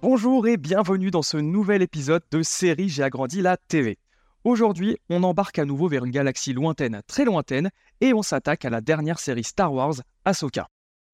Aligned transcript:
Bonjour 0.00 0.46
et 0.46 0.56
bienvenue 0.56 1.10
dans 1.10 1.20
ce 1.20 1.36
nouvel 1.36 1.82
épisode 1.82 2.22
de 2.30 2.42
série 2.42 2.88
J'ai 2.88 3.02
agrandi 3.02 3.42
la 3.42 3.58
TV. 3.58 3.98
Aujourd'hui, 4.44 4.96
on 5.10 5.22
embarque 5.22 5.58
à 5.58 5.66
nouveau 5.66 5.88
vers 5.88 6.06
une 6.06 6.10
galaxie 6.10 6.54
lointaine, 6.54 7.02
très 7.06 7.26
lointaine, 7.26 7.70
et 8.00 8.14
on 8.14 8.22
s'attaque 8.22 8.64
à 8.64 8.70
la 8.70 8.80
dernière 8.80 9.18
série 9.18 9.44
Star 9.44 9.74
Wars, 9.74 9.96
Ahsoka. 10.24 10.68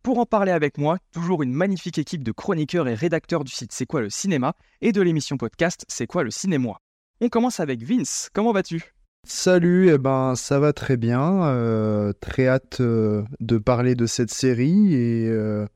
Pour 0.05 0.21
en 0.21 0.27
parler 0.27 0.53
avec 0.53 0.79
moi, 0.79 0.99
toujours 1.11 1.43
une 1.43 1.53
magnifique 1.53 1.99
équipe 1.99 2.23
de 2.23 2.31
chroniqueurs 2.31 2.87
et 2.87 2.95
rédacteurs 2.95 3.43
du 3.43 3.51
site 3.51 3.73
C'est 3.73 3.87
quoi 3.87 4.01
le 4.01 4.11
cinéma 4.11 4.55
et 4.81 4.93
de 4.93 5.03
l'émission 5.03 5.37
podcast 5.37 5.85
C'est 5.89 6.07
quoi 6.07 6.23
le 6.23 6.31
cinéma? 6.31 6.77
On 7.21 7.29
commence 7.31 7.61
avec 7.61 7.83
Vince, 7.83 8.29
comment 8.35 8.53
vas-tu? 8.53 8.93
Salut, 9.27 9.89
eh 9.89 9.97
ben 9.97 10.35
ça 10.37 10.61
va 10.61 10.73
très 10.73 10.97
bien, 10.97 11.47
euh, 11.47 12.13
très 12.21 12.47
hâte 12.47 12.81
euh, 12.81 13.25
de 13.41 13.57
parler 13.57 13.95
de 13.95 14.07
cette 14.07 14.31
série 14.31 14.95
et 14.95 15.27
euh, 15.29 15.67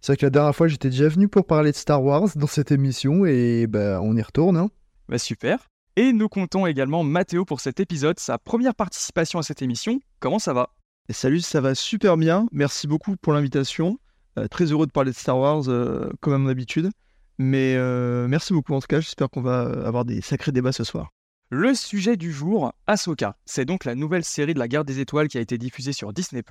c'est 0.00 0.12
vrai 0.12 0.16
que 0.16 0.26
la 0.26 0.30
dernière 0.30 0.56
fois 0.56 0.66
j'étais 0.66 0.88
déjà 0.88 1.08
venu 1.08 1.28
pour 1.28 1.46
parler 1.46 1.72
de 1.72 1.76
Star 1.76 2.02
Wars 2.02 2.28
dans 2.36 2.46
cette 2.46 2.72
émission 2.72 3.26
et 3.26 3.66
ben 3.66 4.00
on 4.02 4.16
y 4.16 4.22
retourne. 4.22 4.56
Hein. 4.56 4.70
Bah 5.08 5.18
super. 5.18 5.68
Et 5.96 6.12
nous 6.12 6.28
comptons 6.28 6.66
également 6.66 7.04
Mathéo 7.04 7.44
pour 7.44 7.60
cet 7.60 7.80
épisode, 7.80 8.18
sa 8.18 8.38
première 8.38 8.74
participation 8.74 9.38
à 9.38 9.42
cette 9.42 9.62
émission. 9.62 10.00
Comment 10.20 10.38
ça 10.38 10.54
va? 10.54 10.70
Et 11.10 11.12
salut, 11.12 11.40
ça 11.40 11.60
va 11.60 11.74
super 11.74 12.16
bien. 12.16 12.46
Merci 12.50 12.86
beaucoup 12.86 13.16
pour 13.16 13.32
l'invitation. 13.32 13.98
Euh, 14.38 14.46
très 14.46 14.66
heureux 14.66 14.86
de 14.86 14.92
parler 14.92 15.10
de 15.10 15.16
Star 15.16 15.38
Wars 15.38 15.68
euh, 15.68 16.08
comme 16.20 16.32
à 16.32 16.38
mon 16.38 16.48
habitude. 16.48 16.90
Mais 17.38 17.76
euh, 17.76 18.26
merci 18.28 18.52
beaucoup 18.52 18.74
en 18.74 18.80
tout 18.80 18.88
cas. 18.88 19.00
J'espère 19.00 19.30
qu'on 19.30 19.42
va 19.42 19.62
avoir 19.86 20.04
des 20.04 20.20
sacrés 20.20 20.52
débats 20.52 20.72
ce 20.72 20.84
soir. 20.84 21.10
Le 21.50 21.72
sujet 21.74 22.16
du 22.16 22.30
jour, 22.30 22.74
Ahsoka. 22.86 23.36
C'est 23.46 23.64
donc 23.64 23.86
la 23.86 23.94
nouvelle 23.94 24.24
série 24.24 24.52
de 24.52 24.58
la 24.58 24.68
guerre 24.68 24.84
des 24.84 25.00
étoiles 25.00 25.28
qui 25.28 25.38
a 25.38 25.40
été 25.40 25.56
diffusée 25.56 25.94
sur 25.94 26.12
Disney+. 26.12 26.42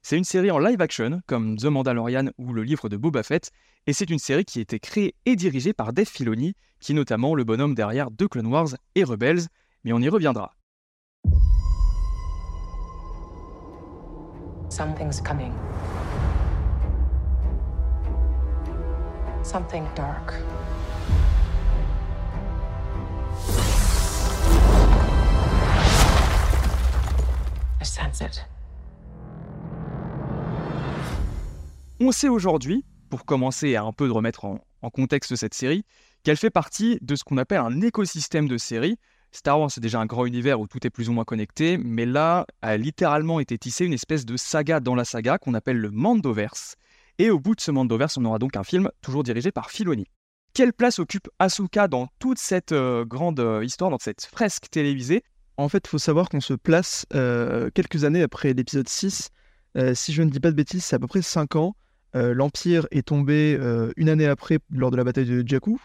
C'est 0.00 0.16
une 0.16 0.24
série 0.24 0.50
en 0.50 0.58
live 0.58 0.80
action, 0.80 1.20
comme 1.26 1.58
The 1.58 1.66
Mandalorian 1.66 2.30
ou 2.38 2.54
le 2.54 2.62
livre 2.62 2.88
de 2.88 2.96
Boba 2.96 3.22
Fett, 3.22 3.50
et 3.86 3.92
c'est 3.92 4.08
une 4.08 4.18
série 4.18 4.46
qui 4.46 4.60
a 4.60 4.62
été 4.62 4.80
créée 4.80 5.14
et 5.26 5.36
dirigée 5.36 5.74
par 5.74 5.92
Dave 5.92 6.06
Filoni, 6.06 6.54
qui 6.80 6.92
est 6.92 6.94
notamment 6.94 7.34
le 7.34 7.44
bonhomme 7.44 7.74
derrière 7.74 8.08
The 8.16 8.28
Clone 8.28 8.46
Wars 8.46 8.68
et 8.94 9.04
Rebels, 9.04 9.42
mais 9.84 9.92
on 9.92 10.00
y 10.00 10.08
reviendra. 10.08 10.54
Something's 14.70 15.20
coming. 15.20 15.52
Something 19.42 19.84
dark. 19.96 20.34
On 32.02 32.12
sait 32.12 32.28
aujourd'hui, 32.28 32.84
pour 33.10 33.24
commencer 33.24 33.76
à 33.76 33.82
un 33.82 33.92
peu 33.92 34.06
de 34.06 34.12
remettre 34.12 34.46
en, 34.46 34.60
contexte 34.90 35.36
cette 35.36 35.52
série, 35.52 35.84
qu'elle 36.22 36.38
fait 36.38 36.50
partie 36.50 36.98
de 37.02 37.14
ce 37.14 37.24
qu'on 37.24 37.36
appelle 37.36 37.60
un 37.60 37.80
écosystème 37.82 38.48
de 38.48 38.56
séries. 38.56 38.96
Star 39.32 39.60
Wars, 39.60 39.70
c'est 39.70 39.82
déjà 39.82 40.00
un 40.00 40.06
grand 40.06 40.24
univers 40.24 40.60
où 40.60 40.66
tout 40.66 40.86
est 40.86 40.90
plus 40.90 41.08
ou 41.08 41.12
moins 41.12 41.24
connecté, 41.24 41.76
mais 41.76 42.06
là 42.06 42.46
a 42.62 42.76
littéralement 42.76 43.38
été 43.38 43.58
tissé 43.58 43.84
une 43.84 43.92
espèce 43.92 44.24
de 44.24 44.36
saga 44.36 44.80
dans 44.80 44.94
la 44.94 45.04
saga 45.04 45.38
qu'on 45.38 45.54
appelle 45.54 45.76
le 45.76 45.90
Mandoverse. 45.90 46.76
Et 47.18 47.30
au 47.30 47.38
bout 47.38 47.54
de 47.54 47.60
ce 47.60 47.70
Mandoverse, 47.70 48.16
on 48.16 48.24
aura 48.24 48.38
donc 48.38 48.56
un 48.56 48.64
film 48.64 48.90
toujours 49.02 49.22
dirigé 49.22 49.52
par 49.52 49.70
Filoni. 49.70 50.06
Quelle 50.52 50.72
place 50.72 50.98
occupe 50.98 51.28
Asuka 51.38 51.86
dans 51.86 52.08
toute 52.18 52.38
cette 52.38 52.72
euh, 52.72 53.04
grande 53.04 53.38
euh, 53.38 53.64
histoire, 53.64 53.90
dans 53.90 53.98
cette 54.00 54.24
fresque 54.24 54.68
télévisée? 54.70 55.22
En 55.56 55.68
fait, 55.68 55.84
il 55.86 55.88
faut 55.88 55.98
savoir 55.98 56.28
qu'on 56.28 56.40
se 56.40 56.54
place 56.54 57.06
euh, 57.14 57.70
quelques 57.72 58.04
années 58.04 58.22
après 58.22 58.52
l'épisode 58.52 58.88
6. 58.88 59.30
Euh, 59.76 59.94
si 59.94 60.12
je 60.12 60.22
ne 60.22 60.30
dis 60.30 60.40
pas 60.40 60.50
de 60.50 60.56
bêtises, 60.56 60.84
c'est 60.84 60.96
à 60.96 60.98
peu 60.98 61.06
près 61.06 61.22
5 61.22 61.56
ans. 61.56 61.76
L'Empire 62.12 62.88
est 62.90 63.06
tombé 63.06 63.56
une 63.96 64.08
année 64.08 64.26
après 64.26 64.58
lors 64.72 64.90
de 64.90 64.96
la 64.96 65.04
bataille 65.04 65.26
de 65.26 65.46
Jakku. 65.46 65.80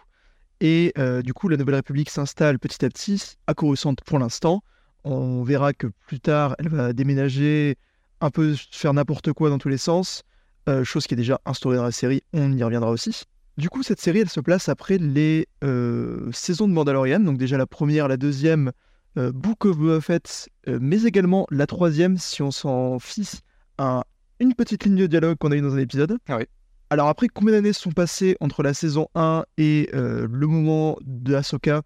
Et 0.59 0.91
du 1.23 1.35
coup, 1.35 1.49
la 1.49 1.55
Nouvelle 1.55 1.75
République 1.75 2.09
s'installe 2.09 2.57
petit 2.57 2.83
à 2.83 2.89
petit, 2.89 3.35
à 3.45 3.53
Coruscant 3.53 3.93
pour 4.03 4.17
l'instant. 4.17 4.63
On 5.03 5.43
verra 5.43 5.73
que 5.73 5.85
plus 6.07 6.19
tard, 6.19 6.55
elle 6.57 6.69
va 6.69 6.93
déménager, 6.93 7.77
un 8.21 8.31
peu 8.31 8.55
faire 8.71 8.95
n'importe 8.95 9.33
quoi 9.33 9.51
dans 9.51 9.59
tous 9.59 9.69
les 9.69 9.77
sens, 9.77 10.23
euh, 10.67 10.83
chose 10.83 11.07
qui 11.07 11.13
est 11.13 11.17
déjà 11.17 11.39
instaurée 11.45 11.77
dans 11.77 11.83
la 11.83 11.91
série, 11.91 12.21
on 12.33 12.51
y 12.51 12.63
reviendra 12.63 12.91
aussi. 12.91 13.25
Du 13.57 13.69
coup, 13.69 13.83
cette 13.83 14.01
série, 14.01 14.19
elle 14.19 14.29
se 14.29 14.41
place 14.41 14.67
après 14.67 14.97
les 14.97 15.47
euh, 15.63 16.29
saisons 16.33 16.67
de 16.67 16.73
Mandalorian, 16.73 17.21
donc 17.21 17.37
déjà 17.37 17.57
la 17.57 17.65
première, 17.65 18.09
la 18.09 18.17
deuxième, 18.17 18.73
euh, 19.17 19.31
Book 19.31 19.63
of 19.63 19.77
Boba 19.77 20.01
Fett, 20.01 20.49
euh, 20.67 20.77
mais 20.81 21.03
également 21.03 21.47
la 21.51 21.65
troisième, 21.65 22.17
si 22.17 22.41
on 22.41 22.51
s'en 22.51 22.99
fie 22.99 23.39
à 23.77 24.03
une 24.41 24.53
petite 24.53 24.83
ligne 24.83 24.97
de 24.97 25.07
dialogue 25.07 25.37
qu'on 25.37 25.51
a 25.51 25.55
eu 25.55 25.61
dans 25.61 25.73
un 25.73 25.77
épisode. 25.77 26.17
Ah 26.27 26.35
oui. 26.37 26.43
Alors 26.89 27.07
après, 27.07 27.29
combien 27.29 27.53
d'années 27.53 27.71
sont 27.71 27.91
passées 27.91 28.35
entre 28.41 28.61
la 28.61 28.73
saison 28.73 29.07
1 29.15 29.45
et 29.57 29.89
le 29.93 30.45
moment 30.45 30.97
de 31.01 31.33
Ahsoka? 31.33 31.81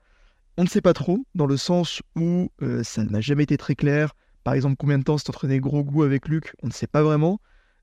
On 0.58 0.64
ne 0.64 0.68
sait 0.68 0.82
pas 0.82 0.94
trop, 0.94 1.24
dans 1.36 1.46
le 1.46 1.56
sens 1.56 2.02
où 2.18 2.50
ça 2.84 3.04
n'a 3.06 3.22
jamais 3.22 3.44
été 3.44 3.56
très 3.56 3.76
clair. 3.76 4.14
Par 4.44 4.56
exemple, 4.56 4.76
combien 4.78 5.00
de 5.00 5.04
temps 5.04 5.18
s'est 5.18 5.30
entraîné 5.30 5.60
Grogu 5.60 6.04
avec 6.04 6.28
Luke? 6.28 6.54
On 6.64 6.68
ne 6.68 6.74
sait 6.74 6.88
pas 6.88 7.02
vraiment. 7.02 7.40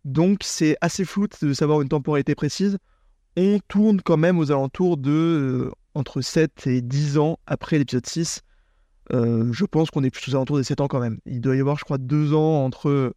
Donc 0.06 0.38
c'est 0.44 0.76
assez 0.80 1.04
flou 1.04 1.26
de 1.42 1.52
savoir 1.52 1.82
une 1.82 1.88
temporalité 1.88 2.36
précise. 2.36 2.78
On 3.36 3.58
tourne 3.66 4.00
quand 4.00 4.16
même 4.16 4.38
aux 4.38 4.52
alentours 4.52 4.96
de 4.96 5.10
euh, 5.10 5.70
entre 5.94 6.20
7 6.20 6.68
et 6.68 6.80
10 6.80 7.18
ans 7.18 7.40
après 7.44 7.76
l'épisode 7.76 8.06
6. 8.06 8.42
Euh, 9.12 9.52
je 9.52 9.64
pense 9.64 9.90
qu'on 9.90 10.04
est 10.04 10.10
plus 10.10 10.28
aux 10.28 10.36
alentours 10.36 10.58
des 10.58 10.64
7 10.64 10.80
ans 10.80 10.86
quand 10.86 11.00
même. 11.00 11.18
Il 11.26 11.40
doit 11.40 11.56
y 11.56 11.60
avoir, 11.60 11.76
je 11.76 11.84
crois, 11.84 11.98
2 11.98 12.34
ans 12.34 12.64
entre 12.64 13.14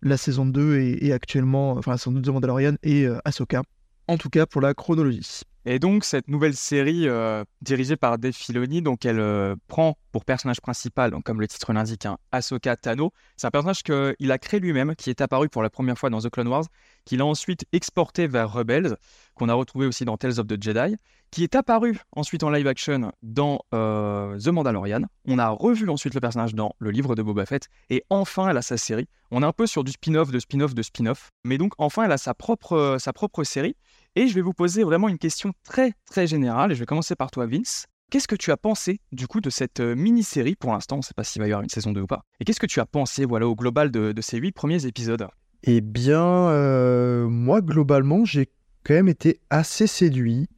la 0.00 0.16
saison 0.16 0.46
2 0.46 0.78
et, 0.78 1.12
actuellement, 1.12 1.72
enfin 1.72 1.90
la 1.90 1.98
saison 1.98 2.12
2 2.12 2.20
de 2.20 2.30
Mandalorian 2.30 2.76
et 2.84 3.04
euh, 3.04 3.18
Ahsoka. 3.24 3.62
En 4.06 4.16
tout 4.16 4.30
cas 4.30 4.46
pour 4.46 4.60
la 4.60 4.74
chronologie. 4.74 5.42
Et 5.64 5.78
donc 5.78 6.04
cette 6.04 6.28
nouvelle 6.28 6.54
série 6.54 7.08
euh, 7.08 7.44
dirigée 7.62 7.96
par 7.96 8.18
Dave 8.18 8.32
Filoni, 8.32 8.80
donc 8.80 9.04
elle 9.04 9.18
euh, 9.18 9.56
prend 9.66 9.98
pour 10.12 10.24
personnage 10.24 10.60
principal, 10.60 11.12
comme 11.24 11.40
le 11.40 11.48
titre 11.48 11.72
l'indique, 11.72 12.06
hein, 12.06 12.16
Ahsoka 12.32 12.76
Tano. 12.76 13.12
C'est 13.36 13.46
un 13.46 13.50
personnage 13.50 13.82
qu'il 13.82 14.32
a 14.32 14.38
créé 14.38 14.60
lui-même, 14.60 14.94
qui 14.96 15.10
est 15.10 15.20
apparu 15.20 15.48
pour 15.48 15.62
la 15.62 15.70
première 15.70 15.98
fois 15.98 16.10
dans 16.10 16.20
The 16.20 16.30
Clone 16.30 16.48
Wars, 16.48 16.64
qu'il 17.04 17.20
a 17.20 17.26
ensuite 17.26 17.66
exporté 17.72 18.26
vers 18.26 18.52
Rebels, 18.52 18.96
qu'on 19.34 19.48
a 19.48 19.54
retrouvé 19.54 19.86
aussi 19.86 20.04
dans 20.04 20.16
Tales 20.16 20.38
of 20.38 20.46
the 20.46 20.62
Jedi, 20.62 20.96
qui 21.30 21.44
est 21.44 21.54
apparu 21.54 21.98
ensuite 22.12 22.42
en 22.42 22.50
live 22.50 22.66
action 22.66 23.12
dans 23.22 23.60
euh, 23.74 24.38
The 24.38 24.48
Mandalorian. 24.48 25.02
On 25.26 25.38
a 25.38 25.50
revu 25.50 25.88
ensuite 25.90 26.14
le 26.14 26.20
personnage 26.20 26.54
dans 26.54 26.74
le 26.78 26.90
livre 26.90 27.14
de 27.14 27.22
Boba 27.22 27.46
Fett, 27.46 27.68
et 27.90 28.04
enfin 28.10 28.48
elle 28.48 28.56
a 28.56 28.62
sa 28.62 28.78
série. 28.78 29.08
On 29.30 29.42
est 29.42 29.46
un 29.46 29.52
peu 29.52 29.66
sur 29.66 29.84
du 29.84 29.92
spin-off, 29.92 30.30
de 30.30 30.38
spin-off, 30.38 30.74
de 30.74 30.82
spin-off, 30.82 31.30
mais 31.44 31.58
donc 31.58 31.72
enfin 31.78 32.04
elle 32.04 32.12
a 32.12 32.18
sa 32.18 32.32
propre, 32.34 32.96
sa 32.98 33.12
propre 33.12 33.44
série. 33.44 33.76
Et 34.18 34.26
je 34.26 34.34
vais 34.34 34.40
vous 34.40 34.52
poser 34.52 34.82
vraiment 34.82 35.08
une 35.08 35.16
question 35.16 35.52
très 35.62 35.92
très 36.10 36.26
générale, 36.26 36.72
et 36.72 36.74
je 36.74 36.80
vais 36.80 36.86
commencer 36.86 37.14
par 37.14 37.30
toi 37.30 37.46
Vince. 37.46 37.86
Qu'est-ce 38.10 38.26
que 38.26 38.34
tu 38.34 38.50
as 38.50 38.56
pensé 38.56 38.98
du 39.12 39.28
coup 39.28 39.40
de 39.40 39.48
cette 39.48 39.78
euh, 39.78 39.94
mini-série 39.94 40.56
Pour 40.56 40.72
l'instant, 40.72 40.96
on 40.96 40.98
ne 40.98 41.04
sait 41.04 41.14
pas 41.14 41.22
s'il 41.22 41.40
va 41.40 41.46
y 41.46 41.52
avoir 41.52 41.62
une 41.62 41.68
saison 41.68 41.92
2 41.92 42.00
ou 42.00 42.06
pas. 42.08 42.22
Et 42.40 42.44
qu'est-ce 42.44 42.58
que 42.58 42.66
tu 42.66 42.80
as 42.80 42.84
pensé 42.84 43.24
voilà, 43.24 43.46
au 43.46 43.54
global 43.54 43.92
de, 43.92 44.12
ces 44.20 44.38
huit 44.38 44.50
premiers 44.50 44.86
épisodes? 44.86 45.24
Eh 45.62 45.80
bien, 45.80 46.20
euh, 46.20 47.28
moi 47.28 47.60
globalement, 47.60 48.24
j'ai 48.24 48.50
quand 48.82 48.94
même 48.94 49.06
été 49.06 49.38
assez 49.50 49.86
séduit. 49.86 50.48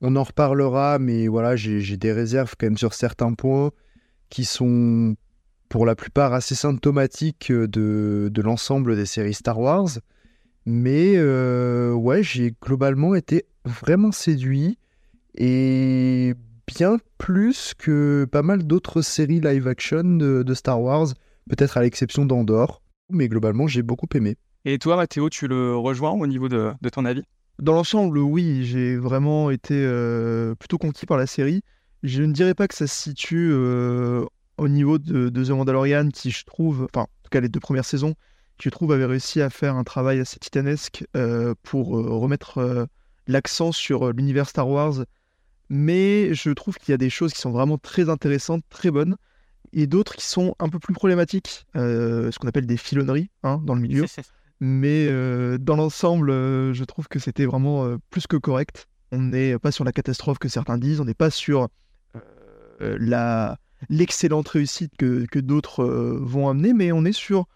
On 0.00 0.14
en 0.14 0.22
reparlera, 0.22 1.00
mais 1.00 1.26
voilà, 1.26 1.56
j'ai 1.56 1.96
des 1.96 2.12
réserves 2.12 2.54
quand 2.56 2.66
même 2.66 2.78
sur 2.78 2.94
certains 2.94 3.34
points 3.34 3.72
qui 4.28 4.44
sont 4.44 5.16
pour 5.68 5.86
la 5.86 5.96
plupart 5.96 6.34
assez 6.34 6.54
symptomatiques 6.54 7.50
de, 7.50 8.30
de 8.32 8.42
l'ensemble 8.42 8.94
des 8.94 9.06
séries 9.06 9.34
Star 9.34 9.58
Wars. 9.58 9.88
Mais 10.70 11.14
euh, 11.16 11.94
ouais, 11.94 12.22
j'ai 12.22 12.54
globalement 12.60 13.14
été 13.14 13.46
vraiment 13.64 14.12
séduit 14.12 14.76
et 15.34 16.34
bien 16.66 16.98
plus 17.16 17.72
que 17.72 18.26
pas 18.30 18.42
mal 18.42 18.66
d'autres 18.66 19.00
séries 19.00 19.40
live 19.40 19.66
action 19.66 20.02
de, 20.04 20.42
de 20.42 20.54
Star 20.54 20.78
Wars, 20.82 21.06
peut-être 21.48 21.78
à 21.78 21.80
l'exception 21.80 22.26
d'Andorre. 22.26 22.82
Mais 23.08 23.28
globalement, 23.28 23.66
j'ai 23.66 23.80
beaucoup 23.80 24.08
aimé. 24.14 24.36
Et 24.66 24.78
toi 24.78 24.96
Mathéo, 24.96 25.30
tu 25.30 25.48
le 25.48 25.74
rejoins 25.74 26.10
au 26.10 26.26
niveau 26.26 26.50
de, 26.50 26.72
de 26.78 26.88
ton 26.90 27.06
avis? 27.06 27.22
Dans 27.58 27.72
l'ensemble, 27.72 28.18
oui, 28.18 28.66
j'ai 28.66 28.98
vraiment 28.98 29.50
été 29.50 29.72
euh, 29.74 30.54
plutôt 30.54 30.76
conquis 30.76 31.06
par 31.06 31.16
la 31.16 31.26
série. 31.26 31.62
Je 32.02 32.22
ne 32.22 32.32
dirais 32.34 32.52
pas 32.52 32.68
que 32.68 32.74
ça 32.74 32.86
se 32.86 32.94
situe 32.94 33.48
euh, 33.52 34.26
au 34.58 34.68
niveau 34.68 34.98
de, 34.98 35.30
de 35.30 35.44
The 35.44 35.48
Mandalorian, 35.48 36.10
qui 36.10 36.30
je 36.30 36.44
trouve, 36.44 36.86
enfin, 36.92 37.04
en 37.04 37.22
tout 37.22 37.30
cas 37.30 37.40
les 37.40 37.48
deux 37.48 37.58
premières 37.58 37.86
saisons, 37.86 38.12
qui 38.58 38.64
je 38.64 38.70
trouve 38.70 38.92
avait 38.92 39.04
réussi 39.04 39.40
à 39.40 39.50
faire 39.50 39.76
un 39.76 39.84
travail 39.84 40.20
assez 40.20 40.38
titanesque 40.38 41.04
euh, 41.16 41.54
pour 41.62 41.98
euh, 41.98 42.10
remettre 42.10 42.58
euh, 42.58 42.86
l'accent 43.26 43.72
sur 43.72 44.12
l'univers 44.12 44.48
Star 44.48 44.68
Wars. 44.68 45.04
Mais 45.70 46.34
je 46.34 46.50
trouve 46.50 46.76
qu'il 46.76 46.92
y 46.92 46.94
a 46.94 46.98
des 46.98 47.10
choses 47.10 47.32
qui 47.32 47.40
sont 47.40 47.50
vraiment 47.50 47.78
très 47.78 48.08
intéressantes, 48.08 48.64
très 48.70 48.90
bonnes, 48.90 49.16
et 49.72 49.86
d'autres 49.86 50.16
qui 50.16 50.24
sont 50.24 50.54
un 50.58 50.68
peu 50.68 50.78
plus 50.78 50.94
problématiques, 50.94 51.66
ce 51.74 52.38
qu'on 52.38 52.48
appelle 52.48 52.66
des 52.66 52.78
filonneries 52.78 53.28
hein, 53.42 53.60
dans 53.64 53.74
le 53.74 53.82
milieu. 53.82 54.06
Mais 54.60 55.08
dans 55.58 55.76
l'ensemble, 55.76 56.30
je 56.30 56.84
trouve 56.84 57.06
que 57.08 57.18
c'était 57.18 57.44
vraiment 57.44 57.98
plus 58.08 58.26
que 58.26 58.38
correct. 58.38 58.86
On 59.12 59.18
n'est 59.18 59.58
pas 59.58 59.70
sur 59.70 59.84
la 59.84 59.92
catastrophe 59.92 60.38
que 60.38 60.48
certains 60.48 60.78
disent, 60.78 61.00
on 61.00 61.04
n'est 61.04 61.12
pas 61.12 61.28
sur 61.28 61.68
la, 62.80 63.58
l'excellente 63.88 64.48
réussite 64.48 64.92
que, 64.96 65.26
que 65.26 65.38
d'autres 65.38 65.82
euh, 65.82 66.18
vont 66.20 66.48
amener, 66.48 66.72
mais 66.72 66.92
on 66.92 67.04
est 67.04 67.12
sur 67.12 67.46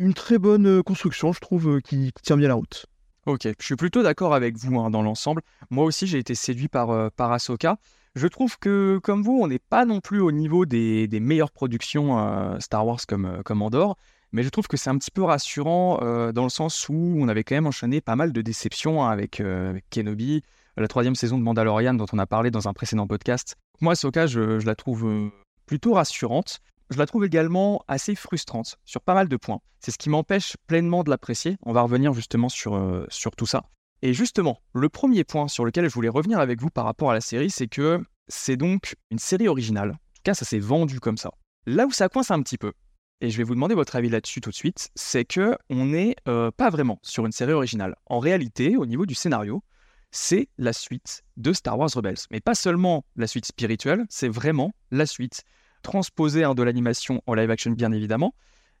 une 0.00 0.14
très 0.14 0.38
bonne 0.38 0.66
euh, 0.66 0.82
construction, 0.82 1.32
je 1.32 1.40
trouve, 1.40 1.76
euh, 1.76 1.80
qui, 1.80 2.10
tient 2.22 2.36
bien 2.36 2.48
la 2.48 2.54
route. 2.54 2.86
Ok, 3.26 3.46
je 3.46 3.64
suis 3.64 3.76
plutôt 3.76 4.02
d'accord 4.02 4.34
avec 4.34 4.56
vous 4.56 4.80
hein, 4.80 4.90
dans 4.90 5.02
l'ensemble. 5.02 5.42
Moi 5.68 5.84
aussi, 5.84 6.06
j'ai 6.06 6.18
été 6.18 6.34
séduit 6.34 6.68
par, 6.68 6.90
euh, 6.90 7.10
par 7.14 7.30
Ahsoka. 7.30 7.76
Je 8.16 8.26
trouve 8.26 8.58
que, 8.58 8.98
comme 9.02 9.22
vous, 9.22 9.38
on 9.40 9.46
n'est 9.46 9.60
pas 9.60 9.84
non 9.84 10.00
plus 10.00 10.20
au 10.20 10.32
niveau 10.32 10.64
des, 10.64 11.06
meilleures 11.20 11.52
productions 11.52 12.18
euh, 12.18 12.58
Star 12.58 12.84
Wars 12.86 13.00
comme, 13.06 13.42
comme 13.44 13.60
Andorre, 13.60 13.96
mais 14.32 14.42
je 14.42 14.48
trouve 14.48 14.68
que 14.68 14.78
c'est 14.78 14.88
un 14.88 14.96
petit 14.96 15.10
peu 15.10 15.22
rassurant 15.22 15.98
dans 16.32 16.44
le 16.44 16.48
sens 16.48 16.88
où 16.88 16.94
on 17.18 17.28
avait 17.28 17.44
quand 17.44 17.56
même 17.56 17.66
enchaîné 17.66 18.00
pas 18.00 18.16
mal 18.16 18.32
de 18.32 18.42
déceptions 18.42 19.04
hein, 19.04 19.10
avec, 19.10 19.42
Kenobi, 19.90 20.42
la 20.76 20.88
troisième 20.88 21.16
saison 21.16 21.36
de 21.36 21.42
Mandalorian 21.42 21.94
dont 21.94 22.06
on 22.12 22.18
a 22.18 22.26
parlé 22.26 22.52
dans 22.52 22.68
un 22.68 22.72
précédent 22.72 23.08
podcast. 23.08 23.56
Moi, 23.80 23.92
Ahsoka, 23.92 24.28
je, 24.28 24.64
la 24.64 24.74
trouve 24.76 25.30
plutôt 25.66 25.94
rassurante. 25.94 26.60
Je 26.90 26.98
la 26.98 27.06
trouve 27.06 27.24
également 27.24 27.84
assez 27.86 28.16
frustrante 28.16 28.76
sur 28.84 29.00
pas 29.00 29.14
mal 29.14 29.28
de 29.28 29.36
points. 29.36 29.60
C'est 29.78 29.92
ce 29.92 29.98
qui 29.98 30.10
m'empêche 30.10 30.56
pleinement 30.66 31.04
de 31.04 31.10
l'apprécier. 31.10 31.56
On 31.62 31.72
va 31.72 31.82
revenir 31.82 32.12
justement 32.12 32.48
sur, 32.48 32.74
euh, 32.74 33.06
sur 33.10 33.36
tout 33.36 33.46
ça. 33.46 33.62
Et 34.02 34.12
justement, 34.12 34.58
le 34.72 34.88
premier 34.88 35.22
point 35.22 35.46
sur 35.46 35.64
lequel 35.64 35.88
je 35.88 35.94
voulais 35.94 36.08
revenir 36.08 36.40
avec 36.40 36.60
vous 36.60 36.68
par 36.68 36.84
rapport 36.84 37.10
à 37.10 37.14
la 37.14 37.20
série, 37.20 37.48
c'est 37.48 37.68
que 37.68 38.02
c'est 38.26 38.56
donc 38.56 38.96
une 39.10 39.20
série 39.20 39.46
originale. 39.46 39.90
En 39.90 39.94
tout 39.94 40.22
cas, 40.24 40.34
ça 40.34 40.44
s'est 40.44 40.58
vendu 40.58 40.98
comme 40.98 41.16
ça. 41.16 41.30
Là 41.66 41.86
où 41.86 41.92
ça 41.92 42.08
coince 42.08 42.32
un 42.32 42.42
petit 42.42 42.58
peu, 42.58 42.72
et 43.20 43.30
je 43.30 43.36
vais 43.36 43.44
vous 43.44 43.54
demander 43.54 43.74
votre 43.74 43.94
avis 43.96 44.08
là-dessus 44.08 44.40
tout 44.40 44.50
de 44.50 44.54
suite, 44.54 44.90
c'est 44.94 45.24
que 45.24 45.56
on 45.68 45.84
n'est 45.86 46.16
euh, 46.26 46.50
pas 46.50 46.70
vraiment 46.70 46.98
sur 47.02 47.24
une 47.26 47.32
série 47.32 47.52
originale. 47.52 47.94
En 48.06 48.18
réalité, 48.18 48.76
au 48.76 48.86
niveau 48.86 49.06
du 49.06 49.14
scénario, 49.14 49.62
c'est 50.10 50.48
la 50.58 50.72
suite 50.72 51.22
de 51.36 51.52
Star 51.52 51.78
Wars 51.78 51.90
Rebels. 51.94 52.16
Mais 52.30 52.40
pas 52.40 52.54
seulement 52.54 53.04
la 53.14 53.26
suite 53.26 53.46
spirituelle, 53.46 54.06
c'est 54.08 54.28
vraiment 54.28 54.72
la 54.90 55.06
suite 55.06 55.44
transposée 55.82 56.44
hein, 56.44 56.54
de 56.54 56.62
l'animation 56.62 57.22
en 57.26 57.34
live 57.34 57.50
action 57.50 57.70
bien 57.72 57.92
évidemment, 57.92 58.34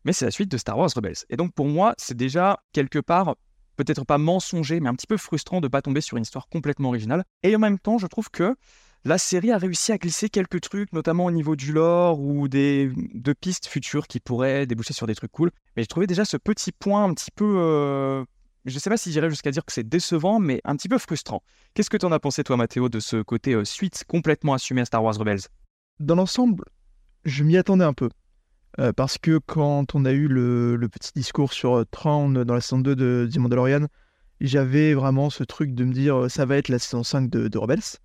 mais 0.04 0.12
c'est 0.12 0.24
la 0.24 0.30
suite 0.30 0.50
de 0.50 0.56
Star 0.56 0.78
Wars 0.78 0.90
Rebels. 0.94 1.24
Et 1.28 1.36
donc 1.36 1.52
pour 1.52 1.66
moi, 1.66 1.94
c'est 1.98 2.16
déjà 2.16 2.60
quelque 2.72 2.98
part 2.98 3.36
peut-être 3.76 4.04
pas 4.04 4.18
mensonger, 4.18 4.80
mais 4.80 4.88
un 4.88 4.94
petit 4.94 5.06
peu 5.06 5.16
frustrant 5.16 5.60
de 5.60 5.68
pas 5.68 5.82
tomber 5.82 6.00
sur 6.00 6.16
une 6.16 6.22
histoire 6.22 6.48
complètement 6.48 6.88
originale. 6.88 7.24
Et 7.42 7.54
en 7.56 7.58
même 7.58 7.78
temps, 7.78 7.98
je 7.98 8.06
trouve 8.06 8.30
que 8.30 8.54
la 9.04 9.16
série 9.16 9.50
a 9.50 9.56
réussi 9.56 9.92
à 9.92 9.98
glisser 9.98 10.28
quelques 10.28 10.60
trucs, 10.60 10.92
notamment 10.92 11.24
au 11.24 11.30
niveau 11.30 11.56
du 11.56 11.72
lore 11.72 12.20
ou 12.20 12.48
des 12.48 12.90
de 13.14 13.32
pistes 13.32 13.66
futures 13.66 14.06
qui 14.06 14.20
pourraient 14.20 14.66
déboucher 14.66 14.92
sur 14.92 15.06
des 15.06 15.14
trucs 15.14 15.32
cool. 15.32 15.50
Mais 15.74 15.82
j'ai 15.82 15.86
trouvé 15.86 16.06
déjà 16.06 16.26
ce 16.26 16.36
petit 16.36 16.72
point 16.72 17.04
un 17.04 17.14
petit 17.14 17.30
peu, 17.30 17.56
euh, 17.58 18.22
je 18.66 18.78
sais 18.78 18.90
pas 18.90 18.98
si 18.98 19.10
j'irais 19.10 19.30
jusqu'à 19.30 19.50
dire 19.50 19.64
que 19.64 19.72
c'est 19.72 19.88
décevant, 19.88 20.38
mais 20.38 20.60
un 20.64 20.76
petit 20.76 20.88
peu 20.88 20.98
frustrant. 20.98 21.42
Qu'est-ce 21.72 21.88
que 21.88 21.96
tu 21.96 22.04
en 22.04 22.12
as 22.12 22.20
pensé 22.20 22.44
toi, 22.44 22.58
Mathéo, 22.58 22.90
de 22.90 23.00
ce 23.00 23.22
côté 23.22 23.54
euh, 23.54 23.64
suite 23.64 24.04
complètement 24.06 24.52
assumé 24.52 24.82
à 24.82 24.84
Star 24.84 25.02
Wars 25.02 25.16
Rebels? 25.16 25.48
Dans 25.98 26.16
l'ensemble, 26.16 26.64
je 27.24 27.44
m'y 27.44 27.56
attendais 27.56 27.84
un 27.84 27.92
peu. 27.92 28.08
Euh, 28.78 28.92
parce 28.92 29.18
que 29.18 29.38
quand 29.38 29.94
on 29.94 30.04
a 30.04 30.12
eu 30.12 30.28
le, 30.28 30.78
petit 30.88 31.12
discours 31.14 31.52
sur 31.52 31.78
euh, 31.78 31.84
Thrawn 31.90 32.44
dans 32.44 32.54
la 32.54 32.60
saison 32.60 32.78
2 32.78 32.94
de 32.94 33.28
The 33.30 33.38
Mandalorian, 33.38 33.86
j'avais 34.40 34.94
vraiment 34.94 35.28
ce 35.28 35.42
truc 35.42 35.74
de 35.74 35.84
me 35.84 35.92
dire 35.92 36.16
euh, 36.16 36.28
ça 36.28 36.46
va 36.46 36.56
être 36.56 36.68
la 36.68 36.78
saison 36.78 37.02
5 37.02 37.28
de, 37.28 37.48
de 37.48 37.58
Rebels. 37.58 37.98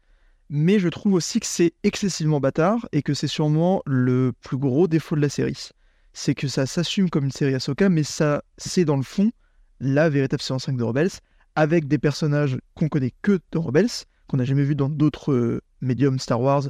Mais 0.50 0.80
je 0.80 0.90
trouve 0.90 1.14
aussi 1.14 1.40
que 1.40 1.46
c'est 1.46 1.74
excessivement 1.84 2.40
bâtard 2.40 2.88
et 2.92 3.04
que 3.04 3.14
c'est 3.14 3.28
sûrement 3.28 3.82
le 3.86 4.34
plus 4.42 4.58
gros 4.58 4.88
défaut 4.88 5.16
de 5.16 5.22
la 5.22 5.30
série. 5.30 5.70
C'est 6.14 6.36
que 6.36 6.48
ça 6.48 6.66
s'assume 6.66 7.10
comme 7.10 7.26
une 7.26 7.32
série 7.32 7.56
Ahsoka, 7.56 7.90
mais 7.90 8.04
ça, 8.04 8.44
c'est 8.58 8.86
dans 8.86 8.98
le 8.98 9.04
fond 9.04 9.32
la 9.80 10.10
véritable 10.10 10.42
saison 10.42 10.60
5 10.60 10.78
de 10.78 10.84
Rebels, 10.84 11.10
avec 11.56 11.88
des 11.88 11.98
personnages 11.98 12.58
qu'on 12.76 12.90
connaît 12.90 13.14
que 13.22 13.40
dans 13.52 13.62
Rebels, 13.62 13.90
qu'on 14.28 14.38
n'a 14.38 14.46
jamais 14.46 14.64
vu 14.64 14.76
dans 14.76 14.90
d'autres 14.90 15.62
médiums 15.82 16.20
Star 16.20 16.42
Wars. 16.42 16.64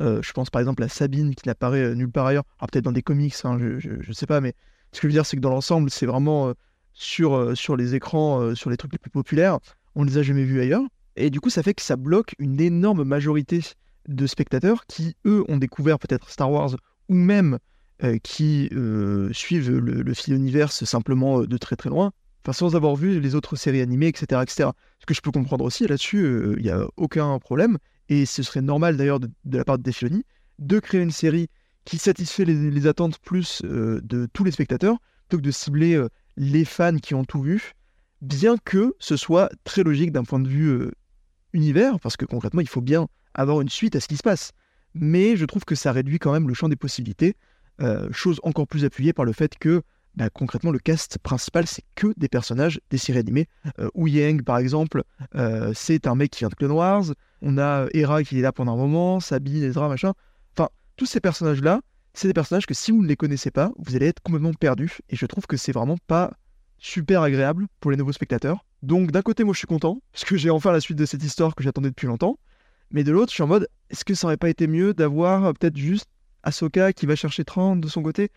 Euh, 0.00 0.22
je 0.22 0.32
pense 0.32 0.48
par 0.48 0.60
exemple 0.60 0.82
à 0.82 0.88
Sabine 0.88 1.34
qui 1.34 1.46
n'apparaît 1.46 1.82
euh, 1.82 1.94
nulle 1.94 2.10
part 2.10 2.26
ailleurs. 2.26 2.44
Alors 2.58 2.70
peut-être 2.70 2.84
dans 2.84 2.92
des 2.92 3.02
comics, 3.02 3.34
hein, 3.44 3.58
je, 3.58 3.90
ne 4.06 4.12
sais 4.12 4.26
pas, 4.26 4.40
mais 4.40 4.54
ce 4.92 5.00
que 5.00 5.02
je 5.02 5.08
veux 5.08 5.12
dire, 5.12 5.26
c'est 5.26 5.36
que 5.36 5.42
dans 5.42 5.50
l'ensemble, 5.50 5.90
c'est 5.90 6.06
vraiment 6.06 6.48
euh, 6.48 6.52
sur, 6.92 7.56
sur 7.56 7.76
les 7.76 7.94
écrans, 7.94 8.54
sur 8.54 8.70
les 8.70 8.76
trucs 8.76 8.92
les 8.92 8.98
plus 8.98 9.10
populaires, 9.10 9.58
on 9.94 10.04
les 10.04 10.18
a 10.18 10.22
jamais 10.22 10.44
vus 10.44 10.60
ailleurs. 10.60 10.82
Et 11.16 11.30
du 11.30 11.40
coup, 11.40 11.50
ça 11.50 11.62
fait 11.62 11.74
que 11.74 11.82
ça 11.82 11.96
bloque 11.96 12.34
une 12.38 12.60
énorme 12.60 13.04
majorité 13.04 13.60
de 14.08 14.26
spectateurs 14.26 14.86
qui, 14.86 15.16
eux, 15.24 15.44
ont 15.48 15.58
découvert 15.58 15.98
peut-être 15.98 16.28
Star 16.30 16.50
Wars 16.50 16.76
ou 17.08 17.14
même 17.14 17.58
qui 18.22 18.70
suivent 19.32 19.70
le, 19.70 20.14
fil 20.14 20.34
univers 20.34 20.72
simplement 20.72 21.42
de 21.42 21.56
très 21.56 21.76
très 21.76 21.90
loin, 21.90 22.12
sans 22.50 22.74
avoir 22.74 22.96
vu 22.96 23.20
les 23.20 23.34
autres 23.34 23.56
séries 23.56 23.80
animées, 23.80 24.08
etc. 24.08 24.42
etc. 24.42 24.70
Ce 24.98 25.06
que 25.06 25.14
je 25.14 25.20
peux 25.20 25.30
comprendre 25.30 25.64
aussi 25.64 25.86
là-dessus, 25.86 26.54
il 26.56 26.62
n'y 26.62 26.70
a 26.70 26.86
aucun 26.96 27.38
problème, 27.38 27.78
et 28.10 28.26
ce 28.26 28.42
serait 28.42 28.60
normal 28.60 28.96
d'ailleurs 28.96 29.20
de, 29.20 29.30
la 29.50 29.64
part 29.64 29.78
de 29.78 29.84
Dave 29.84 29.94
Filoni 29.94 30.24
de 30.58 30.78
créer 30.78 31.00
une 31.00 31.12
série 31.12 31.48
qui 31.86 31.96
satisfait 31.96 32.44
les, 32.44 32.86
attentes 32.86 33.18
plus 33.18 33.62
euh, 33.64 34.00
de 34.02 34.28
tous 34.32 34.44
les 34.44 34.50
spectateurs, 34.50 34.98
plutôt 35.28 35.38
que 35.38 35.46
de 35.46 35.50
cibler 35.50 35.94
euh, 35.94 36.08
les 36.36 36.66
fans 36.66 36.96
qui 36.96 37.14
ont 37.14 37.24
tout 37.24 37.40
vu, 37.40 37.72
bien 38.20 38.56
que 38.62 38.94
ce 38.98 39.16
soit 39.16 39.48
très 39.64 39.82
logique 39.82 40.12
d'un 40.12 40.24
point 40.24 40.40
de 40.40 40.48
vue 40.48 40.68
euh, 40.68 40.90
univers, 41.54 41.98
parce 42.00 42.18
que 42.18 42.26
concrètement, 42.26 42.60
il 42.60 42.68
faut 42.68 42.82
bien 42.82 43.08
avoir 43.32 43.62
une 43.62 43.70
suite 43.70 43.96
à 43.96 44.00
ce 44.00 44.08
qui 44.08 44.18
se 44.18 44.22
passe. 44.22 44.52
Mais 44.92 45.36
je 45.36 45.46
trouve 45.46 45.64
que 45.64 45.74
ça 45.74 45.92
réduit 45.92 46.18
quand 46.18 46.32
même 46.32 46.48
le 46.48 46.54
champ 46.54 46.68
des 46.68 46.76
possibilités, 46.76 47.36
chose 48.10 48.40
encore 48.42 48.66
plus 48.66 48.84
appuyée 48.84 49.14
par 49.14 49.24
le 49.24 49.32
fait 49.32 49.56
que 49.56 49.80
bah, 50.14 50.28
concrètement, 50.30 50.70
le 50.70 50.78
cast 50.78 51.18
principal, 51.18 51.66
c'est 51.66 51.84
que 51.94 52.12
des 52.16 52.28
personnages 52.28 52.80
des 52.90 52.98
séries 52.98 53.20
animées. 53.20 53.46
Euh, 53.78 54.38
par 54.44 54.58
exemple, 54.58 55.02
euh, 55.34 55.72
c'est 55.74 56.06
un 56.06 56.14
mec 56.14 56.32
qui 56.32 56.40
vient 56.40 56.48
de 56.48 56.54
Clone 56.54 56.72
Wars. 56.72 57.04
On 57.42 57.58
a 57.58 57.86
Hera 57.94 58.22
qui 58.22 58.38
est 58.38 58.42
là 58.42 58.52
pendant 58.52 58.72
un 58.72 58.76
moment, 58.76 59.20
Sabine, 59.20 59.62
Ezra, 59.62 59.88
machin. 59.88 60.12
Enfin, 60.56 60.68
tous 60.96 61.06
ces 61.06 61.20
personnages-là, 61.20 61.80
c'est 62.12 62.28
des 62.28 62.34
personnages 62.34 62.66
que 62.66 62.74
si 62.74 62.90
vous 62.90 63.02
ne 63.02 63.06
les 63.06 63.16
connaissez 63.16 63.50
pas, 63.50 63.72
vous 63.78 63.96
allez 63.96 64.06
être 64.06 64.20
complètement 64.20 64.52
perdu. 64.52 64.98
Et 65.08 65.16
je 65.16 65.26
trouve 65.26 65.46
que 65.46 65.56
c'est 65.56 65.72
vraiment 65.72 65.96
pas 66.06 66.32
super 66.78 67.22
agréable 67.22 67.66
pour 67.78 67.90
les 67.90 67.96
nouveaux 67.96 68.12
spectateurs. 68.12 68.64
Donc 68.82 69.12
d'un 69.12 69.22
côté, 69.22 69.44
moi 69.44 69.52
je 69.52 69.58
suis 69.58 69.66
content, 69.66 70.02
parce 70.12 70.24
que 70.24 70.36
j'ai 70.36 70.50
enfin 70.50 70.72
la 70.72 70.80
suite 70.80 70.98
de 70.98 71.06
cette 71.06 71.22
histoire 71.22 71.54
que 71.54 71.62
j'attendais 71.62 71.90
depuis 71.90 72.06
longtemps. 72.06 72.38
Mais 72.90 73.04
de 73.04 73.12
l'autre, 73.12 73.30
je 73.30 73.34
suis 73.34 73.42
en 73.42 73.46
mode, 73.46 73.68
est-ce 73.90 74.04
que 74.04 74.14
ça 74.14 74.26
aurait 74.26 74.36
pas 74.36 74.48
été 74.48 74.66
mieux 74.66 74.94
d'avoir 74.94 75.44
euh, 75.44 75.52
peut-être 75.52 75.76
juste 75.76 76.08
Ahsoka 76.42 76.92
qui 76.92 77.06
va 77.06 77.14
chercher 77.14 77.44
30 77.44 77.80
de 77.80 77.88
son 77.88 78.02
côté? 78.02 78.30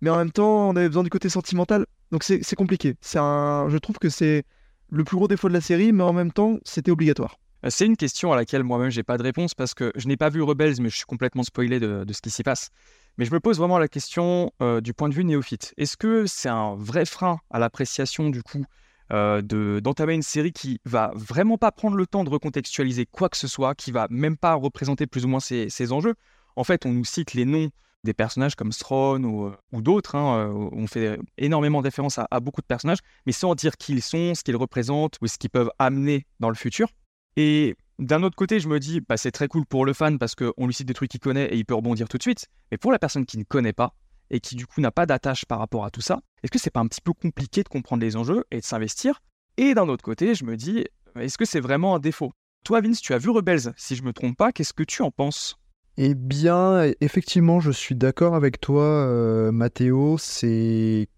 Mais 0.00 0.10
en 0.10 0.16
même 0.16 0.30
temps, 0.30 0.68
on 0.68 0.76
avait 0.76 0.88
besoin 0.88 1.02
du 1.02 1.10
côté 1.10 1.28
sentimental. 1.28 1.86
Donc 2.10 2.22
c'est 2.24 2.56
compliqué. 2.56 2.96
C'est 3.00 3.18
un... 3.18 3.68
Je 3.68 3.78
trouve 3.78 3.98
que 3.98 4.08
c'est 4.08 4.44
le 4.90 5.04
plus 5.04 5.16
gros 5.16 5.28
défaut 5.28 5.48
de 5.48 5.54
la 5.54 5.60
série, 5.60 5.92
mais 5.92 6.02
en 6.02 6.12
même 6.12 6.32
temps, 6.32 6.58
c'était 6.64 6.90
obligatoire. 6.90 7.38
Euh, 7.64 7.70
C'est 7.70 7.86
une 7.86 7.96
question 7.96 8.32
à 8.32 8.36
laquelle 8.36 8.62
moi-même 8.62 8.90
j'ai 8.90 9.02
pas 9.02 9.18
de 9.18 9.22
réponse 9.22 9.54
parce 9.54 9.74
que 9.74 9.92
je 9.96 10.08
n'ai 10.08 10.16
pas 10.16 10.30
vu 10.30 10.42
Rebels, 10.42 10.80
mais 10.80 10.88
je 10.88 10.96
suis 10.96 11.04
complètement 11.04 11.42
spoilé 11.42 11.80
de, 11.80 12.04
ce 12.12 12.22
qui 12.22 12.30
s'y 12.30 12.42
passe. 12.42 12.70
Mais 13.16 13.24
je 13.24 13.32
me 13.32 13.40
pose 13.40 13.58
vraiment 13.58 13.78
la 13.78 13.88
question 13.88 14.52
euh, 14.62 14.80
du 14.80 14.94
point 14.94 15.08
de 15.08 15.14
vue 15.14 15.24
néophyte. 15.24 15.74
Est-ce 15.76 15.96
que 15.96 16.26
c'est 16.26 16.48
un 16.48 16.76
vrai 16.76 17.04
frein 17.04 17.40
à 17.50 17.58
l'appréciation 17.58 18.30
du 18.30 18.42
coup 18.42 18.64
euh, 19.10 19.42
de 19.42 19.80
d'entamer 19.82 20.14
une 20.14 20.22
série 20.22 20.52
qui 20.52 20.80
va 20.84 21.10
vraiment 21.14 21.58
pas 21.58 21.72
prendre 21.72 21.96
le 21.96 22.06
temps 22.06 22.24
de 22.24 22.30
recontextualiser 22.30 23.06
quoi 23.06 23.28
que 23.28 23.36
ce 23.36 23.48
soit, 23.48 23.74
qui 23.74 23.90
va 23.90 24.06
même 24.10 24.36
pas 24.36 24.54
représenter 24.54 25.06
plus 25.06 25.24
ou 25.24 25.28
moins 25.28 25.40
ses, 25.40 25.68
ses 25.68 25.92
enjeux? 25.92 26.14
En 26.56 26.64
fait, 26.64 26.86
on 26.86 26.92
nous 26.92 27.04
cite 27.04 27.34
les 27.34 27.44
noms 27.44 27.70
des 28.04 28.14
personnages 28.14 28.54
comme 28.54 28.70
ou, 28.90 29.46
euh, 29.46 29.56
ou 29.72 29.82
d'autres. 29.82 30.14
hein, 30.14 30.48
euh, 30.48 30.68
on 30.72 30.86
fait 30.86 31.18
énormément 31.36 31.80
de 31.80 31.86
référence 31.86 32.18
à, 32.18 32.40
beaucoup 32.40 32.60
de 32.60 32.66
personnages, 32.66 32.98
mais 33.26 33.32
sans 33.32 33.54
dire 33.54 33.76
qui 33.76 33.92
ils 33.92 34.02
sont, 34.02 34.34
ce 34.34 34.42
qu'ils 34.42 34.56
représentent 34.56 35.18
ou 35.20 35.26
ce 35.26 35.38
qu'ils 35.38 35.50
peuvent 35.50 35.70
amener 35.78 36.26
dans 36.40 36.48
le 36.48 36.54
futur. 36.54 36.88
Et 37.36 37.76
d'un 37.98 38.22
autre 38.22 38.36
côté, 38.36 38.60
je 38.60 38.68
me 38.68 38.78
dis, 38.78 39.00
bah, 39.00 39.16
c'est 39.16 39.32
très 39.32 39.48
cool 39.48 39.66
pour 39.66 39.84
le 39.84 39.92
fan 39.92 40.18
parce 40.18 40.34
qu'on 40.34 40.66
lui 40.66 40.74
cite 40.74 40.86
des 40.86 40.94
trucs 40.94 41.10
qu'il 41.10 41.20
connaît 41.20 41.46
et 41.46 41.56
il 41.56 41.64
peut 41.64 41.74
rebondir 41.74 42.08
tout 42.08 42.18
de 42.18 42.22
suite. 42.22 42.46
Mais 42.70 42.78
pour 42.78 42.92
la 42.92 42.98
personne 42.98 43.26
qui 43.26 43.38
ne 43.38 43.44
connaît 43.44 43.72
pas 43.72 43.94
et 44.30 44.40
qui 44.40 44.56
du 44.56 44.66
coup 44.66 44.80
n'a 44.80 44.90
pas 44.90 45.06
d'attache 45.06 45.44
par 45.46 45.58
rapport 45.58 45.84
à 45.84 45.90
tout 45.90 46.00
ça, 46.00 46.20
est-ce 46.42 46.52
que 46.52 46.58
c'est 46.58 46.70
pas 46.70 46.80
un 46.80 46.86
petit 46.86 47.00
peu 47.00 47.12
compliqué 47.12 47.62
de 47.62 47.68
comprendre 47.68 48.02
les 48.02 48.16
enjeux 48.16 48.44
et 48.50 48.60
de 48.60 48.64
s'investir? 48.64 49.20
Et 49.56 49.74
d'un 49.74 49.88
autre 49.88 50.04
côté, 50.04 50.34
je 50.34 50.44
me 50.44 50.56
dis, 50.56 50.84
est-ce 51.16 51.36
que 51.36 51.44
c'est 51.44 51.60
vraiment 51.60 51.96
un 51.96 51.98
défaut? 51.98 52.32
Toi, 52.64 52.80
Vince, 52.80 53.00
tu 53.00 53.14
as 53.14 53.18
vu 53.18 53.30
Rebels, 53.30 53.72
si 53.76 53.96
je 53.96 54.02
me 54.02 54.12
trompe 54.12 54.36
pas, 54.36 54.52
qu'est-ce 54.52 54.72
que 54.72 54.82
tu 54.82 55.02
en 55.02 55.10
penses? 55.10 55.58
Eh 56.00 56.14
bien, 56.14 56.92
effectivement, 57.00 57.58
je 57.58 57.72
suis 57.72 57.96
d'accord 57.96 58.36
avec 58.36 58.60
toi, 58.60 58.84
euh, 58.84 59.50
Mathéo. 59.50 60.16
C'est 60.16 61.08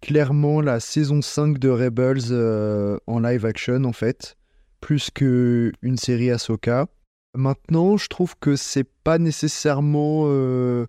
clairement 0.00 0.62
la 0.62 0.80
saison 0.80 1.20
5 1.20 1.58
de 1.58 1.68
Rebels 1.68 2.30
euh, 2.30 2.96
en 3.06 3.20
live 3.20 3.44
action, 3.44 3.84
en 3.84 3.92
fait, 3.92 4.38
plus 4.80 5.10
qu'une 5.10 5.98
série 5.98 6.30
Ahsoka. 6.30 6.86
Maintenant, 7.34 7.98
je 7.98 8.08
trouve 8.08 8.34
que 8.40 8.56
c'est 8.56 8.88
pas 9.04 9.18
nécessairement 9.18 10.22
euh, 10.24 10.86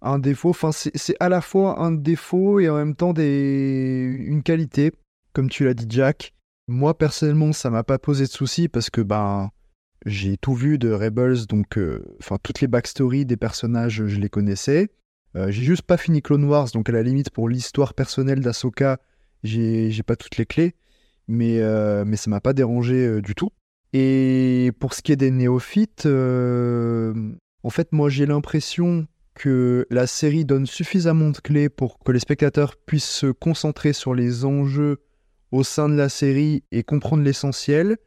un 0.00 0.18
défaut. 0.18 0.50
Enfin, 0.50 0.72
c'est 0.72 1.16
à 1.20 1.28
la 1.28 1.40
fois 1.40 1.78
un 1.78 1.92
défaut 1.92 2.58
et 2.58 2.68
en 2.68 2.74
même 2.74 2.96
temps 2.96 3.14
une 3.14 4.42
qualité, 4.42 4.90
comme 5.34 5.48
tu 5.48 5.64
l'as 5.64 5.74
dit, 5.74 5.86
Jack. 5.88 6.34
Moi, 6.66 6.98
personnellement, 6.98 7.52
ça 7.52 7.70
m'a 7.70 7.84
pas 7.84 8.00
posé 8.00 8.24
de 8.24 8.30
soucis 8.30 8.66
parce 8.66 8.90
que, 8.90 9.02
ben, 9.02 9.52
j'ai 10.06 10.36
tout 10.36 10.54
vu 10.54 10.78
de 10.78 10.90
Rebels, 10.90 11.46
donc 11.48 11.78
euh, 11.78 12.04
enfin 12.18 12.36
toutes 12.42 12.60
les 12.60 12.66
backstories 12.66 13.26
des 13.26 13.36
personnages, 13.36 14.06
je 14.06 14.20
les 14.20 14.28
connaissais. 14.28 14.90
Euh, 15.36 15.50
j'ai 15.50 15.62
juste 15.62 15.82
pas 15.82 15.96
fini 15.96 16.22
Clone 16.22 16.44
Wars, 16.44 16.70
donc 16.72 16.88
à 16.88 16.92
la 16.92 17.02
limite 17.02 17.30
pour 17.30 17.48
l'histoire 17.48 17.94
personnelle 17.94 18.40
d'Ahsoka, 18.40 18.98
j'ai 19.42 20.02
pas 20.06 20.16
toutes 20.16 20.36
les 20.36 20.46
clés, 20.46 20.74
mais 21.28 21.60
euh, 21.60 22.04
mais 22.06 22.16
ça 22.16 22.30
m'a 22.30 22.40
pas 22.40 22.52
dérangé 22.52 23.20
du 23.20 23.34
tout. 23.34 23.50
Et 23.92 24.72
pour 24.78 24.94
ce 24.94 25.02
qui 25.02 25.12
est 25.12 25.16
des 25.16 25.30
néophytes, 25.30 26.06
En 27.64 27.70
fait, 27.70 27.92
moi, 27.92 28.08
j'ai 28.08 28.26
l'impression 28.26 29.06
que 29.34 29.86
la 29.90 30.06
série 30.06 30.44
donne 30.44 30.66
suffisamment 30.66 31.30
de 31.30 31.38
clés 31.38 31.68
pour 31.68 31.98
que 31.98 32.12
les 32.12 32.18
spectateurs 32.18 32.76
puissent 32.76 33.04
se 33.04 33.28
concentrer 33.28 33.92
sur 33.92 34.14
les 34.14 34.44
enjeux 34.44 34.98
au 35.52 35.62
sein 35.62 35.88
de 35.88 35.94
la 35.94 36.08
série 36.08 36.64
et 36.72 36.82
comprendre 36.82 37.22
l'essentiel, 37.22 37.98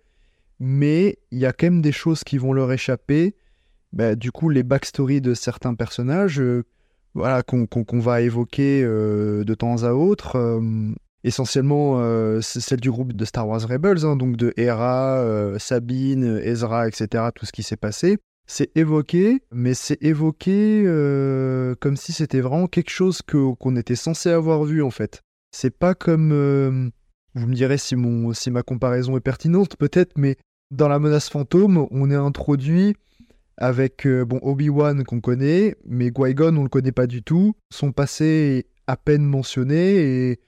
mais 0.59 1.19
il 1.31 1.39
y 1.39 1.45
a 1.45 1.53
quand 1.53 1.67
même 1.67 1.81
des 1.81 1.91
choses 1.91 2.23
qui 2.23 2.37
vont 2.37 2.53
leur 2.53 2.71
échapper. 2.71 3.35
Bah, 3.93 4.15
du 4.15 4.31
coup, 4.31 4.49
les 4.49 4.63
backstories 4.63 5.21
de 5.21 5.33
certains 5.33 5.73
personnages, 5.73 6.39
euh, 6.39 6.65
voilà, 7.15 7.43
qu'on 7.43 7.99
va 7.99 8.21
évoquer 8.21 8.83
euh, 8.83 9.45
de 9.45 9.53
temps 9.55 9.83
à 9.83 9.93
autre, 9.93 10.35
euh, 10.35 10.91
essentiellement 11.23 11.95
euh, 11.99 12.41
celle 12.41 12.81
du 12.81 12.91
groupe 12.91 13.13
de 13.13 13.25
Star 13.25 13.47
Wars 13.47 13.61
Rebels, 13.61 14.05
hein, 14.05 14.17
donc 14.17 14.35
de 14.35 14.53
Hera, 14.57 15.57
Sabine, 15.57 16.39
Ezra, 16.43 16.87
etc., 16.87 17.23
tout 17.33 17.45
ce 17.45 17.53
qui 17.53 17.63
s'est 17.63 17.77
passé. 17.77 18.17
C'est 18.47 18.69
évoqué, 18.77 19.41
mais 19.51 19.73
c'est 19.73 19.97
évoqué 20.03 20.83
comme 21.79 21.95
si 21.95 22.13
c'était 22.13 22.41
vraiment 22.41 22.67
quelque 22.67 22.91
chose 22.91 23.21
qu'on 23.23 23.75
était 23.75 23.95
censé 23.95 24.29
avoir 24.29 24.65
vu 24.65 24.83
en 24.83 24.91
fait. 24.91 25.21
C'est 25.51 25.75
pas 25.75 25.95
comme. 25.95 26.91
vous 27.33 27.47
me 27.47 27.55
direz 27.55 27.79
si, 27.79 27.95
mon, 27.95 28.33
si 28.33 28.51
ma 28.51 28.61
comparaison 28.61 29.17
est 29.17 29.21
pertinente, 29.21 29.77
peut-être, 29.77 30.17
mais 30.17 30.35
dans 30.71 30.87
la 30.87 30.99
menace 30.99 31.29
fantôme, 31.29 31.87
on 31.91 32.09
est 32.11 32.15
introduit 32.15 32.95
avec 33.57 34.05
euh, 34.05 34.25
bon, 34.25 34.39
Obi-Wan 34.41 35.03
qu'on 35.03 35.21
connaît, 35.21 35.75
mais 35.85 36.11
Qui-Gon, 36.11 36.57
on 36.57 36.63
le 36.63 36.69
connaît 36.69 36.91
pas 36.91 37.07
du 37.07 37.23
tout. 37.23 37.55
Son 37.71 37.91
passé 37.91 38.25
est 38.25 38.67
à 38.87 38.97
peine 38.97 39.23
mentionné 39.23 40.31
et 40.31 40.39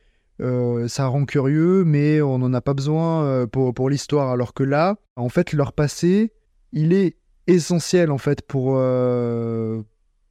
euh, 0.41 0.87
ça 0.87 1.07
rend 1.07 1.25
curieux, 1.25 1.83
mais 1.85 2.21
on 2.21 2.39
n'en 2.39 2.53
a 2.53 2.61
pas 2.61 2.73
besoin 2.73 3.23
euh, 3.23 3.47
pour, 3.47 3.73
pour 3.73 3.89
l'histoire. 3.89 4.29
Alors 4.29 4.53
que 4.53 4.63
là, 4.63 4.97
en 5.15 5.29
fait, 5.29 5.53
leur 5.53 5.73
passé, 5.73 6.33
il 6.73 6.93
est 6.93 7.17
essentiel 7.47 8.11
en 8.11 8.17
fait 8.17 8.41
pour, 8.41 8.73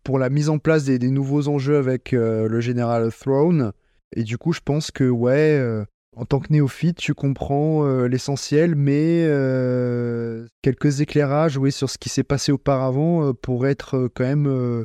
pour 0.05 0.19
la 0.19 0.29
mise 0.29 0.51
en 0.51 0.59
place 0.59 0.85
des, 0.85 0.99
des 0.99 1.11
nouveaux 1.11 1.49
enjeux 1.49 1.79
avec 1.79 2.13
le 2.13 2.61
général 2.61 3.11
Throne. 3.11 3.73
Et 4.15 4.23
du 4.23 4.37
coup, 4.37 4.53
je 4.53 4.61
pense 4.61 4.91
que 4.91 5.09
ouais, 5.09 5.87
en 6.17 6.25
tant 6.25 6.41
que 6.41 6.51
néophyte, 6.51 6.97
tu 6.97 7.13
comprends 7.15 7.87
euh, 7.87 8.07
l'essentiel, 8.09 8.75
mais 8.75 9.25
euh, 9.27 10.47
quelques 10.63 11.01
éclairages 11.03 11.59
oui, 11.59 11.71
sur 11.71 11.91
ce 11.91 11.99
qui 11.99 12.09
s'est 12.09 12.25
passé 12.25 12.53
auparavant 12.53 13.27
euh, 13.29 13.33
pour 13.35 13.67
être 13.67 14.09
quand 14.15 14.25
même 14.25 14.85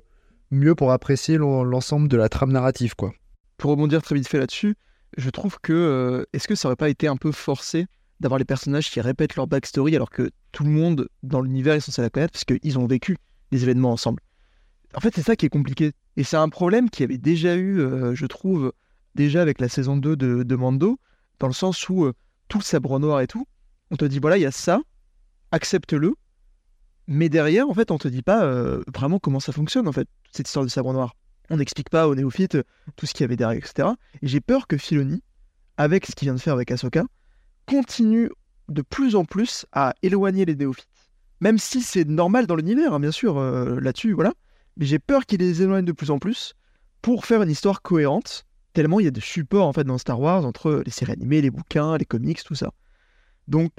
mieux 0.51 0.75
pour 0.75 0.91
apprécier 0.91 1.37
l'en- 1.37 1.63
l'ensemble 1.63 2.09
de 2.09 2.17
la 2.17 2.27
trame 2.27 2.51
narrative. 2.51 2.95
quoi. 2.95 3.13
Pour 3.57 3.71
rebondir 3.71 4.01
très 4.01 4.15
vite 4.15 4.27
fait 4.27 4.39
là-dessus, 4.39 4.75
je 5.17 5.29
trouve 5.29 5.57
que 5.61 6.25
est-ce 6.33 6.47
que 6.47 6.55
ça 6.55 6.67
aurait 6.67 6.75
pas 6.75 6.89
été 6.89 7.07
un 7.07 7.15
peu 7.17 7.31
forcé 7.31 7.85
d'avoir 8.19 8.37
les 8.37 8.45
personnages 8.45 8.91
qui 8.91 8.99
répètent 8.99 9.35
leur 9.37 9.47
backstory 9.47 9.95
alors 9.95 10.09
que 10.09 10.29
tout 10.51 10.63
le 10.65 10.69
monde 10.69 11.07
dans 11.23 11.41
l'univers 11.41 11.75
est 11.75 11.79
censé 11.79 12.01
la 12.01 12.09
connaître 12.09 12.33
parce 12.33 12.43
qu'ils 12.45 12.77
ont 12.77 12.87
vécu 12.87 13.15
les 13.51 13.63
événements 13.63 13.91
ensemble? 13.91 14.21
En 14.93 14.99
fait, 14.99 15.15
c'est 15.15 15.23
ça 15.23 15.37
qui 15.37 15.45
est 15.45 15.49
compliqué. 15.49 15.93
Et 16.17 16.23
c'est 16.25 16.35
un 16.37 16.49
problème 16.49 16.89
qui 16.89 17.03
avait 17.03 17.17
déjà 17.17 17.55
eu, 17.55 17.81
je 18.13 18.25
trouve, 18.25 18.73
déjà 19.15 19.41
avec 19.41 19.61
la 19.61 19.69
saison 19.69 19.95
2 19.95 20.17
de, 20.17 20.43
de 20.43 20.55
Mando, 20.55 20.99
dans 21.41 21.47
le 21.47 21.53
sens 21.53 21.89
où 21.89 22.05
euh, 22.05 22.13
tout 22.47 22.59
le 22.59 22.63
sabre 22.63 22.99
noir 22.99 23.19
et 23.19 23.27
tout, 23.27 23.47
on 23.89 23.97
te 23.97 24.05
dit 24.05 24.19
voilà, 24.19 24.37
il 24.37 24.41
y 24.41 24.45
a 24.45 24.51
ça, 24.51 24.79
accepte-le, 25.51 26.13
mais 27.07 27.29
derrière, 27.29 27.67
en 27.67 27.73
fait, 27.73 27.89
on 27.89 27.97
te 27.97 28.07
dit 28.07 28.21
pas 28.21 28.45
euh, 28.45 28.83
vraiment 28.93 29.17
comment 29.17 29.39
ça 29.39 29.51
fonctionne, 29.51 29.87
en 29.87 29.91
fait, 29.91 30.07
cette 30.31 30.47
histoire 30.47 30.63
du 30.63 30.69
sabre 30.69 30.93
noir. 30.93 31.15
On 31.49 31.57
n'explique 31.57 31.89
pas 31.89 32.07
aux 32.07 32.15
néophytes 32.15 32.55
euh, 32.55 32.63
tout 32.95 33.07
ce 33.07 33.13
qu'il 33.13 33.23
y 33.23 33.25
avait 33.25 33.35
derrière, 33.35 33.57
etc. 33.57 33.89
Et 34.21 34.27
j'ai 34.27 34.39
peur 34.39 34.67
que 34.67 34.77
Filoni, 34.77 35.23
avec 35.77 36.05
ce 36.05 36.11
qu'il 36.13 36.27
vient 36.27 36.35
de 36.35 36.39
faire 36.39 36.53
avec 36.53 36.69
Ahsoka, 36.69 37.03
continue 37.65 38.29
de 38.69 38.83
plus 38.83 39.15
en 39.15 39.25
plus 39.25 39.65
à 39.71 39.95
éloigner 40.03 40.45
les 40.45 40.55
néophytes. 40.55 40.87
Même 41.41 41.57
si 41.57 41.81
c'est 41.81 42.07
normal 42.07 42.45
dans 42.45 42.55
l'univers, 42.55 42.93
hein, 42.93 42.99
bien 42.99 43.11
sûr, 43.11 43.39
là-dessus, 43.41 44.13
voilà. 44.13 44.33
Mais 44.77 44.85
j'ai 44.85 44.99
peur 44.99 45.25
qu'il 45.25 45.39
les 45.39 45.63
éloigne 45.63 45.85
de 45.85 45.91
plus 45.91 46.11
en 46.11 46.19
plus 46.19 46.53
pour 47.01 47.25
faire 47.25 47.41
une 47.41 47.49
histoire 47.49 47.81
cohérente, 47.81 48.45
tellement 48.73 48.99
il 48.99 49.05
y 49.05 49.07
a 49.07 49.11
de 49.11 49.19
supports 49.19 49.67
en 49.67 49.73
fait 49.73 49.83
dans 49.83 49.97
Star 49.97 50.19
Wars 50.19 50.45
entre 50.45 50.81
les 50.85 50.91
séries 50.91 51.13
animées, 51.13 51.41
les 51.41 51.51
bouquins, 51.51 51.97
les 51.97 52.05
comics, 52.05 52.43
tout 52.43 52.55
ça. 52.55 52.71
Donc 53.47 53.71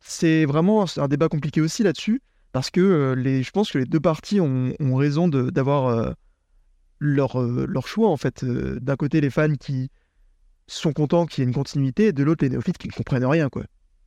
c'est 0.00 0.44
vraiment 0.44 0.84
un 0.96 1.08
débat 1.08 1.28
compliqué 1.28 1.60
aussi 1.60 1.82
là-dessus, 1.82 2.22
parce 2.52 2.70
que 2.70 2.80
euh, 2.80 3.14
les, 3.14 3.42
je 3.42 3.50
pense 3.50 3.70
que 3.70 3.78
les 3.78 3.84
deux 3.84 4.00
parties 4.00 4.40
ont, 4.40 4.72
ont 4.78 4.94
raison 4.94 5.28
d'avoir 5.28 5.86
euh, 5.88 6.12
leur, 6.98 7.40
euh, 7.40 7.66
leur 7.68 7.86
choix 7.88 8.08
en 8.08 8.16
fait. 8.16 8.44
D'un 8.44 8.96
côté 8.96 9.20
les 9.20 9.30
fans 9.30 9.54
qui 9.54 9.90
sont 10.66 10.92
contents 10.92 11.26
qu'il 11.26 11.42
y 11.42 11.46
ait 11.46 11.48
une 11.48 11.54
continuité, 11.54 12.06
et 12.08 12.12
de 12.12 12.22
l'autre 12.22 12.44
les 12.44 12.50
néophytes 12.50 12.78
qui 12.78 12.88
ne 12.88 12.92
comprennent 12.92 13.24
rien 13.24 13.48
quoi. 13.48 13.64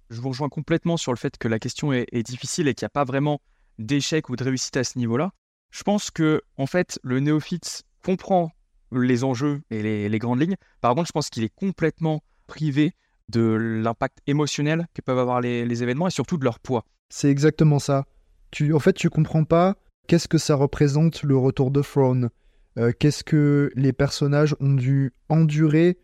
Je 0.10 0.20
vous 0.20 0.30
rejoins 0.30 0.50
complètement 0.50 0.98
sur 0.98 1.12
le 1.14 1.18
fait 1.18 1.38
que 1.38 1.48
la 1.48 1.60
question 1.60 1.94
est, 1.94 2.06
est 2.12 2.24
difficile 2.24 2.68
et 2.68 2.74
qu'il 2.74 2.86
n'y 2.86 2.88
a 2.88 2.90
pas 2.90 3.06
vraiment 3.06 3.42
d'échec 3.80 4.30
ou 4.30 4.36
de 4.36 4.44
réussite 4.44 4.76
à 4.78 4.84
ce 4.84 4.98
niveau-là. 4.98 5.32
Je 5.72 5.84
pense 5.84 6.12
que, 6.12 6.42
en 6.58 6.66
fait, 6.66 7.00
le 7.02 7.22
néophyte 7.22 7.84
comprend 8.04 8.52
les 8.92 9.24
enjeux 9.24 9.62
et 9.70 10.10
les, 10.10 10.20
grandes 10.20 10.42
lignes. 10.42 10.56
Par 10.82 10.94
contre, 10.96 11.08
je 11.08 11.12
pense 11.12 11.30
qu'il 11.30 11.44
est 11.44 11.54
complètement 11.54 12.24
privé 12.48 12.94
de 13.30 13.42
l'impact 13.42 14.20
émotionnel 14.28 14.88
que 14.94 15.02
peuvent 15.02 15.20
avoir 15.20 15.42
les, 15.42 15.84
événements 15.84 16.08
et 16.08 16.12
surtout 16.12 16.38
de 16.38 16.44
leur 16.44 16.60
poids. 16.60 16.86
C'est 17.10 17.30
exactement 17.30 17.80
ça. 17.80 18.06
Tu, 18.52 18.74
en 18.74 18.80
fait, 18.80 18.94
tu 18.94 19.10
comprends 19.10 19.46
pas 19.46 19.76
qu'est-ce 20.08 20.28
que 20.28 20.38
ça 20.38 20.56
représente 20.56 21.24
le 21.24 21.38
retour 21.38 21.72
de 21.72 21.82
Throne. 21.82 22.30
Euh, 22.78 22.92
qu'est-ce 22.98 23.24
que 23.24 23.72
les 23.76 23.94
personnages 23.94 24.56
ont 24.60 24.74
dû 24.74 25.14
endurer 25.30 25.98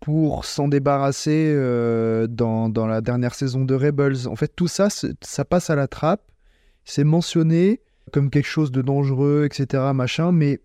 pour 0.00 0.44
s'en 0.44 0.68
débarrasser 0.68 1.52
euh, 1.54 2.26
dans, 2.26 2.68
dans 2.68 2.86
la 2.86 3.00
dernière 3.00 3.34
saison 3.34 3.64
de 3.64 3.74
Rebels. 3.74 4.26
En 4.26 4.36
fait, 4.36 4.52
tout 4.54 4.66
ça, 4.66 4.88
ça 4.90 5.44
passe 5.44 5.70
à 5.70 5.76
la 5.76 5.86
trappe. 5.86 6.22
C'est 6.84 7.04
mentionné 7.04 7.80
comme 8.10 8.28
quelque 8.28 8.48
chose 8.48 8.72
de 8.72 8.82
dangereux, 8.82 9.44
etc., 9.44 9.84
machin, 9.94 10.32
mais 10.32 10.60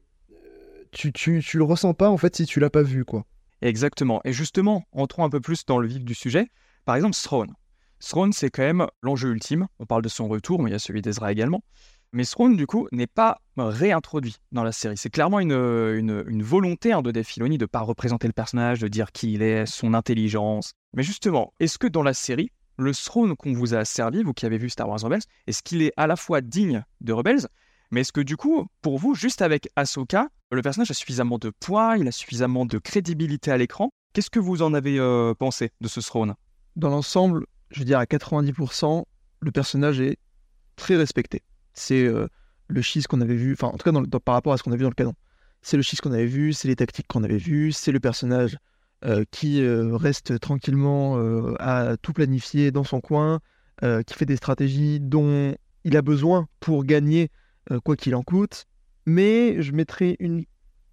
tu, 0.91 1.11
tu, 1.11 1.43
tu 1.43 1.57
le 1.57 1.63
ressens 1.63 1.93
pas, 1.93 2.09
en 2.09 2.17
fait, 2.17 2.35
si 2.35 2.45
tu 2.45 2.59
l'as 2.59 2.69
pas 2.69 2.83
vu, 2.83 3.05
quoi. 3.05 3.25
Exactement. 3.61 4.21
Et 4.23 4.33
justement, 4.33 4.83
entrons 4.91 5.23
un 5.23 5.29
peu 5.29 5.39
plus 5.39 5.65
dans 5.65 5.79
le 5.79 5.87
vif 5.87 6.03
du 6.03 6.13
sujet. 6.13 6.47
Par 6.85 6.95
exemple, 6.95 7.15
Throne. 7.15 7.53
Throne, 7.99 8.31
c'est 8.31 8.49
quand 8.49 8.63
même 8.63 8.87
l'enjeu 9.01 9.31
ultime. 9.31 9.67
On 9.79 9.85
parle 9.85 10.03
de 10.03 10.09
son 10.09 10.27
retour, 10.27 10.61
mais 10.61 10.69
il 10.69 10.73
y 10.73 10.75
a 10.75 10.79
celui 10.79 11.01
d'Ezra 11.01 11.31
également. 11.31 11.63
Mais 12.13 12.23
Throne, 12.23 12.55
du 12.55 12.67
coup, 12.67 12.87
n'est 12.91 13.07
pas 13.07 13.41
réintroduit 13.57 14.37
dans 14.51 14.63
la 14.63 14.71
série. 14.71 14.97
C'est 14.97 15.09
clairement 15.09 15.39
une, 15.39 15.51
une, 15.51 16.43
volonté 16.43 16.93
hein, 16.93 17.01
de 17.01 17.11
Dave 17.11 17.25
Filoni 17.25 17.57
de 17.57 17.63
ne 17.63 17.67
pas 17.67 17.81
représenter 17.81 18.27
le 18.27 18.33
personnage, 18.33 18.79
de 18.79 18.87
dire 18.87 19.11
qui 19.11 19.33
il 19.33 19.41
est, 19.41 19.65
son 19.65 19.93
intelligence. 19.93 20.71
Mais 20.93 21.03
justement, 21.03 21.53
est-ce 21.59 21.77
que 21.77 21.87
dans 21.87 22.03
la 22.03 22.13
série, 22.13 22.51
le 22.77 22.93
Throne 22.93 23.35
qu'on 23.35 23.53
vous 23.53 23.73
a 23.73 23.83
servi, 23.83 24.23
vous 24.23 24.33
qui 24.33 24.45
avez 24.45 24.57
vu 24.57 24.69
Star 24.69 24.87
Wars 24.87 25.01
Rebels, 25.01 25.23
est-ce 25.47 25.63
qu'il 25.63 25.81
est 25.81 25.91
à 25.97 26.07
la 26.07 26.15
fois 26.15 26.41
digne 26.41 26.83
de 27.01 27.11
Rebels, 27.11 27.47
mais 27.91 28.01
est-ce 28.01 28.11
que 28.11 28.21
du 28.21 28.35
coup, 28.35 28.67
pour 28.81 28.97
vous, 28.97 29.15
juste 29.15 29.41
avec 29.41 29.69
Ahsoka, 29.75 30.27
le 30.51 30.61
personnage 30.61 30.91
a 30.91 30.93
suffisamment 30.93 31.37
de 31.37 31.49
poids, 31.49 31.97
il 31.97 32.07
a 32.07 32.11
suffisamment 32.11 32.65
de 32.65 32.77
crédibilité 32.77 33.51
à 33.51 33.57
l'écran? 33.57 33.89
Qu'est-ce 34.13 34.29
que 34.29 34.39
vous 34.39 34.61
en 34.61 34.73
avez 34.73 34.99
euh, 34.99 35.33
pensé 35.33 35.71
de 35.81 35.87
ce 35.87 35.99
Throne? 35.99 36.35
Dans 36.75 36.89
l'ensemble, 36.89 37.45
je 37.71 37.79
veux 37.79 37.85
dire 37.85 37.99
à 37.99 38.05
90%, 38.05 39.03
le 39.39 39.51
personnage 39.51 40.01
est 40.01 40.17
très 40.75 40.95
respecté. 40.95 41.43
C'est 41.73 42.03
euh, 42.03 42.27
le 42.67 42.81
schiste 42.81 43.07
qu'on 43.07 43.21
avait 43.21 43.35
vu, 43.35 43.53
enfin 43.53 43.67
en 43.67 43.77
tout 43.77 43.89
cas 43.89 44.19
par 44.19 44.35
rapport 44.35 44.53
à 44.53 44.57
ce 44.57 44.63
qu'on 44.63 44.71
a 44.71 44.75
vu 44.75 44.83
dans 44.83 44.89
le 44.89 44.95
canon. 44.95 45.13
C'est 45.61 45.77
le 45.77 45.83
schiste 45.83 46.01
qu'on 46.01 46.11
avait 46.11 46.25
vu, 46.25 46.53
c'est 46.53 46.67
les 46.67 46.75
tactiques 46.75 47.07
qu'on 47.07 47.23
avait 47.23 47.37
vues, 47.37 47.71
c'est 47.71 47.91
le 47.91 47.99
personnage 47.99 48.57
euh, 49.05 49.23
qui 49.31 49.65
reste 49.67 50.39
tranquillement 50.39 51.17
à 51.59 51.97
tout 51.97 52.13
planifier 52.13 52.71
dans 52.71 52.83
son 52.83 53.01
coin, 53.01 53.39
qui 53.81 54.13
fait 54.13 54.25
des 54.25 54.37
stratégies 54.37 54.99
dont 54.99 55.55
il 55.83 55.97
a 55.97 56.01
besoin 56.01 56.47
pour 56.59 56.83
gagner 56.83 57.29
quoi 57.83 57.95
qu'il 57.95 58.15
en 58.15 58.23
coûte. 58.23 58.65
Mais 59.05 59.61
je 59.61 59.71
mettrai 59.71 60.15
une 60.19 60.45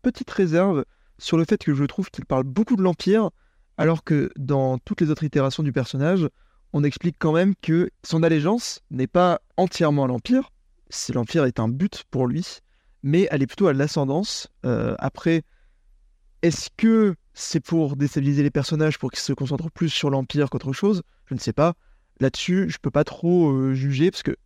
petite 0.02 0.30
réserve 0.30 0.84
sur 1.18 1.36
le 1.36 1.44
fait 1.44 1.62
que 1.62 1.74
je 1.74 1.84
trouve 1.84 2.10
qu'il 2.10 2.24
parle 2.24 2.44
beaucoup 2.44 2.76
de 2.76 2.82
l'Empire, 2.82 3.30
alors 3.76 4.04
que 4.04 4.30
dans 4.36 4.78
toutes 4.78 5.00
les 5.00 5.10
autres 5.10 5.24
itérations 5.24 5.62
du 5.62 5.72
personnage, 5.72 6.28
on 6.72 6.84
explique 6.84 7.16
quand 7.18 7.32
même 7.32 7.54
que 7.60 7.90
son 8.04 8.22
allégeance 8.22 8.80
n'est 8.90 9.06
pas 9.06 9.40
entièrement 9.56 10.04
à 10.04 10.08
l'Empire, 10.08 10.50
c'est 10.90 11.12
l'Empire 11.12 11.44
est 11.44 11.60
un 11.60 11.68
but 11.68 12.04
pour 12.10 12.26
lui, 12.26 12.58
mais 13.02 13.28
elle 13.30 13.42
est 13.42 13.46
plutôt 13.46 13.66
à 13.66 13.72
l'ascendance. 13.72 14.48
Euh, 14.64 14.94
après, 14.98 15.42
est-ce 16.42 16.68
que 16.76 17.14
c'est 17.32 17.60
pour 17.60 17.96
déstabiliser 17.96 18.42
les 18.42 18.50
personnages, 18.50 18.98
pour 18.98 19.10
qu'ils 19.10 19.20
se 19.20 19.32
concentrent 19.32 19.70
plus 19.70 19.88
sur 19.88 20.10
l'Empire 20.10 20.50
qu'autre 20.50 20.72
chose? 20.72 21.02
Je 21.26 21.34
ne 21.34 21.40
sais 21.40 21.52
pas. 21.52 21.74
Là-dessus, 22.20 22.66
je 22.68 22.78
peux 22.78 22.90
pas 22.90 23.04
trop 23.04 23.50
euh, 23.50 23.74
juger, 23.74 24.10
parce 24.10 24.22
que 24.22 24.36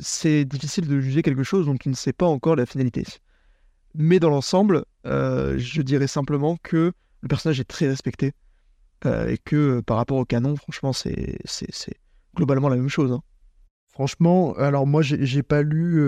c'est 0.00 0.44
difficile 0.44 0.88
de 0.88 1.00
juger 1.00 1.22
quelque 1.22 1.42
chose 1.42 1.66
dont 1.66 1.76
tu 1.76 1.88
ne 1.88 1.94
sais 1.94 2.12
pas 2.12 2.26
encore 2.26 2.56
la 2.56 2.66
finalité. 2.66 3.04
Mais 3.94 4.18
dans 4.20 4.30
l'ensemble, 4.30 4.84
euh, 5.06 5.58
je 5.58 5.82
dirais 5.82 6.06
simplement 6.06 6.56
que 6.62 6.92
le 7.20 7.28
personnage 7.28 7.60
est 7.60 7.64
très 7.64 7.88
respecté 7.88 8.32
euh, 9.04 9.28
et 9.28 9.38
que 9.38 9.56
euh, 9.56 9.82
par 9.82 9.96
rapport 9.98 10.16
au 10.16 10.24
canon, 10.24 10.56
franchement, 10.56 10.92
c'est 10.92 11.38
globalement 12.34 12.68
la 12.68 12.76
même 12.76 12.88
chose. 12.88 13.12
hein. 13.12 13.22
Franchement, 13.92 14.54
alors 14.54 14.86
moi, 14.86 15.02
j'ai 15.02 15.42
pas 15.42 15.60
lu 15.60 16.00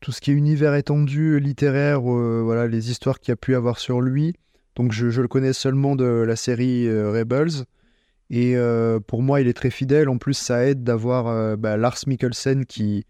tout 0.00 0.12
ce 0.12 0.20
qui 0.20 0.30
est 0.30 0.34
univers 0.34 0.74
étendu, 0.76 1.40
littéraire, 1.40 2.00
voilà, 2.00 2.68
les 2.68 2.90
histoires 2.92 3.18
qu'il 3.18 3.32
y 3.32 3.34
a 3.34 3.36
pu 3.36 3.56
avoir 3.56 3.80
sur 3.80 4.00
lui. 4.00 4.34
Donc, 4.76 4.92
je, 4.92 5.10
je 5.10 5.20
le 5.20 5.26
connais 5.26 5.52
seulement 5.52 5.96
de 5.96 6.04
la 6.04 6.36
série 6.36 6.88
Rebels. 6.88 7.64
Et 8.32 8.56
euh, 8.56 8.98
pour 8.98 9.22
moi, 9.22 9.42
il 9.42 9.46
est 9.46 9.52
très 9.52 9.68
fidèle. 9.68 10.08
En 10.08 10.16
plus, 10.16 10.32
ça 10.32 10.66
aide 10.66 10.82
d'avoir 10.82 11.26
euh, 11.28 11.54
bah, 11.56 11.76
Lars 11.76 11.98
Mikkelsen 12.06 12.64
qui, 12.64 13.04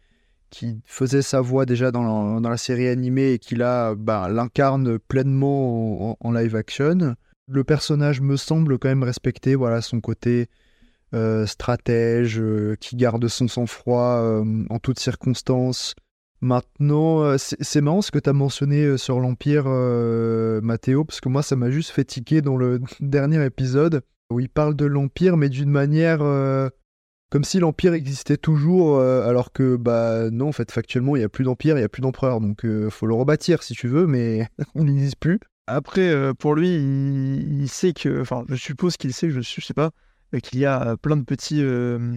qui 0.51 0.83
faisait 0.85 1.23
sa 1.23 1.41
voix 1.41 1.65
déjà 1.65 1.93
dans 1.93 2.03
la, 2.03 2.41
dans 2.41 2.51
la 2.51 2.57
série 2.57 2.89
animée 2.89 3.35
et 3.35 3.39
qui 3.39 3.55
là 3.55 3.95
bah, 3.95 4.29
l'incarne 4.29 4.99
pleinement 4.99 6.17
en, 6.21 6.33
live 6.33 6.57
action. 6.57 7.15
Le 7.47 7.65
personnage 7.65 8.21
me 8.21 8.37
semble 8.37 8.79
quand 8.81 8.89
même 8.89 9.05
respecter 9.05 9.55
voilà, 9.55 9.81
son 9.81 10.01
côté 10.01 10.49
euh, 11.15 11.47
stratège, 11.47 12.43
qui 12.81 12.97
garde 12.97 13.29
son 13.29 13.47
sang-froid 13.47 14.43
en 14.71 14.79
toutes 14.81 14.99
circonstances. 14.99 15.95
Maintenant, 16.41 17.37
c'est 17.39 17.81
marrant 17.81 18.03
ce 18.03 18.11
que 18.11 18.19
tu 18.19 18.29
as 18.29 18.33
mentionné 18.33 18.99
sur 18.99 19.21
l'Empire, 19.21 19.67
Mathéo, 19.67 21.05
parce 21.05 21.21
que 21.21 21.29
moi, 21.29 21.45
ça 21.45 21.55
m'a 21.55 21.71
juste 21.71 21.91
fait 21.91 22.05
tiquer 22.05 22.43
dans 22.43 22.57
le 22.57 22.81
dernier 23.01 23.45
épisode 23.45 24.03
où 24.33 24.41
il 24.41 24.49
parle 24.49 24.75
de 24.75 24.87
l'Empire, 24.87 25.37
mais 25.37 25.49
d'une 25.49 25.71
manière 25.71 26.23
euh, 26.23 26.69
comme 27.33 27.45
si 27.45 27.59
l'Empire 27.61 27.95
existait 27.95 28.37
toujours, 28.37 28.99
euh, 28.99 29.27
alors 29.27 29.53
que, 29.53 29.77
bah 29.77 30.29
non, 30.31 30.49
en 30.49 30.53
fait, 30.53 30.71
factuellement, 30.71 31.17
il 31.17 31.21
n'y 31.21 31.25
a 31.25 31.31
plus 31.31 31.45
d'Empire, 31.45 31.77
il 31.77 31.79
n'y 31.79 31.85
a 31.85 31.89
plus 31.89 32.03
d'Empereur, 32.03 32.43
donc 32.43 32.67
euh, 32.67 32.91
faut 32.91 33.07
le 33.07 33.15
rebâtir 33.15 33.63
si 33.63 33.73
tu 33.73 33.89
veux, 33.89 34.07
mais 34.07 34.47
on 34.75 34.85
n'existe 34.85 35.17
plus. 35.17 35.41
Après, 35.67 36.11
euh, 36.11 36.35
pour 36.35 36.55
lui, 36.55 36.75
il, 36.75 37.63
il 37.63 37.69
sait 37.71 37.95
que, 37.95 38.21
enfin, 38.21 38.45
je 38.51 38.57
suppose 38.57 38.99
qu'il 38.99 39.15
sait, 39.15 39.31
je, 39.31 39.41
je 39.41 39.61
sais 39.63 39.73
pas, 39.73 39.93
qu'il 40.43 40.59
y 40.59 40.67
a 40.67 40.95
plein 40.99 41.17
de 41.17 41.25
petits 41.25 41.65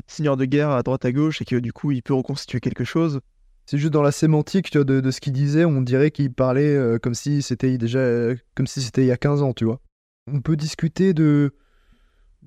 seigneurs 0.07 0.35
de 0.35 0.43
guerre 0.43 0.71
à 0.71 0.83
droite 0.83 1.05
à 1.05 1.13
gauche 1.13 1.41
et 1.41 1.45
que 1.45 1.55
du 1.55 1.71
coup, 1.71 1.91
il 1.91 2.03
peut 2.03 2.13
reconstituer 2.13 2.59
quelque 2.59 2.83
chose. 2.83 3.21
C'est 3.65 3.77
juste 3.77 3.93
dans 3.93 4.01
la 4.01 4.11
sémantique 4.11 4.69
tu 4.69 4.79
vois, 4.79 4.85
de, 4.85 4.99
de 4.99 5.11
ce 5.11 5.21
qu'il 5.21 5.33
disait, 5.33 5.63
on 5.63 5.81
dirait 5.81 6.11
qu'il 6.11 6.33
parlait 6.33 6.97
comme 7.01 7.13
si 7.13 7.41
c'était 7.41 7.77
déjà 7.77 8.33
comme 8.55 8.67
si 8.67 8.81
c'était 8.81 9.03
il 9.03 9.07
y 9.07 9.11
a 9.11 9.17
15 9.17 9.41
ans, 9.41 9.53
tu 9.53 9.65
vois. 9.65 9.81
On 10.31 10.39
peut 10.39 10.55
discuter 10.55 11.13
de 11.13 11.53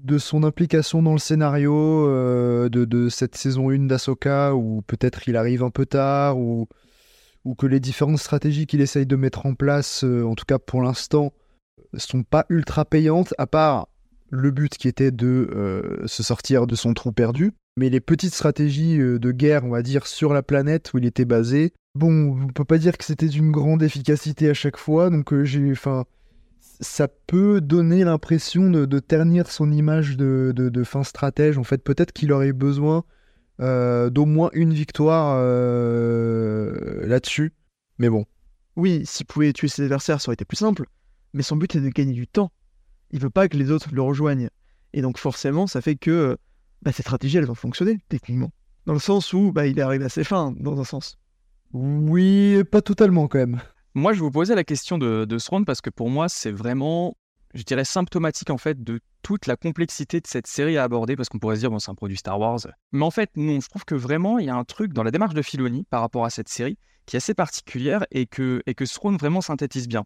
de 0.05 0.19
son 0.19 0.45
implication 0.45 1.03
dans 1.03 1.13
le 1.13 1.19
scénario 1.19 1.75
euh, 1.75 2.69
de, 2.69 3.09
cette 3.09 3.37
saison 3.37 3.71
1 3.71 3.87
d'Asoka 3.87 4.55
où 4.55 4.83
peut-être 4.83 5.29
il 5.29 5.37
arrive 5.37 5.63
un 5.63 5.71
peu 5.71 5.87
tard 5.87 6.39
ou 6.39 6.69
ou 7.45 7.55
que 7.55 7.67
les 7.67 7.81
différentes 7.81 8.19
stratégies 8.19 8.67
qu'il 8.67 8.81
essaye 8.81 9.07
de 9.07 9.17
mettre 9.17 9.47
en 9.47 9.55
place 9.55 10.05
euh, 10.05 10.25
en 10.25 10.35
tout 10.35 10.45
cas 10.45 10.59
pour 10.59 10.83
l'instant 10.83 11.33
sont 11.97 12.23
pas 12.23 12.45
ultra 12.49 12.85
payantes 12.85 13.35
à 13.39 13.47
part 13.47 13.89
le 14.31 14.51
but 14.51 14.77
qui 14.77 14.89
était 14.89 15.11
de 15.11 15.49
euh, 15.55 16.07
se 16.07 16.23
sortir 16.23 16.67
de 16.67 16.75
son 16.75 16.93
trou 16.93 17.13
perdu. 17.13 17.53
Mais 17.79 17.89
les 17.89 18.01
petites 18.01 18.35
stratégies 18.35 18.99
de 18.99 19.31
guerre, 19.31 19.65
on 19.65 19.71
va 19.71 19.83
dire, 19.83 20.09
sur 20.09 20.35
la 20.35 20.43
planète 20.43 20.93
où 20.93 20.99
il 20.99 21.07
était 21.07 21.25
basé, 21.25 21.73
bon, 21.95 22.37
on 22.43 22.49
peut 22.49 22.65
pas 22.65 22.77
dire 22.77 22.99
que 22.99 23.05
c'était 23.05 23.29
d'une 23.29 23.53
grande 23.53 23.85
efficacité 23.85 24.51
à 24.51 24.55
chaque 24.55 24.77
fois, 24.77 25.11
donc 25.11 25.33
j'ai, 25.45 25.71
enfin, 25.71 26.05
ça 26.81 27.09
peut 27.09 27.61
donner 27.61 28.05
l'impression 28.05 28.71
de, 28.71 28.85
de 28.87 28.99
ternir 28.99 29.51
son 29.51 29.71
image 29.73 30.17
de, 30.17 30.53
de- 30.55 30.69
de 30.69 30.85
fin 30.85 31.03
stratège. 31.05 31.59
En 31.59 31.65
fait, 31.65 31.83
peut-être 31.83 32.13
qu'il 32.13 32.33
aurait 32.33 32.53
besoin 32.53 33.05
euh, 33.61 34.11
d'au 34.11 34.27
moins 34.27 34.51
une 34.53 34.73
victoire 34.73 35.37
euh, 35.41 37.07
là-dessus, 37.07 37.53
mais 37.99 38.09
bon. 38.09 38.25
Oui, 38.77 39.03
s'il 39.05 39.27
pouvait 39.27 39.53
tuer 39.53 39.69
ses 39.69 39.83
adversaires, 39.83 40.21
ça 40.21 40.29
aurait 40.29 40.35
été 40.35 40.45
plus 40.45 40.57
simple, 40.57 40.85
mais 41.33 41.43
son 41.43 41.57
but 41.57 41.75
est 41.75 41.81
de 41.81 41.89
gagner 41.89 42.13
du 42.13 42.29
temps. 42.29 42.53
Il 43.11 43.21
veut 43.21 43.31
pas 43.31 43.49
que 43.49 43.57
les 43.57 43.71
autres 43.71 43.89
le 43.93 44.03
rejoignent. 44.03 44.51
Et 44.93 45.03
donc 45.03 45.19
forcément, 45.19 45.67
ça 45.67 45.81
fait 45.81 45.97
que 45.97 46.37
bah, 46.83 46.93
ces 46.93 47.03
stratégies, 47.03 47.39
elles 47.39 47.45
vont 47.47 47.55
fonctionner, 47.55 47.99
techniquement. 48.09 48.53
Dans 48.87 48.93
le 48.93 49.01
sens 49.01 49.33
où 49.33 49.53
bah, 49.53 49.67
il 49.67 49.79
est 49.79 49.83
arrivé 49.83 50.05
à 50.05 50.09
ses 50.09 50.25
fins, 50.25 50.55
dans 50.59 50.81
un 50.81 50.85
sens. 50.85 51.19
Oui, 51.73 52.63
pas 52.71 52.81
totalement 52.81 53.27
quand 53.29 53.39
même. 53.39 53.61
Moi, 53.95 54.13
je 54.13 54.21
vous 54.21 54.31
posais 54.31 54.55
la 54.55 54.65
question 54.65 54.99
de, 54.99 55.25
de 55.25 55.65
parce 55.65 55.81
que 55.81 55.91
pour 55.91 56.11
moi, 56.11 56.29
c'est 56.29 56.53
vraiment, 56.53 57.17
je 57.55 57.63
dirais, 57.63 57.85
symptomatique 57.85 58.51
en 58.51 58.59
fait 58.59 58.83
de 58.83 59.01
toute 59.23 59.47
la 59.47 59.57
complexité 59.57 60.21
de 60.21 60.27
cette 60.27 60.47
série 60.47 60.77
à 60.77 60.85
aborder 60.85 61.17
parce 61.17 61.29
qu'on 61.29 61.39
pourrait 61.39 61.57
se 61.57 61.61
dire, 61.61 61.71
bon, 61.71 61.79
c'est 61.79 61.91
un 61.91 61.95
produit 61.95 62.17
Star 62.17 62.39
Wars. 62.39 62.61
Mais 62.93 63.05
en 63.05 63.11
fait, 63.11 63.31
non, 63.37 63.61
je 63.61 63.69
trouve 63.69 63.85
que 63.85 63.95
vraiment, 63.95 64.39
il 64.39 64.47
y 64.47 64.51
a 64.51 64.55
un 64.55 64.65
truc 64.65 64.93
dans 64.93 65.03
la 65.03 65.11
démarche 65.11 65.35
de 65.35 65.43
Filoni 65.43 65.85
par 65.91 66.01
rapport 66.01 66.25
à 66.25 66.31
cette 66.31 66.49
série 66.49 66.79
qui 67.07 67.17
est 67.17 67.19
assez 67.19 67.35
particulière 67.35 68.07
et 68.11 68.27
que, 68.27 68.63
et 68.67 68.75
que 68.75 68.85
Throne 68.85 69.17
vraiment 69.17 69.41
synthétise 69.41 69.89
bien. 69.89 70.05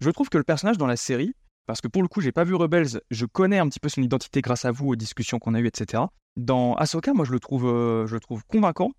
Je 0.00 0.08
trouve 0.10 0.30
que 0.30 0.38
le 0.38 0.44
personnage 0.44 0.78
dans 0.78 0.86
la 0.86 0.96
série, 0.96 1.34
parce 1.66 1.82
que 1.82 1.88
pour 1.88 2.00
le 2.00 2.08
coup, 2.08 2.22
j'ai 2.22 2.32
pas 2.32 2.44
vu 2.44 2.54
Rebels, 2.54 3.02
je 3.10 3.26
connais 3.26 3.58
un 3.58 3.68
petit 3.68 3.80
peu 3.80 3.90
son 3.90 4.00
identité 4.00 4.40
grâce 4.40 4.64
à 4.64 4.70
vous, 4.70 4.88
aux 4.88 4.96
discussions 4.96 5.38
qu'on 5.38 5.52
a 5.54 5.60
eues, 5.60 5.66
etc. 5.66 6.04
Dans 6.36 6.74
Ahsoka, 6.76 7.12
moi, 7.12 7.26
je 7.26 7.32
le 7.32 7.40
trouve, 7.40 7.66
euh, 7.66 8.06
je 8.06 8.14
le 8.14 8.20
trouve 8.20 8.42
convaincant, 8.46 8.92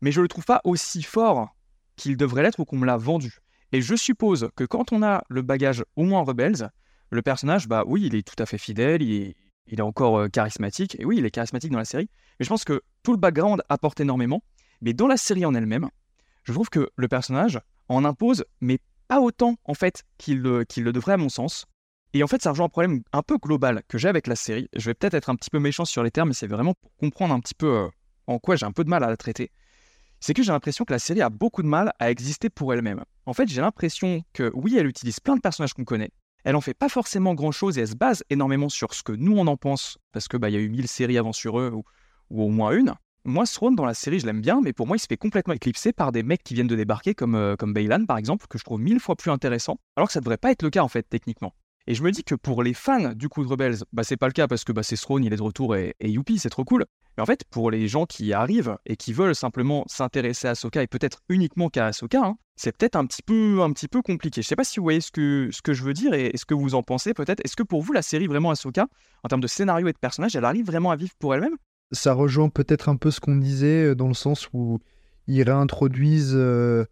mais 0.00 0.12
je 0.12 0.20
le 0.20 0.28
trouve 0.28 0.44
pas 0.44 0.60
aussi 0.62 1.02
fort 1.02 1.48
qu'il 1.96 2.16
devrait 2.16 2.42
l'être 2.42 2.60
ou 2.60 2.64
qu'on 2.64 2.78
me 2.78 2.86
l'a 2.86 2.96
vendu. 2.96 3.41
Et 3.72 3.80
je 3.80 3.94
suppose 3.94 4.50
que 4.54 4.64
quand 4.64 4.92
on 4.92 5.02
a 5.02 5.24
le 5.28 5.40
bagage 5.40 5.84
au 5.96 6.04
moins 6.04 6.22
Rebels, 6.22 6.70
le 7.10 7.22
personnage, 7.22 7.68
bah 7.68 7.84
oui, 7.86 8.02
il 8.04 8.14
est 8.14 8.26
tout 8.26 8.40
à 8.40 8.46
fait 8.46 8.58
fidèle, 8.58 9.02
il 9.02 9.34
est, 9.68 9.80
encore 9.80 10.18
euh, 10.18 10.28
charismatique, 10.28 10.96
et 10.98 11.04
oui, 11.06 11.16
il 11.18 11.24
est 11.24 11.30
charismatique 11.30 11.72
dans 11.72 11.78
la 11.78 11.86
série, 11.86 12.08
mais 12.38 12.44
je 12.44 12.50
pense 12.50 12.64
que 12.64 12.82
tout 13.02 13.12
le 13.12 13.18
background 13.18 13.62
apporte 13.70 14.00
énormément, 14.00 14.42
mais 14.82 14.92
dans 14.92 15.06
la 15.06 15.16
série 15.16 15.46
en 15.46 15.54
elle-même, 15.54 15.88
je 16.44 16.52
trouve 16.52 16.68
que 16.68 16.90
le 16.96 17.08
personnage 17.08 17.60
en 17.88 18.04
impose, 18.04 18.44
mais 18.60 18.78
pas 19.08 19.20
autant 19.20 19.56
en 19.64 19.74
fait 19.74 20.04
qu'il 20.18 20.40
le, 20.40 20.64
qu'il 20.64 20.84
le 20.84 20.92
devrait 20.92 21.14
à 21.14 21.18
mon 21.18 21.28
sens. 21.28 21.66
Et 22.14 22.22
en 22.22 22.26
fait, 22.26 22.42
ça 22.42 22.50
rejoint 22.50 22.66
un 22.66 22.70
problème 22.70 23.02
un 23.12 23.22
peu 23.22 23.38
global 23.38 23.82
que 23.88 23.96
j'ai 23.96 24.08
avec 24.08 24.26
la 24.26 24.36
série. 24.36 24.68
Je 24.74 24.90
vais 24.90 24.94
peut-être 24.94 25.14
être 25.14 25.30
un 25.30 25.34
petit 25.36 25.48
peu 25.48 25.58
méchant 25.58 25.86
sur 25.86 26.02
les 26.02 26.10
termes, 26.10 26.28
mais 26.28 26.34
c'est 26.34 26.46
vraiment 26.46 26.74
pour 26.74 26.94
comprendre 26.96 27.32
un 27.32 27.40
petit 27.40 27.54
peu 27.54 27.74
euh, 27.74 27.88
en 28.26 28.38
quoi 28.38 28.56
j'ai 28.56 28.66
un 28.66 28.72
peu 28.72 28.84
de 28.84 28.90
mal 28.90 29.02
à 29.02 29.08
la 29.08 29.16
traiter 29.16 29.50
c'est 30.22 30.34
que 30.34 30.42
j'ai 30.44 30.52
l'impression 30.52 30.84
que 30.84 30.92
la 30.92 31.00
série 31.00 31.20
a 31.20 31.30
beaucoup 31.30 31.62
de 31.62 31.66
mal 31.66 31.92
à 31.98 32.10
exister 32.10 32.48
pour 32.48 32.72
elle-même. 32.72 33.02
En 33.26 33.32
fait, 33.32 33.48
j'ai 33.48 33.60
l'impression 33.60 34.22
que 34.32 34.52
oui, 34.54 34.76
elle 34.78 34.86
utilise 34.86 35.18
plein 35.18 35.34
de 35.34 35.40
personnages 35.40 35.74
qu'on 35.74 35.84
connaît. 35.84 36.10
Elle 36.44 36.54
en 36.54 36.60
fait 36.60 36.74
pas 36.74 36.88
forcément 36.88 37.34
grand-chose 37.34 37.76
et 37.76 37.80
elle 37.80 37.88
se 37.88 37.96
base 37.96 38.22
énormément 38.30 38.68
sur 38.68 38.94
ce 38.94 39.02
que 39.02 39.12
nous 39.12 39.36
on 39.36 39.48
en 39.48 39.56
pense, 39.56 39.98
parce 40.12 40.28
que 40.28 40.36
bah 40.36 40.48
y 40.48 40.56
a 40.56 40.60
eu 40.60 40.68
mille 40.68 40.86
séries 40.86 41.18
avant 41.18 41.32
sur 41.32 41.58
eux 41.58 41.72
ou, 41.72 41.84
au 42.30 42.48
moins 42.50 42.70
une. 42.70 42.94
Moi, 43.24 43.46
Throne 43.46 43.74
dans 43.74 43.84
la 43.84 43.94
série, 43.94 44.20
je 44.20 44.26
l'aime 44.26 44.40
bien, 44.40 44.60
mais 44.60 44.72
pour 44.72 44.86
moi, 44.86 44.96
il 44.96 45.00
se 45.00 45.06
fait 45.08 45.16
complètement 45.16 45.54
éclipser 45.54 45.92
par 45.92 46.12
des 46.12 46.22
mecs 46.22 46.42
qui 46.44 46.54
viennent 46.54 46.66
de 46.68 46.76
débarquer, 46.76 47.14
comme, 47.14 47.34
euh, 47.34 47.56
comme 47.56 47.72
Baylan 47.72 48.06
par 48.06 48.16
exemple, 48.16 48.46
que 48.48 48.58
je 48.58 48.64
trouve 48.64 48.80
mille 48.80 49.00
fois 49.00 49.16
plus 49.16 49.30
intéressant, 49.32 49.78
alors 49.96 50.06
que 50.06 50.12
ça 50.12 50.20
devrait 50.20 50.36
pas 50.36 50.52
être 50.52 50.62
le 50.62 50.70
cas 50.70 50.82
en 50.82 50.88
fait, 50.88 51.02
techniquement. 51.02 51.52
Et 51.86 51.94
je 51.94 52.02
me 52.02 52.10
dis 52.10 52.24
que 52.24 52.34
pour 52.34 52.62
les 52.62 52.74
fans 52.74 53.12
du 53.14 53.28
coup 53.28 53.44
de 53.44 53.48
Rebels, 53.48 53.78
bah 53.92 54.04
c'est 54.04 54.16
pas 54.16 54.26
le 54.26 54.32
cas 54.32 54.46
parce 54.46 54.64
que 54.64 54.72
bah, 54.72 54.82
c'est 54.82 54.96
Throne, 54.96 55.24
il 55.24 55.32
est 55.32 55.36
de 55.36 55.42
retour 55.42 55.74
et, 55.76 55.94
et 56.00 56.10
youpi, 56.10 56.38
c'est 56.38 56.50
trop 56.50 56.64
cool. 56.64 56.84
Mais 57.16 57.22
en 57.22 57.26
fait, 57.26 57.44
pour 57.50 57.70
les 57.70 57.88
gens 57.88 58.06
qui 58.06 58.32
arrivent 58.32 58.76
et 58.86 58.96
qui 58.96 59.12
veulent 59.12 59.34
simplement 59.34 59.84
s'intéresser 59.86 60.48
à 60.48 60.52
Ahsoka 60.52 60.82
et 60.82 60.86
peut-être 60.86 61.20
uniquement 61.28 61.68
qu'à 61.68 61.86
Ahsoka, 61.86 62.20
hein, 62.22 62.36
c'est 62.56 62.76
peut-être 62.76 62.96
un 62.96 63.04
petit 63.06 63.22
peu 63.22 63.60
un 63.62 63.72
petit 63.72 63.88
peu 63.88 64.00
compliqué. 64.00 64.42
Je 64.42 64.46
sais 64.46 64.56
pas 64.56 64.64
si 64.64 64.78
vous 64.78 64.84
voyez 64.84 65.00
ce 65.00 65.10
que, 65.10 65.48
ce 65.52 65.60
que 65.60 65.72
je 65.74 65.82
veux 65.82 65.92
dire 65.92 66.14
et 66.14 66.32
ce 66.36 66.44
que 66.44 66.54
vous 66.54 66.74
en 66.74 66.82
pensez 66.82 67.12
peut-être. 67.14 67.40
Est-ce 67.44 67.56
que 67.56 67.62
pour 67.62 67.82
vous 67.82 67.92
la 67.92 68.02
série 68.02 68.26
vraiment 68.26 68.50
Ahsoka, 68.50 68.86
en 69.24 69.28
termes 69.28 69.40
de 69.40 69.46
scénario 69.46 69.88
et 69.88 69.92
de 69.92 69.98
personnage, 69.98 70.36
elle 70.36 70.44
arrive 70.44 70.66
vraiment 70.66 70.90
à 70.90 70.96
vivre 70.96 71.12
pour 71.18 71.34
elle-même? 71.34 71.56
Ça 71.90 72.14
rejoint 72.14 72.48
peut-être 72.48 72.88
un 72.88 72.96
peu 72.96 73.10
ce 73.10 73.20
qu'on 73.20 73.36
disait 73.36 73.84
euh, 73.84 73.94
dans 73.94 74.08
le 74.08 74.14
sens 74.14 74.48
où 74.54 74.78
ils 75.26 75.42
réintroduisent 75.42 76.34
euh, 76.34 76.86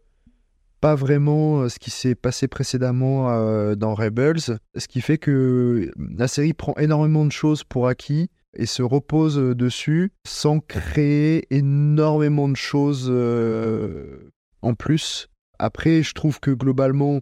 pas 0.80 0.94
vraiment 0.94 1.62
euh, 1.62 1.68
ce 1.68 1.78
qui 1.78 1.90
s'est 1.90 2.14
passé 2.14 2.48
précédemment 2.48 3.30
euh, 3.30 3.74
dans 3.74 3.94
Rebels, 3.94 4.40
ce 4.76 4.88
qui 4.88 5.00
fait 5.00 5.18
que 5.18 5.90
la 5.96 6.28
série 6.28 6.52
prend 6.52 6.74
énormément 6.76 7.24
de 7.24 7.32
choses 7.32 7.64
pour 7.64 7.86
acquis 7.86 8.30
et 8.54 8.66
se 8.66 8.82
repose 8.82 9.38
euh, 9.38 9.54
dessus 9.54 10.12
sans 10.26 10.60
créer 10.60 11.46
énormément 11.54 12.48
de 12.48 12.56
choses 12.56 13.08
euh, 13.10 14.30
en 14.62 14.74
plus. 14.74 15.28
Après, 15.58 16.02
je 16.02 16.14
trouve 16.14 16.40
que 16.40 16.50
globalement, 16.50 17.20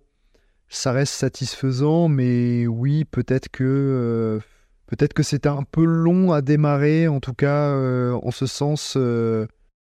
ça 0.68 0.92
reste 0.92 1.14
satisfaisant, 1.14 2.08
mais 2.08 2.66
oui, 2.66 3.04
peut-être 3.04 3.48
que 3.48 3.64
euh, 3.64 4.38
peut-être 4.86 5.12
que 5.12 5.22
c'était 5.22 5.48
un 5.48 5.64
peu 5.64 5.84
long 5.84 6.32
à 6.32 6.40
démarrer, 6.40 7.08
en 7.08 7.20
tout 7.20 7.34
cas 7.34 7.70
euh, 7.70 8.12
en 8.22 8.30
ce 8.30 8.46
sens. 8.46 8.96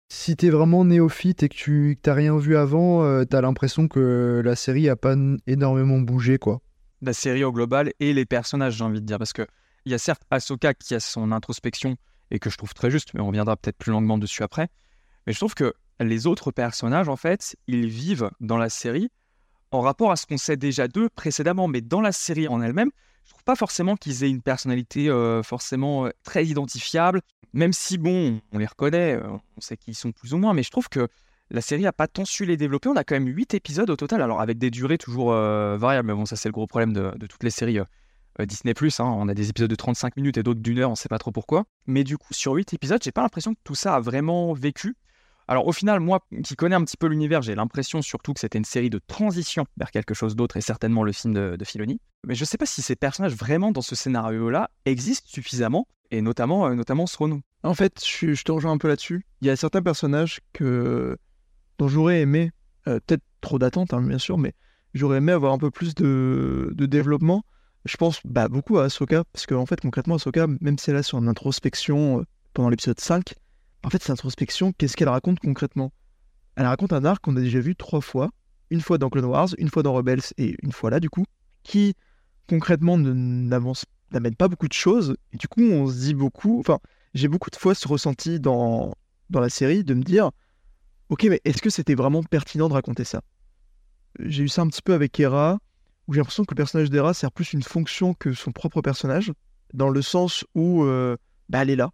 Si 0.10 0.36
t'es 0.36 0.50
vraiment 0.50 0.84
néophyte 0.86 1.44
et 1.44 1.50
que 1.50 1.56
tu 1.56 1.98
t'as 2.02 2.16
rien 2.16 2.38
vu 2.38 2.58
avant, 2.58 3.04
euh, 3.04 3.24
t'as 3.26 3.42
l'impression 3.42 3.88
que 3.88 4.42
la 4.44 4.56
série 4.56 4.90
a 4.90 4.96
pas 4.96 5.16
énormément 5.46 6.00
bougé, 6.00 6.40
quoi. 6.40 6.62
La 7.02 7.14
série 7.14 7.44
au 7.44 7.52
global 7.52 7.94
et 8.00 8.14
les 8.14 8.26
personnages, 8.26 8.76
j'ai 8.76 8.84
envie 8.84 9.00
de 9.00 9.06
dire. 9.06 9.20
Parce 9.20 9.34
que 9.34 9.48
il 9.86 9.92
y 9.92 9.96
a 9.96 10.00
certes 10.00 10.24
Ahsoka 10.32 10.74
qui 10.74 10.96
a 10.96 11.00
son 11.00 11.32
introspection 11.32 11.96
et 12.32 12.40
que 12.40 12.50
je 12.50 12.58
trouve 12.58 12.74
très 12.74 12.92
juste, 12.92 13.14
mais 13.14 13.22
on 13.22 13.28
reviendra 13.28 13.56
peut-être 13.56 13.78
plus 13.78 13.92
longuement 13.92 14.18
dessus 14.18 14.44
après. 14.44 14.68
Mais 15.26 15.34
je 15.34 15.40
trouve 15.40 15.54
que 15.54 15.74
les 16.00 16.28
autres 16.28 16.52
personnages, 16.52 17.08
en 17.08 17.16
fait, 17.16 17.56
ils 17.68 17.88
vivent 17.88 18.32
dans 18.40 18.58
la 18.58 18.70
série 18.70 19.10
en 19.72 19.82
rapport 19.82 20.12
à 20.12 20.16
ce 20.16 20.26
qu'on 20.26 20.38
sait 20.38 20.58
déjà 20.58 20.88
d'eux 20.88 21.10
précédemment. 21.10 21.68
Mais 21.68 21.82
dans 21.82 22.02
la 22.02 22.12
série 22.12 22.48
en 22.48 22.62
elle-même, 22.62 22.92
je 23.30 23.34
trouve 23.36 23.44
pas 23.44 23.56
forcément 23.56 23.96
qu'ils 23.96 24.24
aient 24.24 24.30
une 24.30 24.42
personnalité 24.42 25.08
euh, 25.08 25.44
forcément 25.44 26.08
euh, 26.08 26.10
très 26.24 26.48
identifiable. 26.48 27.22
Même 27.54 27.74
si, 27.74 28.00
bon, 28.00 28.42
on 28.52 28.58
les 28.58 28.66
reconnaît, 28.66 29.18
euh, 29.18 29.30
on 29.56 29.62
sait 29.62 29.78
qu'ils 29.78 29.94
sont 29.94 30.12
plus 30.12 30.34
ou 30.34 30.40
moins, 30.40 30.56
mais 30.56 30.64
je 30.64 30.72
trouve 30.72 30.90
que 30.90 31.08
la 31.52 31.62
série 31.62 31.86
a 31.86 31.94
pas 31.94 32.08
tant 32.08 32.26
su 32.26 32.46
les 32.46 32.58
développer. 32.58 32.90
On 32.90 32.96
a 32.96 33.04
quand 33.04 33.14
même 33.14 33.28
8 33.28 33.54
épisodes 33.54 33.90
au 33.92 33.96
total, 33.96 34.24
alors 34.24 34.42
avec 34.42 34.58
des 34.58 34.72
durées 34.72 34.98
toujours 34.98 35.30
variables. 35.30 36.08
Mais 36.08 36.14
bon, 36.14 36.26
ça, 36.26 36.36
c'est 36.36 36.50
le 36.50 36.54
gros 36.54 36.68
problème 36.68 36.94
de, 36.94 37.12
toutes 37.28 37.44
les 37.44 37.50
séries 37.50 37.80
Disney. 38.40 38.74
Hein. 38.80 39.04
On 39.04 39.28
a 39.28 39.34
des 39.34 39.50
épisodes 39.50 39.70
de 39.70 39.76
35 39.76 40.16
minutes 40.16 40.38
et 40.38 40.44
d'autres 40.44 40.60
d'une 40.60 40.78
heure, 40.78 40.92
on 40.92 40.96
sait 40.96 41.10
pas 41.10 41.18
trop 41.18 41.32
pourquoi. 41.32 41.66
Mais 41.88 42.04
du 42.04 42.20
coup, 42.20 42.36
sur 42.36 42.54
8 42.54 42.76
épisodes, 42.76 43.02
j'ai 43.04 43.12
pas 43.12 43.24
l'impression 43.24 43.56
que 43.56 43.60
tout 43.64 43.74
ça 43.74 43.96
a 43.96 44.00
vraiment 44.00 44.54
vécu. 44.54 44.96
Alors 45.50 45.66
au 45.66 45.72
final, 45.72 46.00
moi 46.00 46.24
qui 46.44 46.56
connais 46.56 46.76
un 46.76 46.84
petit 46.84 46.96
peu 46.96 47.08
l'univers, 47.08 47.42
j'ai 47.42 47.56
l'impression 47.56 48.04
surtout 48.04 48.36
que 48.36 48.40
c'était 48.40 48.60
une 48.60 48.66
série 48.66 48.92
de 48.92 49.00
transition 49.08 49.66
vers 49.78 49.90
quelque 49.90 50.14
chose 50.14 50.36
d'autre 50.36 50.58
et 50.58 50.62
certainement 50.62 51.04
le 51.04 51.12
film 51.12 51.34
de, 51.34 51.56
de 51.56 51.66
Filoni. 51.66 52.00
Mais 52.24 52.36
je 52.36 52.46
sais 52.46 52.60
pas 52.60 52.68
si 52.68 52.84
ces 52.84 52.96
personnages 52.96 53.34
vraiment 53.34 53.72
dans 53.72 53.82
ce 53.82 53.96
scénario-là 53.96 54.70
existent 54.86 55.28
suffisamment, 55.28 55.88
et 56.12 56.22
notamment, 56.22 56.68
euh, 56.68 56.76
notamment. 56.76 57.06
En 57.64 57.74
fait, 57.74 58.00
je, 58.06 58.44
te 58.44 58.52
rejoins 58.52 58.74
un 58.74 58.78
peu 58.78 58.88
là-dessus. 58.88 59.26
Il 59.42 59.48
y 59.48 59.50
a 59.50 59.56
certains 59.56 59.82
personnages 59.82 60.40
que 60.54 61.18
dont 61.80 61.88
j'aurais 61.88 62.22
aimé, 62.22 62.52
euh, 62.88 63.00
peut-être 63.08 63.24
trop 63.42 63.58
d'attentes, 63.58 63.92
hein, 63.96 64.04
bien 64.04 64.20
sûr, 64.20 64.38
mais 64.38 64.54
j'aurais 64.94 65.18
aimé 65.18 65.32
avoir 65.32 65.54
un 65.54 65.58
peu 65.58 65.72
plus 65.72 65.96
de, 65.96 66.70
de 66.76 66.86
développement. 66.86 67.44
Je 67.86 67.98
pense 67.98 68.20
bah, 68.24 68.50
beaucoup 68.50 68.78
à 68.78 68.84
Ahsoka, 68.84 69.24
parce 69.34 69.48
qu'en 69.48 69.62
en 69.62 69.66
fait, 69.66 69.82
concrètement, 69.82 70.16
Ahsoka, 70.16 70.46
même 70.62 70.78
si 70.78 70.92
elle 70.92 70.98
est 70.98 71.02
sur 71.02 71.18
une 71.18 71.28
introspection 71.28 72.20
euh, 72.20 72.24
pendant 72.54 72.70
l'épisode 72.70 73.00
5, 73.00 73.34
en 73.84 73.90
fait, 73.90 74.02
cette 74.02 74.12
introspection, 74.12 74.74
qu'est-ce 74.74 74.96
qu'elle 74.98 75.10
raconte 75.10 75.40
concrètement? 75.40 75.92
Elle 76.56 76.66
raconte 76.66 76.94
un 76.94 77.06
arc 77.06 77.24
qu'on 77.24 77.36
a 77.38 77.42
déjà 77.42 77.60
vu 77.60 77.76
trois 77.76 78.02
fois, 78.02 78.30
une 78.70 78.82
fois 78.82 78.98
dans 78.98 79.10
Clone 79.10 79.26
Wars, 79.26 79.50
une 79.58 79.70
fois 79.70 79.84
dans 79.84 79.94
Rebels 79.94 80.22
et 80.38 80.56
une 80.62 80.72
fois 80.72 80.90
là, 80.90 81.00
du 81.00 81.10
coup, 81.10 81.26
qui 81.64 81.96
concrètement 82.48 82.98
n'avance, 82.98 83.86
n'amène 84.12 84.36
pas 84.36 84.48
beaucoup 84.48 84.68
de 84.68 84.74
choses. 84.74 85.16
Et 85.32 85.38
du 85.38 85.48
coup, 85.48 85.62
on 85.62 85.88
se 85.88 86.00
dit 86.00 86.14
beaucoup, 86.14 86.60
enfin, 86.60 86.80
j'ai 87.14 87.28
beaucoup 87.28 87.50
de 87.50 87.56
fois 87.56 87.76
ce 87.76 87.88
ressenti 87.88 88.40
dans, 88.40 88.94
dans 89.30 89.40
la 89.40 89.50
série 89.50 89.84
de 89.84 89.94
me 89.94 90.04
dire, 90.04 90.32
ok, 91.10 91.24
mais 91.26 91.42
est-ce 91.46 91.62
que 91.62 91.70
c'était 91.70 91.96
vraiment 91.96 92.24
pertinent 92.24 92.68
de 92.68 92.74
raconter 92.74 93.04
ça? 93.04 93.22
J'ai 94.20 94.44
eu 94.44 94.50
ça 94.50 94.64
un 94.64 94.68
petit 94.68 94.82
peu 94.82 94.94
avec 94.94 95.20
Hera, 95.20 95.60
où 96.08 96.14
j'ai 96.14 96.20
l'impression 96.20 96.44
que 96.44 96.54
le 96.54 96.58
personnage 96.58 96.90
d'Hera 96.90 97.14
sert 97.14 97.32
plus 97.32 97.54
une 97.54 97.62
fonction 97.62 98.14
que 98.16 98.34
son 98.34 98.52
propre 98.52 98.82
personnage, 98.82 99.32
dans 99.74 99.90
le 99.90 100.02
sens 100.02 100.44
où 100.56 100.84
euh, 100.84 101.16
bah, 101.50 101.62
elle 101.62 101.70
est 101.70 101.76
là. 101.76 101.92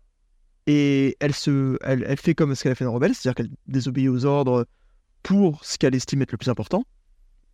Et 0.67 1.15
elle, 1.19 1.33
se, 1.33 1.77
elle, 1.81 2.17
fait 2.17 2.33
comme 2.33 2.55
ce 2.55 2.63
qu'elle 2.63 2.71
a 2.71 2.75
fait 2.75 2.85
dans 2.85 2.93
Rebels, 2.93 3.13
c'est-à-dire 3.13 3.35
qu'elle 3.35 3.51
désobéit 3.67 4.09
aux 4.09 4.25
ordres 4.25 4.65
pour 5.21 5.63
ce 5.63 5.77
qu'elle 5.77 5.95
estime 5.95 6.21
être 6.21 6.31
le 6.31 6.37
plus 6.37 6.49
important. 6.49 6.85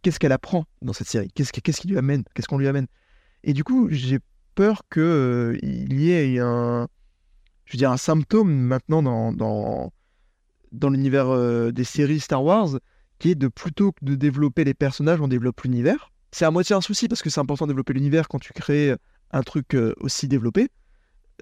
Qu'est-ce 0.02 0.20
qu'elle 0.20 0.32
apprend 0.32 0.66
dans 0.82 0.94
cette 0.94 1.08
série? 1.08 1.30
Qu'est-ce 1.34 1.52
qu'est-ce 1.52 1.82
qui 1.82 1.90
lui 1.90 1.98
amène? 1.98 2.24
Qu'est-ce 2.34 2.48
qu'on 2.48 2.58
lui 2.58 2.68
amène? 2.68 2.88
Et 3.44 3.54
du 3.54 3.64
coup, 3.64 3.88
j'ai 3.92 4.20
peur 4.56 4.84
que 4.90 5.00
euh, 5.00 5.60
y 5.64 6.12
ait 6.12 6.40
un, 6.40 6.88
je 7.66 7.74
veux 7.74 7.78
dire, 7.78 7.92
un 7.92 7.98
symptôme 7.98 8.52
maintenant 8.52 9.04
dans, 9.04 9.32
dans, 9.32 9.94
dans 10.72 10.90
l'univers 10.90 11.30
euh, 11.30 11.72
des 11.72 11.84
séries 11.84 12.20
Star 12.20 12.44
Wars, 12.44 12.80
qui 13.20 13.32
est 13.32 13.36
de 13.36 13.48
plutôt 13.48 13.92
que 13.92 14.04
de 14.04 14.16
développer 14.16 14.64
les 14.64 14.74
personnages, 14.74 15.22
on 15.22 15.28
développe 15.28 15.62
l'univers. 15.62 16.12
C'est 16.32 16.46
à 16.46 16.52
moitié 16.52 16.76
un 16.76 16.82
souci 16.82 17.08
parce 17.08 17.22
que 17.22 17.30
c'est 17.30 17.40
important 17.40 17.66
de 17.66 17.72
développer 17.72 17.94
l'univers 17.94 18.28
quand 18.28 18.40
tu 18.40 18.54
crées 18.54 18.96
un 19.32 19.44
truc 19.44 19.76
euh, 19.76 19.94
aussi 20.00 20.28
développé. 20.28 20.70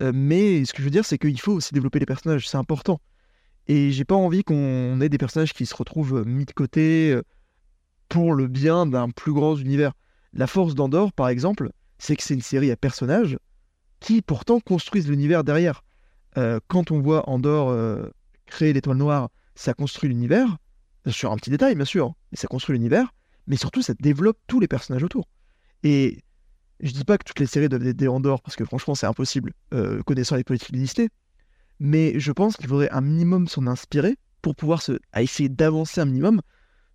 Euh, 0.01 0.11
mais 0.13 0.65
ce 0.65 0.73
que 0.73 0.79
je 0.79 0.83
veux 0.83 0.91
dire, 0.91 1.05
c'est 1.05 1.17
qu'il 1.17 1.39
faut 1.39 1.53
aussi 1.53 1.73
développer 1.73 1.99
les 1.99 2.05
personnages, 2.05 2.47
c'est 2.47 2.57
important. 2.57 2.99
Et 3.67 3.91
j'ai 3.91 4.05
pas 4.05 4.15
envie 4.15 4.43
qu'on 4.43 4.99
ait 5.01 5.09
des 5.09 5.17
personnages 5.17 5.53
qui 5.53 5.65
se 5.65 5.75
retrouvent 5.75 6.19
euh, 6.19 6.23
mis 6.23 6.45
de 6.45 6.51
côté 6.51 7.11
euh, 7.11 7.23
pour 8.07 8.33
le 8.33 8.47
bien 8.47 8.85
d'un 8.85 9.09
plus 9.09 9.33
grand 9.33 9.55
univers. 9.55 9.93
La 10.33 10.47
force 10.47 10.75
d'Andorre, 10.75 11.13
par 11.13 11.29
exemple, 11.29 11.71
c'est 11.97 12.15
que 12.15 12.23
c'est 12.23 12.33
une 12.33 12.41
série 12.41 12.71
à 12.71 12.75
personnages 12.75 13.37
qui 13.99 14.21
pourtant 14.21 14.59
construisent 14.59 15.09
l'univers 15.09 15.43
derrière. 15.43 15.83
Quand 16.67 16.91
on 16.91 17.01
voit 17.01 17.27
Andorre 17.29 18.09
créer 18.45 18.71
l'étoile 18.71 18.95
noire, 18.95 19.29
ça 19.55 19.73
construit 19.73 20.07
l'univers, 20.07 20.57
sur 21.07 21.33
un 21.33 21.35
petit 21.35 21.49
détail 21.49 21.75
bien 21.75 21.83
sûr, 21.83 22.13
mais 22.31 22.37
ça 22.37 22.47
construit 22.47 22.73
l'univers, 22.73 23.11
mais 23.47 23.57
surtout 23.57 23.81
ça 23.81 23.93
développe 23.99 24.37
tous 24.47 24.61
les 24.61 24.69
personnages 24.69 25.03
autour. 25.03 25.27
Et 25.83 26.23
je 26.79 26.91
dis 26.91 27.03
pas 27.03 27.17
que 27.17 27.23
toutes 27.23 27.39
les 27.39 27.45
séries 27.45 27.69
doivent 27.69 27.85
être 27.85 27.97
des 27.97 28.07
Andorre, 28.07 28.41
parce 28.41 28.55
que 28.55 28.65
franchement 28.65 28.95
c'est 28.95 29.07
impossible, 29.07 29.53
euh, 29.73 30.01
connaissant 30.03 30.35
les 30.35 30.43
politiques 30.43 30.71
de 30.71 30.77
Disney, 30.77 31.09
mais 31.79 32.19
je 32.19 32.31
pense 32.31 32.57
qu'il 32.57 32.67
faudrait 32.67 32.89
un 32.91 33.01
minimum 33.01 33.47
s'en 33.47 33.67
inspirer 33.67 34.17
pour 34.41 34.55
pouvoir 34.55 34.81
se, 34.81 34.99
à 35.11 35.21
essayer 35.21 35.49
d'avancer 35.49 36.01
un 36.01 36.05
minimum 36.05 36.41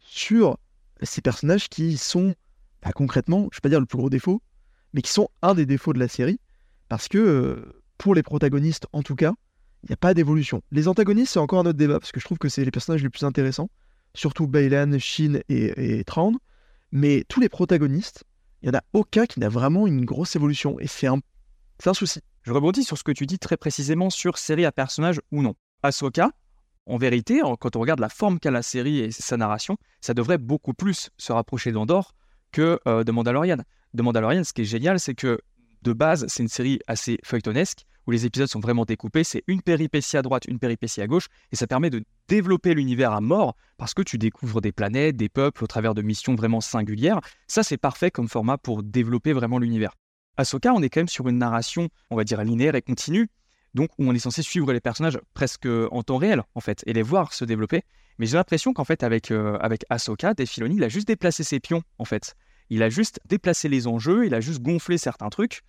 sur 0.01 0.59
ces 1.03 1.21
personnages 1.21 1.69
qui 1.69 1.97
sont 1.97 2.35
bah, 2.83 2.93
concrètement, 2.95 3.49
je 3.51 3.59
vais 3.59 3.63
pas 3.63 3.69
dire 3.71 3.81
le 3.81 3.87
plus 3.87 3.99
gros 3.99 4.11
défaut, 4.11 4.43
mais 4.93 5.03
qui 5.03 5.11
sont 5.11 5.29
un 5.43 5.55
des 5.55 5.67
défauts 5.67 5.93
de 5.93 5.99
la 5.99 6.09
série, 6.09 6.39
parce 6.89 7.09
que 7.09 7.19
euh, 7.19 7.83
pour 7.99 8.15
les 8.15 8.23
protagonistes 8.23 8.87
en 8.93 9.03
tout 9.03 9.17
cas, 9.17 9.33
il 9.83 9.89
n'y 9.89 9.95
a 9.95 9.99
pas 9.99 10.15
d'évolution. 10.15 10.63
Les 10.71 10.89
antagonistes, 10.89 11.33
c'est 11.35 11.39
encore 11.39 11.61
un 11.61 11.67
autre 11.67 11.79
débat, 11.79 11.99
parce 11.99 12.13
que 12.13 12.21
je 12.21 12.25
trouve 12.25 12.39
que 12.39 12.49
c'est 12.49 12.65
les 12.65 12.71
personnages 12.71 13.03
les 13.03 13.11
plus 13.11 13.25
intéressants, 13.25 13.71
surtout 14.15 14.47
Baylan, 14.47 14.99
Shin 14.99 15.41
et, 15.49 15.99
et 16.01 16.05
mais 16.93 17.25
tous 17.29 17.41
les 17.41 17.49
protagonistes, 17.49 18.25
il 18.65 18.71
n'y 18.71 18.77
en 18.77 18.79
a 18.79 18.85
aucun 18.95 19.27
qui 19.27 19.41
n'a 19.41 19.51
vraiment 19.51 19.87
une 19.87 20.07
grosse 20.07 20.37
évolution, 20.37 20.81
et 20.81 20.87
c'est 20.87 21.07
un, 21.07 21.19
un 21.85 21.95
souci. 21.95 22.21
Je 22.45 22.51
rebondis 22.51 22.83
sur 22.83 22.97
ce 22.97 23.05
que 23.05 23.13
tu 23.13 23.27
dis 23.27 23.39
très 23.39 23.59
précisément 23.59 24.09
sur 24.09 24.39
série 24.39 24.65
à 24.65 24.73
personnage 24.73 25.21
ou 25.33 25.43
non. 25.43 25.55
Ahsoka, 25.83 26.31
en 26.87 26.97
vérité, 26.97 27.43
quand 27.61 27.77
on 27.77 27.81
regarde 27.81 28.01
la 28.01 28.09
forme 28.09 28.41
qu'a 28.41 28.51
la 28.51 28.63
série 28.63 29.01
et 29.01 29.11
sa 29.11 29.37
narration, 29.37 29.77
ça 30.01 30.15
devrait 30.15 30.39
beaucoup 30.39 30.73
plus 30.73 31.11
se 31.19 31.31
rapprocher 31.31 31.73
d'Andorre 31.73 32.15
que 32.53 32.81
euh, 32.89 33.05
de 33.05 33.13
Mandalorian. 33.13 33.59
De 33.93 34.03
Mandalorian, 34.03 34.45
ce 34.45 34.55
qui 34.55 34.63
est 34.63 34.67
génial, 34.67 34.99
c'est 34.99 35.15
que 35.15 35.41
de 35.83 35.93
base, 35.93 36.25
c'est 36.29 36.43
une 36.43 36.49
série 36.49 36.81
assez 36.87 37.19
feuilletonesque 37.23 37.85
où 38.07 38.11
les 38.11 38.27
épisodes 38.27 38.49
sont 38.49 38.61
vraiment 38.61 38.85
découpés. 38.85 39.25
C'est 39.25 39.43
une 39.47 39.63
péripétie 39.63 40.17
à 40.17 40.23
droite, 40.23 40.45
une 40.47 40.59
péripétie 40.59 41.01
à 41.01 41.07
gauche, 41.07 41.29
et 41.53 41.57
ça 41.57 41.67
permet 41.67 41.91
de 41.91 42.05
développer 42.29 42.75
l'univers 42.75 43.13
à 43.13 43.21
mort 43.21 43.57
parce 43.77 43.95
que 43.95 44.03
tu 44.03 44.19
découvres 44.19 44.61
des 44.61 44.73
planètes, 44.73 45.17
des 45.17 45.29
peuples 45.29 45.65
au 45.65 45.67
travers 45.67 45.95
de 45.95 46.03
missions 46.03 46.35
vraiment 46.35 46.61
singulières. 46.61 47.21
Ça, 47.47 47.63
c'est 47.63 47.77
parfait 47.77 48.11
comme 48.11 48.29
format 48.29 48.59
pour 48.59 48.83
développer 48.83 49.33
vraiment 49.33 49.59
l'univers. 49.59 49.95
Ahsoka, 50.37 50.73
on 50.73 50.83
est 50.83 50.89
quand 50.89 51.01
même 51.01 51.09
sur 51.09 51.29
une 51.29 51.39
narration, 51.39 51.89
on 52.11 52.17
va 52.17 52.25
dire 52.25 52.43
linéaire 52.43 52.75
et 52.75 52.83
continue, 52.83 53.29
donc 53.75 53.91
où 53.99 54.09
on 54.09 54.15
est 54.15 54.19
censé 54.19 54.43
suivre 54.43 54.73
les 54.73 54.81
personnages 54.81 55.19
presque 55.33 55.67
en 55.67 56.03
temps 56.03 56.17
réel, 56.17 56.43
en 56.55 56.61
fait, 56.61 56.83
et 56.87 56.93
les 56.93 57.03
voir 57.03 57.33
se 57.33 57.45
développer. 57.45 57.83
Mais 58.19 58.27
j'ai 58.27 58.37
l'impression 58.37 58.73
qu'en 58.73 58.85
fait, 58.85 59.03
avec, 59.03 59.31
euh, 59.31 59.59
avec 59.61 59.85
Ahsoka, 59.91 60.35
il 60.39 60.85
a 60.85 60.89
juste 60.89 61.07
déplacé 61.07 61.43
ses 61.43 61.61
pions, 61.61 61.83
en 61.99 62.05
fait. 62.05 62.37
Il 62.71 62.83
a 62.83 62.89
juste 62.89 63.21
déplacé 63.27 63.69
les 63.69 63.87
enjeux, 63.87 64.27
il 64.27 64.35
a 64.35 64.41
juste 64.41 64.63
gonflé 64.63 64.99
certains 64.99 65.29
trucs. 65.29 65.63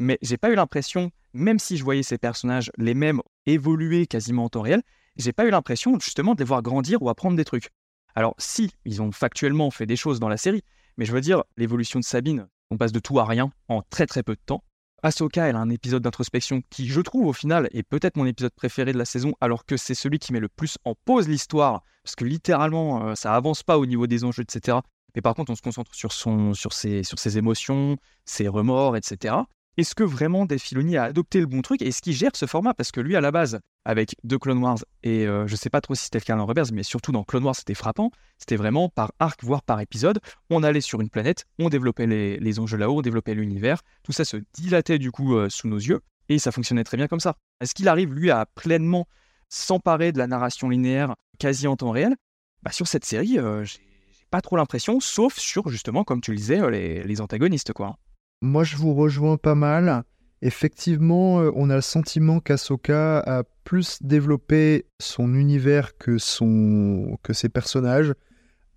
Mais 0.00 0.18
j'ai 0.22 0.38
pas 0.38 0.50
eu 0.50 0.54
l'impression, 0.54 1.10
même 1.34 1.58
si 1.58 1.76
je 1.76 1.84
voyais 1.84 2.02
ces 2.02 2.16
personnages 2.16 2.72
les 2.78 2.94
mêmes 2.94 3.20
évoluer 3.44 4.06
quasiment 4.06 4.46
en 4.46 4.48
temps 4.48 4.62
réel, 4.62 4.82
j'ai 5.16 5.34
pas 5.34 5.44
eu 5.44 5.50
l'impression 5.50 6.00
justement 6.00 6.32
de 6.34 6.38
les 6.38 6.46
voir 6.46 6.62
grandir 6.62 7.02
ou 7.02 7.10
apprendre 7.10 7.36
des 7.36 7.44
trucs. 7.44 7.68
Alors 8.14 8.34
si, 8.38 8.70
ils 8.86 9.02
ont 9.02 9.12
factuellement 9.12 9.70
fait 9.70 9.84
des 9.84 9.96
choses 9.96 10.18
dans 10.18 10.30
la 10.30 10.38
série, 10.38 10.64
mais 10.96 11.04
je 11.04 11.12
veux 11.12 11.20
dire, 11.20 11.44
l'évolution 11.58 12.00
de 12.00 12.04
Sabine, 12.04 12.48
on 12.70 12.78
passe 12.78 12.92
de 12.92 12.98
tout 12.98 13.20
à 13.20 13.26
rien 13.26 13.52
en 13.68 13.82
très 13.82 14.06
très 14.06 14.22
peu 14.22 14.34
de 14.34 14.40
temps. 14.44 14.64
Ahsoka, 15.02 15.46
elle 15.46 15.56
a 15.56 15.60
un 15.60 15.68
épisode 15.68 16.02
d'introspection 16.02 16.62
qui, 16.70 16.88
je 16.88 17.00
trouve, 17.02 17.26
au 17.26 17.34
final, 17.34 17.68
est 17.72 17.82
peut-être 17.82 18.16
mon 18.16 18.24
épisode 18.24 18.54
préféré 18.54 18.92
de 18.92 18.98
la 18.98 19.04
saison, 19.04 19.34
alors 19.42 19.66
que 19.66 19.76
c'est 19.76 19.94
celui 19.94 20.18
qui 20.18 20.32
met 20.32 20.40
le 20.40 20.48
plus 20.48 20.78
en 20.84 20.94
pause 20.94 21.28
l'histoire, 21.28 21.82
parce 22.04 22.16
que 22.16 22.24
littéralement, 22.24 23.06
euh, 23.06 23.14
ça 23.14 23.34
avance 23.34 23.62
pas 23.62 23.78
au 23.78 23.84
niveau 23.84 24.06
des 24.06 24.24
enjeux, 24.24 24.42
etc. 24.42 24.78
Mais 25.14 25.20
par 25.20 25.34
contre, 25.34 25.52
on 25.52 25.56
se 25.56 25.62
concentre 25.62 25.94
sur, 25.94 26.12
son, 26.12 26.54
sur, 26.54 26.72
ses, 26.72 27.02
sur 27.02 27.18
ses 27.18 27.36
émotions, 27.36 27.98
ses 28.24 28.48
remords, 28.48 28.96
etc. 28.96 29.36
Est-ce 29.76 29.94
que 29.94 30.02
vraiment 30.02 30.46
Dave 30.46 30.58
Filoni 30.58 30.96
a 30.96 31.04
adopté 31.04 31.40
le 31.40 31.46
bon 31.46 31.62
truc 31.62 31.80
et 31.80 31.88
est-ce 31.88 32.02
qu'il 32.02 32.12
gère 32.12 32.32
ce 32.34 32.46
format? 32.46 32.74
Parce 32.74 32.90
que 32.90 33.00
lui, 33.00 33.16
à 33.16 33.20
la 33.20 33.30
base, 33.30 33.60
avec 33.84 34.16
deux 34.24 34.38
Clone 34.38 34.58
Wars, 34.58 34.78
et 35.02 35.26
euh, 35.26 35.46
je 35.46 35.56
sais 35.56 35.70
pas 35.70 35.80
trop 35.80 35.94
si 35.94 36.04
c'était 36.04 36.20
dans 36.34 36.44
Rebels, 36.44 36.72
mais 36.72 36.82
surtout 36.82 37.12
dans 37.12 37.24
Clone 37.24 37.44
Wars, 37.44 37.54
c'était 37.54 37.74
frappant. 37.74 38.10
C'était 38.38 38.56
vraiment 38.56 38.88
par 38.88 39.12
arc, 39.18 39.42
voire 39.44 39.62
par 39.62 39.80
épisode. 39.80 40.20
On 40.50 40.62
allait 40.62 40.80
sur 40.80 41.00
une 41.00 41.08
planète, 41.08 41.46
on 41.58 41.68
développait 41.68 42.06
les, 42.06 42.58
enjeux 42.58 42.76
là-haut, 42.76 42.98
on 42.98 43.02
développait 43.02 43.34
l'univers. 43.34 43.82
Tout 44.02 44.12
ça 44.12 44.24
se 44.24 44.38
dilatait 44.54 44.98
du 44.98 45.12
coup 45.12 45.36
euh, 45.36 45.48
sous 45.48 45.68
nos 45.68 45.78
yeux 45.78 46.00
et 46.28 46.38
ça 46.38 46.52
fonctionnait 46.52 46.84
très 46.84 46.96
bien 46.96 47.08
comme 47.08 47.20
ça. 47.20 47.36
Est-ce 47.60 47.74
qu'il 47.74 47.88
arrive, 47.88 48.12
lui, 48.12 48.30
à 48.30 48.46
pleinement 48.46 49.06
s'emparer 49.48 50.12
de 50.12 50.18
la 50.18 50.26
narration 50.26 50.68
linéaire 50.68 51.14
quasi 51.38 51.66
en 51.66 51.76
temps 51.76 51.90
réel? 51.90 52.16
Bah, 52.62 52.72
Sur 52.72 52.88
cette 52.88 53.04
série, 53.04 53.38
euh, 53.38 53.64
j'ai 53.64 53.78
j'ai 54.12 54.26
pas 54.30 54.40
trop 54.40 54.56
l'impression, 54.56 55.00
sauf 55.00 55.38
sur 55.38 55.68
justement, 55.70 56.04
comme 56.04 56.20
tu 56.20 56.30
le 56.32 56.36
disais, 56.36 56.60
euh, 56.60 56.70
les, 56.70 57.02
les 57.02 57.20
antagonistes, 57.20 57.72
quoi. 57.72 57.96
Moi, 58.42 58.64
je 58.64 58.76
vous 58.76 58.94
rejoins 58.94 59.36
pas 59.36 59.54
mal. 59.54 60.02
Effectivement, 60.40 61.40
euh, 61.40 61.50
on 61.54 61.68
a 61.68 61.74
le 61.74 61.82
sentiment 61.82 62.40
qu'Ahsoka 62.40 63.18
a 63.18 63.42
plus 63.64 64.02
développé 64.02 64.86
son 64.98 65.34
univers 65.34 65.98
que, 65.98 66.16
son... 66.16 67.18
que 67.22 67.34
ses 67.34 67.50
personnages, 67.50 68.14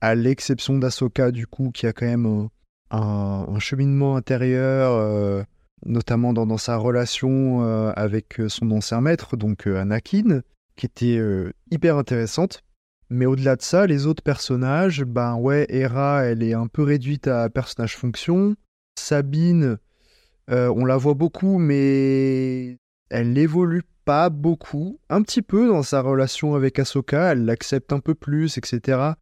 à 0.01 0.15
l'exception 0.15 0.77
d'Ahsoka, 0.77 1.31
du 1.31 1.47
coup, 1.47 1.71
qui 1.71 1.87
a 1.87 1.93
quand 1.93 2.05
même 2.05 2.49
un, 2.91 3.59
cheminement 3.59 4.17
intérieur, 4.17 4.91
euh, 4.91 5.43
notamment 5.85 6.33
dans, 6.33 6.57
sa 6.57 6.75
relation 6.75 7.63
euh, 7.63 7.93
avec 7.95 8.41
son 8.49 8.69
ancien 8.71 8.99
maître, 8.99 9.37
donc 9.37 9.65
Anakin, 9.65 10.41
qui 10.75 10.85
était 10.85 11.21
hyper 11.71 11.97
intéressante. 11.97 12.63
Mais 13.09 13.25
au-delà 13.25 13.55
de 13.55 13.61
ça, 13.61 13.87
les 13.87 14.07
autres 14.07 14.23
personnages, 14.23 15.05
ben 15.05 15.35
ouais, 15.35 15.65
Hera, 15.69 16.23
elle 16.23 16.43
est 16.43 16.53
un 16.53 16.67
peu 16.67 16.83
réduite 16.83 17.27
à 17.27 17.49
personnage 17.49 17.95
fonction. 17.95 18.55
Sabine, 18.99 19.77
euh, 20.49 20.73
on 20.75 20.85
la 20.85 20.97
voit 20.97 21.13
beaucoup, 21.13 21.57
mais 21.57 22.77
elle 23.09 23.33
n'évolue 23.33 23.83
pas 24.05 24.29
beaucoup. 24.29 24.99
Un 25.09 25.21
petit 25.21 25.41
peu 25.41 25.67
dans 25.67 25.83
sa 25.83 26.01
relation 26.01 26.55
avec 26.55 26.79
Ahsoka, 26.79 27.31
elle 27.31 27.45
l'accepte 27.45 27.93
un 27.93 27.99
peu 27.99 28.15
plus, 28.15 28.57
etc. 28.57 29.13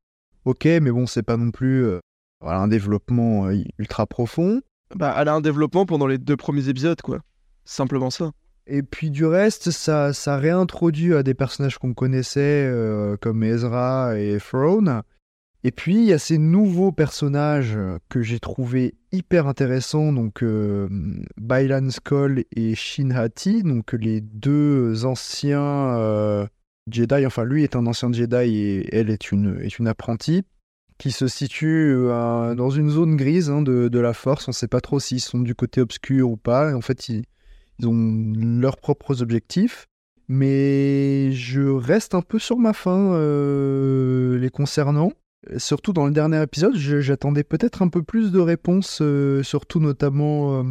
Ok, 0.46 0.66
mais 0.66 0.92
bon, 0.92 1.06
c'est 1.06 1.24
pas 1.24 1.38
non 1.38 1.52
plus 1.52 1.86
euh, 1.86 2.00
voilà, 2.42 2.60
un 2.60 2.68
développement 2.68 3.48
euh, 3.48 3.64
ultra 3.78 4.08
profond. 4.08 4.62
Bah, 4.96 5.16
elle 5.18 5.28
a 5.28 5.34
un 5.34 5.42
développement 5.42 5.86
pendant 5.86 6.08
les 6.08 6.18
deux 6.18 6.38
premiers 6.38 6.68
épisodes, 6.68 7.02
quoi. 7.02 7.20
Simplement 7.64 8.10
ça. 8.10 8.32
Et 8.68 8.84
puis 8.84 9.10
du 9.10 9.26
reste, 9.26 9.72
ça, 9.72 10.14
ça 10.14 10.38
réintroduit 10.38 11.14
à 11.14 11.24
des 11.24 11.34
personnages 11.34 11.78
qu'on 11.78 11.94
connaissait, 11.94 12.72
comme 13.20 13.44
Ezra 13.44 14.18
et 14.18 14.38
Throne. 14.38 15.02
Et 15.64 15.72
puis, 15.72 15.96
il 15.96 16.06
y 16.06 16.14
a 16.14 16.20
ces 16.20 16.38
nouveaux 16.38 16.92
personnages 16.92 17.76
euh, 17.76 18.00
que 18.10 18.22
j'ai 18.22 18.40
trouvés 18.40 18.96
hyper 19.12 19.48
intéressants, 19.48 20.14
donc 20.14 20.42
euh, 20.44 20.88
Bailan 21.38 21.90
Skoll 21.90 22.46
et 22.56 22.76
Shin 22.76 23.12
Hati, 23.12 23.64
donc 23.64 23.94
les 23.94 24.22
deux 24.22 25.06
anciens 25.06 25.98
euh, 25.98 26.48
Jedi, 26.90 27.26
enfin 27.26 27.44
lui 27.44 27.64
est 27.64 27.76
un 27.76 27.86
ancien 27.86 28.12
Jedi 28.12 28.36
et 28.36 28.96
elle 28.96 29.10
est 29.10 29.32
une, 29.32 29.60
est 29.62 29.78
une 29.78 29.88
apprentie, 29.88 30.44
qui 30.98 31.12
se 31.12 31.28
situe 31.28 31.94
euh, 31.96 32.56
dans 32.56 32.70
une 32.70 32.90
zone 32.90 33.16
grise 33.18 33.50
hein, 33.50 33.62
de, 33.62 33.88
de 33.88 34.00
la 34.00 34.14
force. 34.14 34.48
On 34.48 34.52
ne 34.52 34.56
sait 34.56 34.68
pas 34.68 34.82
trop 34.82 35.00
s'ils 35.00 35.22
sont 35.22 35.40
du 35.40 35.56
côté 35.56 35.82
obscur 35.82 36.30
ou 36.30 36.38
pas. 36.38 36.76
En 36.76 36.82
fait, 36.82 37.10
ils, 37.10 37.24
ils 37.80 37.88
ont 37.88 38.34
leurs 38.36 38.78
propres 38.78 39.22
objectifs. 39.22 39.88
Mais 40.28 41.32
je 41.34 41.62
reste 41.62 42.16
un 42.16 42.22
peu 42.22 42.40
sur 42.40 42.58
ma 42.58 42.72
faim 42.72 43.18
les 44.40 44.50
concernant. 44.50 45.12
Surtout 45.58 45.94
dans 45.94 46.06
le 46.06 46.12
dernier 46.12 46.42
épisode, 46.42 46.76
j'attendais 46.76 47.44
peut-être 47.44 47.82
un 47.82 47.88
peu 47.88 48.04
plus 48.04 48.32
de 48.32 48.40
réponses, 48.40 49.00
euh, 49.02 49.42
surtout 49.42 49.80
notamment 49.80 50.60
euh, 50.60 50.64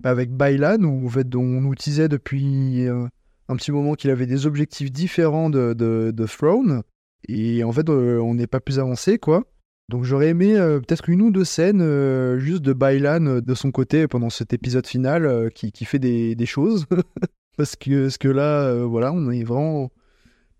bah, 0.00 0.10
avec 0.10 0.30
Bailan, 0.30 0.82
où 0.82 1.06
en 1.06 1.10
fait, 1.10 1.34
on 1.34 1.60
nous 1.60 1.74
disait 1.74 2.08
depuis 2.08 2.86
euh, 2.86 3.06
un 3.48 3.56
petit 3.56 3.72
moment 3.72 3.94
qu'il 3.94 4.10
avait 4.10 4.26
des 4.26 4.46
objectifs 4.46 4.90
différents 4.90 5.50
de, 5.50 5.74
de, 5.74 6.26
Throne. 6.26 6.82
Et 7.28 7.64
en 7.64 7.72
fait, 7.72 7.88
euh, 7.88 8.18
on 8.20 8.34
n'est 8.34 8.46
pas 8.46 8.60
plus 8.60 8.78
avancé, 8.78 9.18
quoi. 9.18 9.44
Donc 9.88 10.04
j'aurais 10.04 10.28
aimé 10.28 10.54
euh, 10.56 10.80
peut-être 10.80 11.08
une 11.08 11.22
ou 11.22 11.30
deux 11.30 11.44
scènes 11.44 11.80
euh, 11.80 12.38
juste 12.38 12.60
de 12.60 12.74
Bailan 12.74 13.24
euh, 13.26 13.40
de 13.40 13.54
son 13.54 13.70
côté 13.70 14.06
pendant 14.06 14.28
cet 14.28 14.52
épisode 14.52 14.86
final 14.86 15.24
euh, 15.24 15.48
qui, 15.48 15.84
fait 15.86 15.98
des, 15.98 16.46
choses. 16.46 16.84
parce, 17.56 17.74
que, 17.74 18.28
là, 18.28 18.64
euh, 18.64 18.84
voilà, 18.84 19.12
on 19.12 19.30
est 19.30 19.44
vraiment 19.44 19.90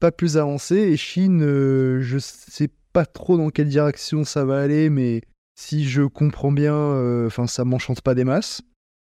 pas 0.01 0.13
plus 0.13 0.39
avancé. 0.39 0.77
Et 0.77 0.97
Shin, 0.97 1.41
euh, 1.41 2.01
je 2.01 2.19
sais 2.19 2.71
pas 2.93 3.07
trop 3.07 3.37
dans 3.37 3.51
quelle 3.51 3.69
direction 3.69 4.25
ça 4.25 4.45
va 4.45 4.61
aller, 4.61 4.91
mais 4.91 5.23
si 5.55 5.89
je 5.89 6.03
comprends 6.03 6.53
bien, 6.53 6.75
euh, 6.75 7.29
ça 7.47 7.65
m'enchante 7.65 8.01
pas 8.01 8.15
des 8.15 8.25
masses. 8.25 8.63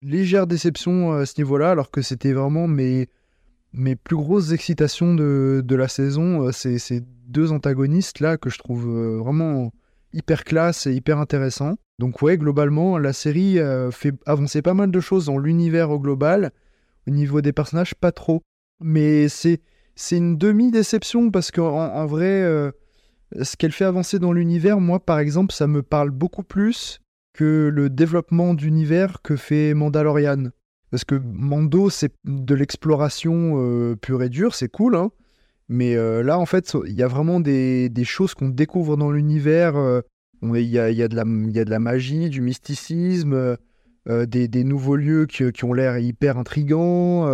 Légère 0.03 0.47
déception 0.47 1.13
à 1.13 1.27
ce 1.27 1.35
niveau-là, 1.39 1.71
alors 1.71 1.91
que 1.91 2.03
c'était 2.03 2.33
vraiment 2.33 2.69
mes, 2.69 3.09
mes 3.73 3.97
plus 3.97 4.17
grosses 4.17 4.53
excitations 4.53 5.15
de, 5.15 5.63
de 5.65 5.77
la 5.77 5.89
saison. 5.89 6.47
euh, 6.47 6.53
C'est 6.53 6.79
ces 6.79 7.03
deux 7.27 7.51
antagonistes 7.53 8.21
là 8.21 8.37
que 8.37 8.51
je 8.51 8.59
trouve 8.59 8.89
euh, 8.89 9.19
vraiment 9.19 9.73
hyper 10.13 10.45
classe 10.45 10.87
et 10.87 10.95
hyper 10.95 11.19
intéressant. 11.19 11.75
Donc 11.99 12.23
ouais, 12.23 12.39
globalement, 12.39 12.99
la 12.99 13.13
série 13.13 13.59
euh, 13.59 13.91
fait 13.91 14.15
avancer 14.27 14.63
pas 14.63 14.75
mal 14.75 14.91
de 14.91 15.01
choses 15.01 15.27
dans 15.27 15.39
l'univers 15.39 15.91
au 15.91 15.99
global. 15.99 16.53
Au 17.09 17.11
niveau 17.11 17.41
des 17.41 17.53
personnages, 17.53 17.95
pas 17.95 18.13
trop. 18.13 18.43
Mais 18.81 19.29
c'est 19.29 19.61
c'est 19.95 20.19
une 20.19 20.37
demi-déception 20.37 21.31
parce 21.31 21.51
qu'en 21.51 21.75
en 21.75 22.07
vrai, 22.07 22.43
euh, 22.43 22.71
ce 23.41 23.57
qu'elle 23.57 23.73
fait 23.73 23.85
avancer 23.85 24.19
dans 24.19 24.33
l'univers, 24.33 24.81
moi 24.81 25.01
par 25.05 25.19
exemple, 25.19 25.53
ça 25.53 25.67
me 25.67 25.83
parle 25.83 26.11
beaucoup 26.11 26.43
plus 26.43 27.01
que 27.35 27.71
le 27.73 27.91
développement 27.91 28.55
d'univers 28.55 29.21
que 29.23 29.37
fait 29.37 29.75
Mandalorian. 29.75 30.51
Parce 30.91 31.05
que 31.05 31.17
Mando, 31.17 31.91
c'est 31.91 32.13
de 32.25 32.55
l'exploration 32.55 33.57
euh, 33.57 33.97
pure 33.97 34.23
et 34.23 34.29
dure, 34.29 34.55
c'est 34.55 34.69
cool, 34.69 34.97
hein. 34.97 35.11
Mais 35.69 35.97
euh, 35.97 36.23
là, 36.23 36.39
en 36.39 36.47
fait, 36.47 36.77
il 36.87 36.95
y 36.95 37.03
a 37.03 37.09
vraiment 37.09 37.41
des, 37.41 37.91
choses 38.05 38.35
qu'on 38.35 38.49
découvre 38.49 38.97
dans 38.97 39.11
l'univers. 39.11 39.77
euh, 39.77 40.01
Il 40.43 40.61
y 40.61 40.79
a, 40.79 40.91
y, 40.91 41.03
a 41.03 41.09
de 41.09 41.17
la- 41.17 41.79
magie, 41.81 42.31
du 42.31 42.41
mysticisme, 42.41 43.57
des, 44.09 44.47
des 44.47 44.63
nouveaux 44.63 44.95
lieux 44.95 45.27
qui, 45.27 45.51
qui 45.51 45.65
ont 45.65 45.73
l'air 45.73 45.99
hyper 45.99 46.39
intrigants. 46.39 47.27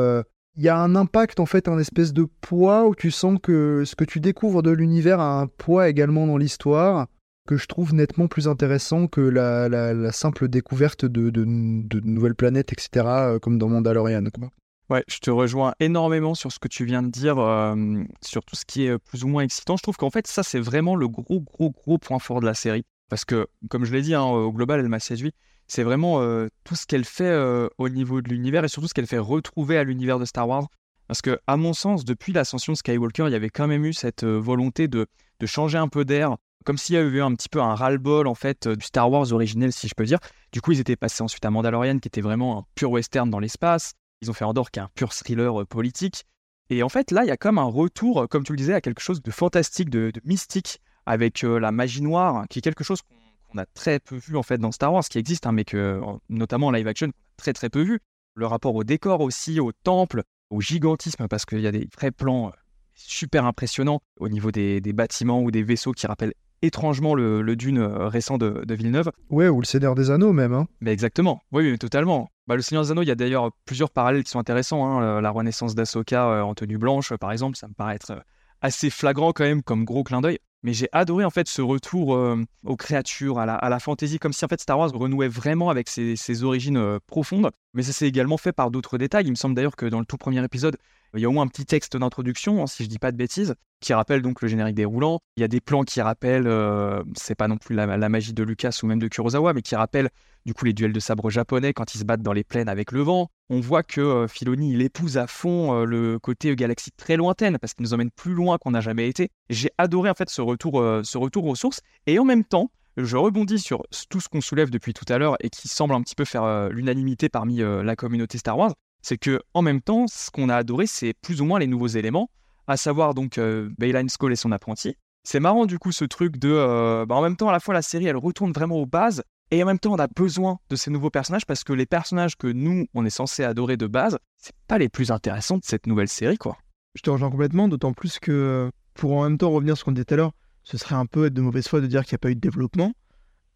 Il 0.56 0.62
y 0.62 0.68
a 0.68 0.76
un 0.76 0.94
impact, 0.96 1.40
en 1.40 1.46
fait, 1.46 1.66
un 1.66 1.78
espèce 1.78 2.12
de 2.12 2.24
poids 2.42 2.86
où 2.86 2.94
tu 2.94 3.10
sens 3.10 3.38
que 3.42 3.84
ce 3.86 3.96
que 3.96 4.04
tu 4.04 4.20
découvres 4.20 4.62
de 4.62 4.70
l'univers 4.70 5.18
a 5.18 5.40
un 5.40 5.46
poids 5.46 5.88
également 5.88 6.26
dans 6.26 6.36
l'histoire 6.36 7.06
que 7.46 7.56
je 7.56 7.66
trouve 7.66 7.94
nettement 7.94 8.28
plus 8.28 8.48
intéressant 8.48 9.08
que 9.08 9.20
la, 9.20 10.12
simple 10.12 10.48
découverte 10.48 11.04
de, 11.04 11.44
nouvelles 11.44 12.34
planètes, 12.34 12.72
etc., 12.72 13.06
euh, 13.06 13.38
comme 13.38 13.58
dans 13.58 13.68
Mandalorian. 13.68 14.24
quoi. 14.32 14.50
Ouais, 14.90 15.04
je 15.08 15.18
te 15.18 15.30
rejoins 15.30 15.72
énormément 15.80 16.34
sur 16.34 16.52
ce 16.52 16.58
que 16.58 16.68
tu 16.68 16.84
viens 16.84 17.02
de 17.02 17.08
dire, 17.08 17.38
euh, 17.38 18.04
sur 18.20 18.44
tout 18.44 18.56
ce 18.56 18.64
qui 18.66 18.84
est 18.84 18.98
plus 18.98 19.24
ou 19.24 19.28
moins 19.28 19.42
excitant. 19.42 19.76
Je 19.76 19.82
trouve 19.82 19.96
qu'en 19.96 20.10
fait, 20.10 20.26
ça, 20.26 20.42
c'est 20.42 20.60
vraiment 20.60 20.96
le 20.96 21.08
gros, 21.08 21.40
gros, 21.40 21.70
gros 21.70 21.98
point 21.98 22.18
fort 22.18 22.40
de 22.40 22.46
la 22.46 22.54
série. 22.54 22.84
Parce 23.08 23.24
que, 23.24 23.46
comme 23.70 23.84
je 23.84 23.92
l'ai 23.92 24.02
dit, 24.02 24.14
hein, 24.14 24.22
au 24.22 24.52
global, 24.52 24.80
elle 24.80 24.88
m'a 24.88 25.00
séduit. 25.00 25.32
C'est 25.68 25.82
vraiment 25.82 26.20
euh, 26.20 26.48
tout 26.64 26.76
ce 26.76 26.86
qu'elle 26.86 27.04
fait 27.04 27.24
euh, 27.24 27.68
au 27.78 27.88
niveau 27.88 28.20
de 28.20 28.28
l'univers 28.28 28.64
et 28.64 28.68
surtout 28.68 28.88
ce 28.88 28.94
qu'elle 28.94 29.06
fait 29.06 29.18
retrouver 29.18 29.78
à 29.78 29.84
l'univers 29.84 30.18
de 30.18 30.24
Star 30.24 30.48
Wars. 30.48 30.66
Parce 31.08 31.22
que, 31.22 31.38
à 31.46 31.56
mon 31.56 31.72
sens, 31.72 32.04
depuis 32.04 32.32
l'ascension 32.32 32.72
de 32.72 32.78
Skywalker, 32.78 33.24
il 33.26 33.32
y 33.32 33.36
avait 33.36 33.50
quand 33.50 33.66
même 33.66 33.84
eu 33.84 33.92
cette 33.92 34.24
euh, 34.24 34.38
volonté 34.38 34.88
de, 34.88 35.06
de 35.40 35.46
changer 35.46 35.78
un 35.78 35.88
peu 35.88 36.04
d'air, 36.04 36.36
comme 36.64 36.78
s'il 36.78 36.94
y 36.94 36.98
avait 36.98 37.08
eu 37.08 37.22
un 37.22 37.34
petit 37.34 37.48
peu 37.48 37.60
un 37.60 37.74
ras-le-bol 37.74 38.26
en 38.26 38.34
fait 38.34 38.68
du 38.68 38.84
Star 38.84 39.10
Wars 39.10 39.32
originel, 39.32 39.72
si 39.72 39.88
je 39.88 39.94
peux 39.94 40.04
dire. 40.04 40.18
Du 40.52 40.60
coup, 40.60 40.72
ils 40.72 40.80
étaient 40.80 40.96
passés 40.96 41.22
ensuite 41.22 41.44
à 41.44 41.50
Mandalorian, 41.50 41.98
qui 41.98 42.08
était 42.08 42.20
vraiment 42.20 42.58
un 42.58 42.64
pur 42.74 42.90
western 42.90 43.28
dans 43.30 43.40
l'espace. 43.40 43.94
Ils 44.20 44.30
ont 44.30 44.34
fait 44.34 44.44
Andorre, 44.44 44.70
qui 44.70 44.78
est 44.78 44.82
un 44.82 44.90
pur 44.94 45.12
thriller 45.12 45.66
politique. 45.66 46.24
Et 46.70 46.82
en 46.82 46.88
fait, 46.88 47.10
là, 47.10 47.24
il 47.24 47.28
y 47.28 47.32
a 47.32 47.36
comme 47.36 47.58
un 47.58 47.64
retour, 47.64 48.28
comme 48.28 48.44
tu 48.44 48.52
le 48.52 48.58
disais, 48.58 48.74
à 48.74 48.80
quelque 48.80 49.02
chose 49.02 49.22
de 49.22 49.30
fantastique, 49.30 49.90
de, 49.90 50.12
mystique, 50.24 50.80
avec 51.04 51.42
la 51.42 51.72
magie 51.72 52.02
noire, 52.02 52.44
qui 52.48 52.60
est 52.60 52.62
quelque 52.62 52.84
chose 52.84 53.02
qu'on 53.02 53.21
qu'on 53.52 53.58
a 53.58 53.66
très 53.66 53.98
peu 54.00 54.16
vu 54.16 54.36
en 54.36 54.42
fait 54.42 54.58
dans 54.58 54.72
Star 54.72 54.92
Wars, 54.92 55.04
qui 55.04 55.18
existe, 55.18 55.46
hein, 55.46 55.52
mais 55.52 55.64
que, 55.64 56.00
en- 56.02 56.20
notamment 56.28 56.68
en 56.68 56.70
live 56.70 56.86
action, 56.88 57.08
très 57.36 57.52
très 57.52 57.68
peu 57.68 57.82
vu. 57.82 58.00
Le 58.34 58.46
rapport 58.46 58.74
au 58.74 58.82
décor 58.84 59.20
aussi, 59.20 59.60
au 59.60 59.72
temple, 59.72 60.22
au 60.50 60.60
gigantisme, 60.60 61.28
parce 61.28 61.44
qu'il 61.44 61.60
y 61.60 61.66
a 61.66 61.72
des 61.72 61.88
vrais 61.94 62.10
plans 62.10 62.48
euh, 62.48 62.50
super 62.94 63.44
impressionnants 63.44 64.00
au 64.18 64.28
niveau 64.28 64.50
des, 64.50 64.80
des 64.80 64.92
bâtiments 64.92 65.42
ou 65.42 65.50
des 65.50 65.62
vaisseaux 65.62 65.92
qui 65.92 66.06
rappellent 66.06 66.34
étrangement 66.62 67.14
le, 67.14 67.42
le 67.42 67.56
dune 67.56 67.78
euh, 67.78 68.08
récent 68.08 68.38
de, 68.38 68.64
de 68.64 68.74
Villeneuve. 68.74 69.10
Ouais, 69.30 69.48
ou 69.48 69.60
le 69.60 69.66
Seigneur 69.66 69.94
des 69.94 70.10
Anneaux 70.10 70.32
même. 70.32 70.52
hein. 70.54 70.66
Mais 70.80 70.92
exactement, 70.92 71.42
oui, 71.52 71.76
totalement. 71.78 72.30
Bah, 72.46 72.56
le 72.56 72.62
Seigneur 72.62 72.84
des 72.84 72.90
Anneaux, 72.92 73.02
il 73.02 73.08
y 73.08 73.12
a 73.12 73.14
d'ailleurs 73.16 73.50
plusieurs 73.64 73.90
parallèles 73.90 74.24
qui 74.24 74.30
sont 74.30 74.38
intéressants. 74.38 74.84
hein. 74.86 75.02
Euh, 75.02 75.20
La 75.20 75.30
renaissance 75.30 75.74
d'Ahsoka 75.74 76.28
euh, 76.28 76.42
en 76.42 76.54
tenue 76.54 76.78
blanche, 76.78 77.12
euh, 77.12 77.16
par 77.18 77.32
exemple, 77.32 77.56
ça 77.56 77.68
me 77.68 77.74
paraît 77.74 77.96
être 77.96 78.12
euh, 78.12 78.20
assez 78.60 78.90
flagrant 78.90 79.32
quand 79.32 79.44
même 79.44 79.62
comme 79.62 79.84
gros 79.84 80.04
clin 80.04 80.20
d'œil. 80.20 80.38
Mais 80.62 80.72
j'ai 80.72 80.88
adoré 80.92 81.24
en 81.24 81.30
fait 81.30 81.48
ce 81.48 81.60
retour 81.60 82.14
euh, 82.14 82.36
aux 82.64 82.76
créatures, 82.76 83.38
à 83.38 83.46
la, 83.46 83.54
à 83.54 83.68
la 83.68 83.80
fantasy, 83.80 84.18
comme 84.18 84.32
si 84.32 84.44
en 84.44 84.48
fait 84.48 84.60
Star 84.60 84.78
Wars 84.78 84.92
renouait 84.92 85.28
vraiment 85.28 85.70
avec 85.70 85.88
ses, 85.88 86.44
origines 86.44 86.76
euh, 86.76 86.98
profondes. 87.06 87.50
Mais 87.74 87.82
ça 87.82 87.92
s'est 87.92 88.06
également 88.06 88.36
fait 88.36 88.52
par 88.52 88.70
d'autres 88.70 88.96
détails. 88.96 89.26
Il 89.26 89.30
me 89.30 89.36
semble 89.36 89.56
d'ailleurs 89.56 89.76
que 89.76 89.86
dans 89.86 89.98
le 89.98 90.06
tout 90.06 90.18
premier 90.18 90.44
épisode, 90.44 90.76
il 91.14 91.20
y 91.20 91.24
a 91.24 91.28
au 91.28 91.32
moins 91.32 91.44
un 91.44 91.48
petit 91.48 91.66
texte 91.66 91.96
d'introduction, 91.96 92.62
hein, 92.62 92.66
si 92.66 92.84
je 92.84 92.88
dis 92.88 92.98
pas 92.98 93.12
de 93.12 93.16
bêtises, 93.16 93.54
qui 93.80 93.92
rappelle 93.92 94.22
donc 94.22 94.40
le 94.40 94.48
générique 94.48 94.76
déroulant. 94.76 95.18
Il 95.36 95.40
y 95.40 95.44
a 95.44 95.48
des 95.48 95.60
plans 95.60 95.82
qui 95.82 96.00
rappellent, 96.00 96.46
euh, 96.46 97.02
c'est 97.16 97.34
pas 97.34 97.48
non 97.48 97.58
plus 97.58 97.74
la, 97.74 97.96
la 97.96 98.08
magie 98.08 98.32
de 98.32 98.42
Lucas 98.42 98.78
ou 98.82 98.86
même 98.86 98.98
de 98.98 99.08
Kurosawa, 99.08 99.52
mais 99.52 99.62
qui 99.62 99.74
rappellent 99.74 100.10
du 100.46 100.54
coup 100.54 100.64
les 100.64 100.72
duels 100.72 100.92
de 100.92 101.00
sabre 101.00 101.28
japonais 101.28 101.72
quand 101.72 101.94
ils 101.94 101.98
se 101.98 102.04
battent 102.04 102.22
dans 102.22 102.32
les 102.32 102.44
plaines 102.44 102.68
avec 102.68 102.92
le 102.92 103.00
vent. 103.00 103.30
On 103.54 103.60
voit 103.60 103.82
que 103.82 104.00
euh, 104.00 104.28
Filoni 104.28 104.72
il 104.72 104.80
épouse 104.80 105.18
à 105.18 105.26
fond 105.26 105.74
euh, 105.74 105.84
le 105.84 106.18
côté 106.18 106.56
galaxie 106.56 106.90
très 106.90 107.18
lointaine 107.18 107.58
parce 107.58 107.74
qu'il 107.74 107.82
nous 107.82 107.92
emmène 107.92 108.10
plus 108.10 108.32
loin 108.32 108.56
qu'on 108.56 108.70
n'a 108.70 108.80
jamais 108.80 109.08
été. 109.08 109.28
J'ai 109.50 109.70
adoré 109.76 110.08
en 110.08 110.14
fait 110.14 110.30
ce 110.30 110.40
retour, 110.40 110.80
euh, 110.80 111.02
ce 111.04 111.18
retour 111.18 111.44
aux 111.44 111.54
sources 111.54 111.82
et 112.06 112.18
en 112.18 112.24
même 112.24 112.44
temps 112.44 112.70
je 112.96 113.16
rebondis 113.16 113.58
sur 113.58 113.82
tout 114.08 114.20
ce 114.20 114.28
qu'on 114.30 114.40
soulève 114.40 114.70
depuis 114.70 114.94
tout 114.94 115.04
à 115.08 115.18
l'heure 115.18 115.36
et 115.40 115.50
qui 115.50 115.68
semble 115.68 115.94
un 115.94 116.02
petit 116.02 116.14
peu 116.14 116.24
faire 116.24 116.44
euh, 116.44 116.70
l'unanimité 116.70 117.28
parmi 117.28 117.62
euh, 117.62 117.82
la 117.82 117.94
communauté 117.94 118.38
Star 118.38 118.56
Wars, 118.56 118.72
c'est 119.02 119.18
que 119.18 119.42
en 119.54 119.62
même 119.62 119.80
temps 119.80 120.06
ce 120.08 120.30
qu'on 120.30 120.48
a 120.48 120.56
adoré 120.56 120.86
c'est 120.86 121.14
plus 121.20 121.40
ou 121.40 121.44
moins 121.44 121.58
les 121.58 121.66
nouveaux 121.66 121.88
éléments, 121.88 122.30
à 122.66 122.76
savoir 122.76 123.14
donc 123.14 123.38
euh, 123.38 123.70
Baylan 123.78 124.08
Skoll 124.08 124.32
et 124.32 124.36
son 124.36 124.52
apprenti. 124.52 124.96
C'est 125.24 125.40
marrant 125.40 125.66
du 125.66 125.78
coup 125.78 125.92
ce 125.92 126.04
truc 126.04 126.36
de, 126.36 126.50
euh, 126.50 127.06
bah, 127.06 127.14
en 127.14 127.22
même 127.22 127.36
temps 127.36 127.48
à 127.48 127.52
la 127.52 127.60
fois 127.60 127.74
la 127.74 127.82
série 127.82 128.06
elle 128.06 128.16
retourne 128.16 128.52
vraiment 128.52 128.76
aux 128.76 128.86
bases 128.86 129.22
et 129.52 129.62
en 129.62 129.66
même 129.66 129.78
temps, 129.78 129.92
on 129.92 129.98
a 129.98 130.06
besoin 130.06 130.58
de 130.70 130.76
ces 130.76 130.90
nouveaux 130.90 131.10
personnages 131.10 131.44
parce 131.44 131.62
que 131.62 131.74
les 131.74 131.84
personnages 131.84 132.36
que 132.36 132.46
nous, 132.46 132.86
on 132.94 133.04
est 133.04 133.10
censé 133.10 133.44
adorer 133.44 133.76
de 133.76 133.86
base, 133.86 134.18
c'est 134.38 134.54
pas 134.66 134.78
les 134.78 134.88
plus 134.88 135.10
intéressants 135.10 135.58
de 135.58 135.64
cette 135.64 135.86
nouvelle 135.86 136.08
série, 136.08 136.38
quoi. 136.38 136.56
Je 136.94 137.02
te 137.02 137.10
rejoins 137.10 137.30
complètement, 137.30 137.68
d'autant 137.68 137.92
plus 137.92 138.18
que 138.18 138.32
euh, 138.32 138.70
pour 138.94 139.12
en 139.12 139.24
même 139.24 139.36
temps 139.36 139.50
revenir 139.50 139.76
sur 139.76 139.80
ce 139.80 139.84
qu'on 139.84 139.92
disait 139.92 140.06
tout 140.06 140.14
à 140.14 140.16
l'heure, 140.16 140.32
ce 140.64 140.78
serait 140.78 140.94
un 140.94 141.04
peu 141.04 141.26
être 141.26 141.34
de 141.34 141.42
mauvaise 141.42 141.68
foi 141.68 141.82
de 141.82 141.86
dire 141.86 142.02
qu'il 142.04 142.14
n'y 142.14 142.16
a 142.16 142.18
pas 142.20 142.30
eu 142.30 142.34
de 142.34 142.40
développement 142.40 142.92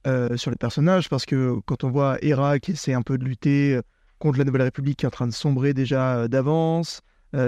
euh, 0.07 0.37
sur 0.37 0.51
les 0.51 0.59
personnages, 0.59 1.09
parce 1.09 1.25
que 1.25 1.59
quand 1.65 1.83
on 1.83 1.91
voit 1.91 2.19
Hera 2.21 2.59
qui 2.59 2.73
essaie 2.73 2.93
un 2.93 3.03
peu 3.03 3.17
de 3.17 3.25
lutter 3.25 3.77
euh, 3.77 3.83
contre 4.19 4.39
la 4.39 4.45
Nouvelle 4.45 4.63
République 4.63 4.99
qui 4.99 5.07
est 5.07 5.09
en 5.09 5.11
train 5.11 5.27
de 5.27 5.33
sombrer 5.33 5.73
déjà 5.73 6.29
d'avance, 6.29 7.01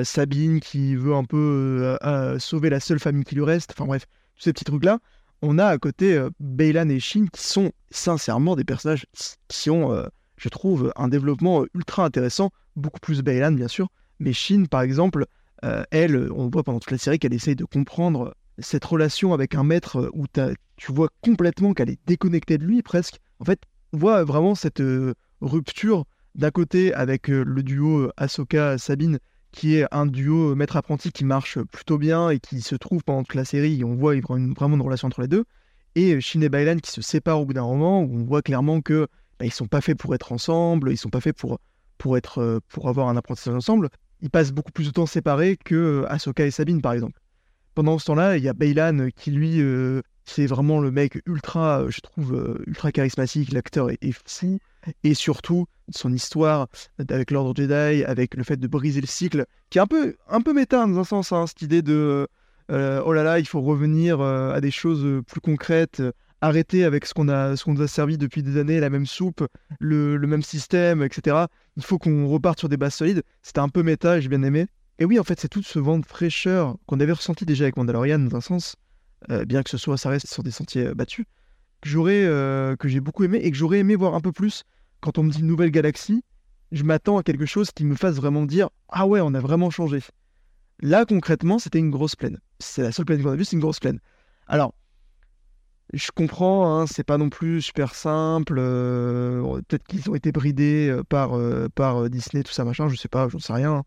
Sabine 0.04 0.60
qui 0.60 0.96
veut 0.96 1.14
un 1.14 1.24
peu 1.24 1.96
sauver 2.38 2.68
la 2.68 2.78
seule 2.78 2.98
famille 2.98 3.24
qui 3.24 3.36
lui 3.36 3.44
reste, 3.44 3.72
enfin 3.74 3.86
bref, 3.86 4.04
tous 4.36 4.42
ces 4.42 4.52
petits 4.52 4.64
trucs-là, 4.64 4.98
on 5.42 5.58
a 5.58 5.66
à 5.66 5.78
côté 5.78 6.16
euh, 6.16 6.30
Baylan 6.40 6.88
et 6.88 7.00
Shin 7.00 7.26
qui 7.32 7.42
sont 7.42 7.72
sincèrement 7.90 8.56
des 8.56 8.64
personnages 8.64 9.06
qui 9.48 9.70
ont, 9.70 9.92
euh, 9.92 10.06
je 10.36 10.48
trouve, 10.48 10.92
un 10.96 11.08
développement 11.08 11.62
euh, 11.62 11.66
ultra 11.74 12.04
intéressant, 12.04 12.50
beaucoup 12.76 13.00
plus 13.00 13.22
Baylan 13.22 13.52
bien 13.52 13.68
sûr, 13.68 13.88
mais 14.18 14.32
Shin 14.32 14.64
par 14.70 14.82
exemple, 14.82 15.26
euh, 15.64 15.84
elle, 15.90 16.30
on 16.32 16.48
voit 16.48 16.62
pendant 16.62 16.80
toute 16.80 16.90
la 16.90 16.98
série 16.98 17.18
qu'elle 17.18 17.34
essaye 17.34 17.56
de 17.56 17.64
comprendre 17.64 18.34
cette 18.58 18.84
relation 18.84 19.32
avec 19.32 19.54
un 19.54 19.64
maître 19.64 20.10
où 20.14 20.26
tu 20.76 20.92
vois 20.92 21.08
complètement 21.22 21.74
qu'elle 21.74 21.90
est 21.90 22.00
déconnectée 22.06 22.58
de 22.58 22.64
lui 22.64 22.82
presque. 22.82 23.18
En 23.38 23.44
fait, 23.44 23.60
on 23.92 23.98
voit 23.98 24.24
vraiment 24.24 24.56
cette 24.56 24.82
rupture 25.40 26.04
d'un 26.34 26.50
côté 26.50 26.92
avec 26.92 27.28
le 27.28 27.62
duo 27.62 28.10
Ahsoka-Sabine 28.16 29.18
qui 29.58 29.74
est 29.74 29.86
un 29.90 30.06
duo 30.06 30.54
maître-apprenti 30.54 31.10
qui 31.10 31.24
marche 31.24 31.58
plutôt 31.58 31.98
bien 31.98 32.30
et 32.30 32.38
qui 32.38 32.60
se 32.60 32.76
trouve 32.76 33.02
pendant 33.02 33.24
toute 33.24 33.34
la 33.34 33.44
série. 33.44 33.82
On 33.82 33.96
voit 33.96 34.14
une, 34.14 34.54
vraiment 34.54 34.76
une 34.76 34.82
relation 34.82 35.08
entre 35.08 35.20
les 35.20 35.26
deux. 35.26 35.46
Et 35.96 36.14
euh, 36.14 36.20
Shin 36.20 36.42
et 36.42 36.48
Bailan 36.48 36.76
qui 36.76 36.92
se 36.92 37.02
séparent 37.02 37.40
au 37.40 37.44
bout 37.44 37.54
d'un 37.54 37.66
moment 37.66 38.02
où 38.02 38.20
on 38.20 38.24
voit 38.24 38.40
clairement 38.40 38.80
que 38.80 39.08
bah, 39.40 39.46
ils 39.46 39.52
sont 39.52 39.66
pas 39.66 39.80
faits 39.80 39.98
pour 39.98 40.14
être 40.14 40.30
ensemble, 40.30 40.92
ils 40.92 40.96
sont 40.96 41.08
pas 41.08 41.20
faits 41.20 41.36
pour, 41.36 41.58
pour, 41.98 42.16
être, 42.16 42.38
euh, 42.38 42.60
pour 42.68 42.88
avoir 42.88 43.08
un 43.08 43.16
apprentissage 43.16 43.56
ensemble. 43.56 43.88
Ils 44.20 44.30
passent 44.30 44.52
beaucoup 44.52 44.70
plus 44.70 44.86
de 44.86 44.92
temps 44.92 45.06
séparés 45.06 45.56
que 45.56 45.74
euh, 45.74 46.12
Ahsoka 46.12 46.46
et 46.46 46.52
Sabine 46.52 46.80
par 46.80 46.92
exemple. 46.92 47.20
Pendant 47.74 47.98
ce 47.98 48.04
temps-là, 48.04 48.36
il 48.36 48.44
y 48.44 48.48
a 48.48 48.52
Baylan 48.52 49.08
qui 49.16 49.32
lui, 49.32 49.60
c'est 50.28 50.46
vraiment 50.46 50.80
le 50.80 50.90
mec 50.90 51.20
ultra, 51.26 51.80
euh, 51.80 51.90
je 51.90 52.00
trouve, 52.00 52.34
euh, 52.34 52.62
ultra 52.66 52.92
charismatique. 52.92 53.52
L'acteur 53.52 53.90
est, 53.90 54.12
fou. 54.12 54.58
Et 55.02 55.14
surtout, 55.14 55.66
son 55.90 56.12
histoire 56.12 56.68
avec 56.98 57.30
l'ordre 57.30 57.54
Jedi, 57.56 58.04
avec 58.04 58.34
le 58.34 58.44
fait 58.44 58.56
de 58.56 58.66
briser 58.66 59.00
le 59.00 59.06
cycle, 59.06 59.46
qui 59.70 59.78
est 59.78 59.80
un 59.80 59.86
peu, 59.86 60.16
un 60.28 60.40
peu 60.40 60.52
méta 60.52 60.86
dans 60.86 60.98
un 60.98 61.04
sens, 61.04 61.32
hein, 61.32 61.46
cette 61.46 61.62
idée 61.62 61.82
de 61.82 62.28
euh, 62.70 63.02
oh 63.04 63.12
là 63.12 63.22
là, 63.22 63.38
il 63.38 63.46
faut 63.46 63.60
revenir 63.60 64.20
à 64.20 64.60
des 64.60 64.70
choses 64.70 65.22
plus 65.26 65.40
concrètes, 65.40 66.02
arrêter 66.40 66.84
avec 66.84 67.06
ce 67.06 67.14
qu'on 67.14 67.24
nous 67.24 67.82
a 67.82 67.88
servi 67.88 68.18
depuis 68.18 68.42
des 68.42 68.58
années, 68.58 68.80
la 68.80 68.90
même 68.90 69.06
soupe, 69.06 69.46
le, 69.80 70.16
le 70.16 70.26
même 70.26 70.42
système, 70.42 71.02
etc. 71.02 71.46
Il 71.76 71.82
faut 71.82 71.98
qu'on 71.98 72.28
reparte 72.28 72.58
sur 72.58 72.68
des 72.68 72.76
bases 72.76 72.94
solides. 72.94 73.22
C'était 73.42 73.60
un 73.60 73.68
peu 73.68 73.82
méta, 73.82 74.20
j'ai 74.20 74.28
bien 74.28 74.42
aimé. 74.42 74.66
Et 74.98 75.04
oui, 75.04 75.18
en 75.18 75.24
fait, 75.24 75.38
c'est 75.38 75.48
tout 75.48 75.62
ce 75.62 75.78
vent 75.78 75.98
de 75.98 76.06
fraîcheur 76.06 76.76
qu'on 76.86 76.98
avait 77.00 77.12
ressenti 77.12 77.44
déjà 77.46 77.64
avec 77.64 77.76
Mandalorian 77.76 78.18
dans 78.18 78.36
un 78.36 78.40
sens, 78.40 78.76
euh, 79.30 79.44
bien 79.44 79.62
que 79.62 79.70
ce 79.70 79.78
soit, 79.78 79.96
ça 79.96 80.10
reste 80.10 80.26
sur 80.26 80.42
des 80.42 80.50
sentiers 80.50 80.86
euh, 80.88 80.94
battus, 80.94 81.26
que 81.80 81.88
j'aurais, 81.88 82.24
euh, 82.24 82.76
que 82.76 82.88
j'ai 82.88 83.00
beaucoup 83.00 83.24
aimé 83.24 83.38
et 83.38 83.50
que 83.50 83.56
j'aurais 83.56 83.78
aimé 83.78 83.94
voir 83.94 84.14
un 84.14 84.20
peu 84.20 84.32
plus. 84.32 84.64
Quand 85.00 85.18
on 85.18 85.22
me 85.22 85.30
dit 85.30 85.42
nouvelle 85.42 85.70
galaxie, 85.70 86.24
je 86.72 86.82
m'attends 86.82 87.18
à 87.18 87.22
quelque 87.22 87.46
chose 87.46 87.70
qui 87.70 87.84
me 87.84 87.94
fasse 87.94 88.16
vraiment 88.16 88.44
dire 88.44 88.68
ah 88.88 89.06
ouais, 89.06 89.20
on 89.20 89.34
a 89.34 89.40
vraiment 89.40 89.70
changé. 89.70 90.00
Là, 90.80 91.04
concrètement, 91.04 91.58
c'était 91.58 91.78
une 91.78 91.90
grosse 91.90 92.16
plaine. 92.16 92.38
C'est 92.58 92.82
la 92.82 92.92
seule 92.92 93.04
plaine 93.06 93.22
qu'on 93.22 93.30
a 93.30 93.36
vue, 93.36 93.44
c'est 93.44 93.56
une 93.56 93.62
grosse 93.62 93.80
plaine. 93.80 94.00
Alors, 94.46 94.74
je 95.92 96.10
comprends, 96.14 96.80
hein, 96.80 96.86
c'est 96.86 97.04
pas 97.04 97.18
non 97.18 97.30
plus 97.30 97.62
super 97.62 97.94
simple. 97.94 98.56
Peut-être 98.56 99.84
qu'ils 99.84 100.08
ont 100.10 100.14
été 100.14 100.32
bridés 100.32 101.00
par, 101.08 101.32
par 101.74 102.10
Disney, 102.10 102.42
tout 102.42 102.52
ça, 102.52 102.64
machin, 102.64 102.88
je 102.88 102.96
sais 102.96 103.08
pas, 103.08 103.28
j'en 103.28 103.38
sais 103.38 103.52
rien. 103.52 103.72
hein. 103.72 103.84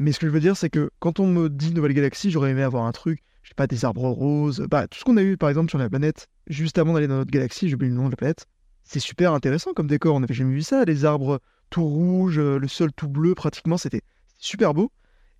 Mais 0.00 0.12
ce 0.12 0.18
que 0.18 0.26
je 0.26 0.32
veux 0.32 0.40
dire, 0.40 0.56
c'est 0.56 0.70
que 0.70 0.90
quand 0.98 1.20
on 1.20 1.26
me 1.26 1.50
dit 1.50 1.74
Nouvelle 1.74 1.92
Galaxie, 1.92 2.30
j'aurais 2.30 2.52
aimé 2.52 2.62
avoir 2.62 2.86
un 2.86 2.92
truc, 2.92 3.22
je 3.42 3.48
sais 3.48 3.54
pas, 3.54 3.66
des 3.66 3.84
arbres 3.84 4.08
roses, 4.08 4.66
bah, 4.70 4.86
tout 4.88 4.98
ce 4.98 5.04
qu'on 5.04 5.16
a 5.16 5.22
eu 5.22 5.36
par 5.36 5.48
exemple 5.48 5.70
sur 5.70 5.78
la 5.78 5.88
planète, 5.88 6.28
juste 6.46 6.78
avant 6.78 6.94
d'aller 6.94 7.06
dans 7.08 7.16
notre 7.16 7.30
galaxie, 7.30 7.68
j'ai 7.68 7.74
oublié 7.74 7.90
le 7.90 7.96
nom 7.96 8.06
de 8.06 8.10
la 8.10 8.16
planète. 8.16 8.46
C'est 8.84 9.00
super 9.00 9.32
intéressant 9.32 9.72
comme 9.72 9.86
décor, 9.86 10.14
on 10.14 10.20
n'avait 10.20 10.34
jamais 10.34 10.54
vu 10.54 10.62
ça, 10.62 10.84
les 10.84 11.04
arbres 11.04 11.40
tout 11.70 11.84
rouges, 11.84 12.38
euh, 12.38 12.58
le 12.58 12.68
sol 12.68 12.92
tout 12.92 13.08
bleu, 13.08 13.34
pratiquement, 13.34 13.78
c'était 13.78 14.02
super 14.38 14.74
beau. 14.74 14.90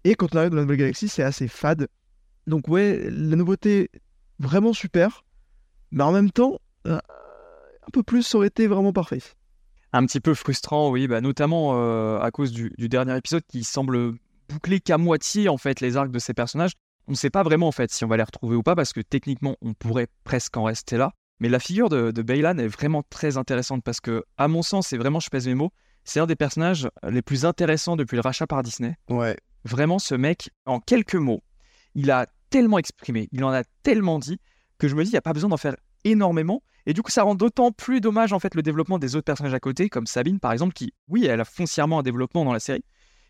Et 0.05 0.15
quand 0.15 0.35
on 0.35 0.39
arrive 0.39 0.51
dans 0.51 0.57
la 0.57 0.63
Nouvelle 0.63 0.79
Galaxie, 0.79 1.09
c'est 1.09 1.23
assez 1.23 1.49
fade. 1.49 1.89
Donc 2.47 2.69
ouais, 2.69 3.11
la 3.11 3.37
nouveauté, 3.37 3.91
vraiment 4.39 4.73
super, 4.73 5.25
mais 5.91 6.05
en 6.05 6.13
même 6.13 6.31
temps, 6.31 6.61
euh, 6.87 6.97
un 6.97 7.91
peu 7.93 8.03
plus, 8.03 8.23
ça 8.23 8.39
aurait 8.39 8.47
été 8.47 8.67
vraiment 8.67 8.93
parfait. 8.93 9.21
Un 9.93 10.07
petit 10.07 10.21
peu 10.21 10.35
frustrant, 10.35 10.91
oui, 10.91 11.09
bah, 11.09 11.21
notamment 11.21 11.73
euh, 11.75 12.21
à 12.21 12.31
cause 12.31 12.53
du, 12.53 12.73
du 12.79 12.89
dernier 12.89 13.17
épisode 13.17 13.43
qui 13.49 13.65
semble 13.65 14.15
boucler 14.49 14.81
qu'à 14.81 14.99
moitié 14.99 15.49
en 15.49 15.57
fait 15.57 15.81
les 15.81 15.97
arcs 15.97 16.11
de 16.11 16.19
ces 16.19 16.35
personnages. 16.35 16.73
On 17.11 17.15
ne 17.15 17.17
sait 17.17 17.29
pas 17.29 17.43
vraiment 17.43 17.67
en 17.67 17.73
fait 17.73 17.91
si 17.91 18.05
on 18.05 18.09
va 18.09 18.17
les 18.17 18.23
retrouver 18.23 18.55
ou 18.55 18.63
pas 18.63 18.77
parce 18.77 18.93
que 18.93 19.01
techniquement 19.01 19.57
on 19.63 19.75
pourrait 19.75 20.07
presque 20.23 20.57
en 20.57 20.63
rester 20.63 20.97
là. 20.97 21.11
Mais 21.41 21.49
la 21.49 21.59
figure 21.59 21.89
de, 21.89 22.13
de 22.13 22.23
Baylan 22.23 22.57
est 22.59 22.69
vraiment 22.69 23.03
très 23.03 23.37
intéressante 23.37 23.83
parce 23.83 23.99
que, 23.99 24.23
à 24.39 24.47
mon 24.47 24.63
sens, 24.63 24.93
et 24.93 24.97
vraiment 24.97 25.19
je 25.19 25.29
pèse 25.29 25.49
mes 25.49 25.57
mots, 25.57 25.73
c'est 26.05 26.21
un 26.21 26.27
des 26.27 26.37
personnages 26.37 26.89
les 27.03 27.21
plus 27.21 27.45
intéressants 27.45 27.97
depuis 27.97 28.15
le 28.15 28.21
rachat 28.21 28.47
par 28.47 28.63
Disney. 28.63 28.97
Ouais. 29.09 29.37
Vraiment, 29.65 29.99
ce 29.99 30.15
mec, 30.15 30.51
en 30.67 30.79
quelques 30.79 31.17
mots, 31.17 31.43
il 31.97 32.13
a 32.13 32.29
tellement 32.49 32.79
exprimé, 32.79 33.29
il 33.33 33.43
en 33.43 33.51
a 33.51 33.65
tellement 33.83 34.21
dit 34.21 34.39
que 34.79 34.87
je 34.87 34.95
me 34.95 35.03
dis, 35.03 35.11
il 35.11 35.15
n'y 35.15 35.19
a 35.19 35.23
pas 35.23 35.33
besoin 35.33 35.51
d'en 35.51 35.57
faire 35.57 35.75
énormément. 36.05 36.63
Et 36.87 36.93
du 36.93 37.03
coup, 37.03 37.11
ça 37.11 37.25
rend 37.25 37.35
d'autant 37.35 37.73
plus 37.73 38.01
dommage 38.01 38.33
en 38.33 38.39
fait 38.39 38.55
le 38.55 38.63
développement 38.63 39.01
des 39.01 39.17
autres 39.17 39.25
personnages 39.25 39.55
à 39.55 39.59
côté, 39.59 39.89
comme 39.89 40.07
Sabine 40.07 40.39
par 40.39 40.53
exemple, 40.53 40.75
qui, 40.75 40.95
oui, 41.09 41.27
elle 41.27 41.41
a 41.41 41.45
foncièrement 41.45 41.99
un 41.99 42.03
développement 42.05 42.45
dans 42.45 42.53
la 42.53 42.61
série. 42.61 42.85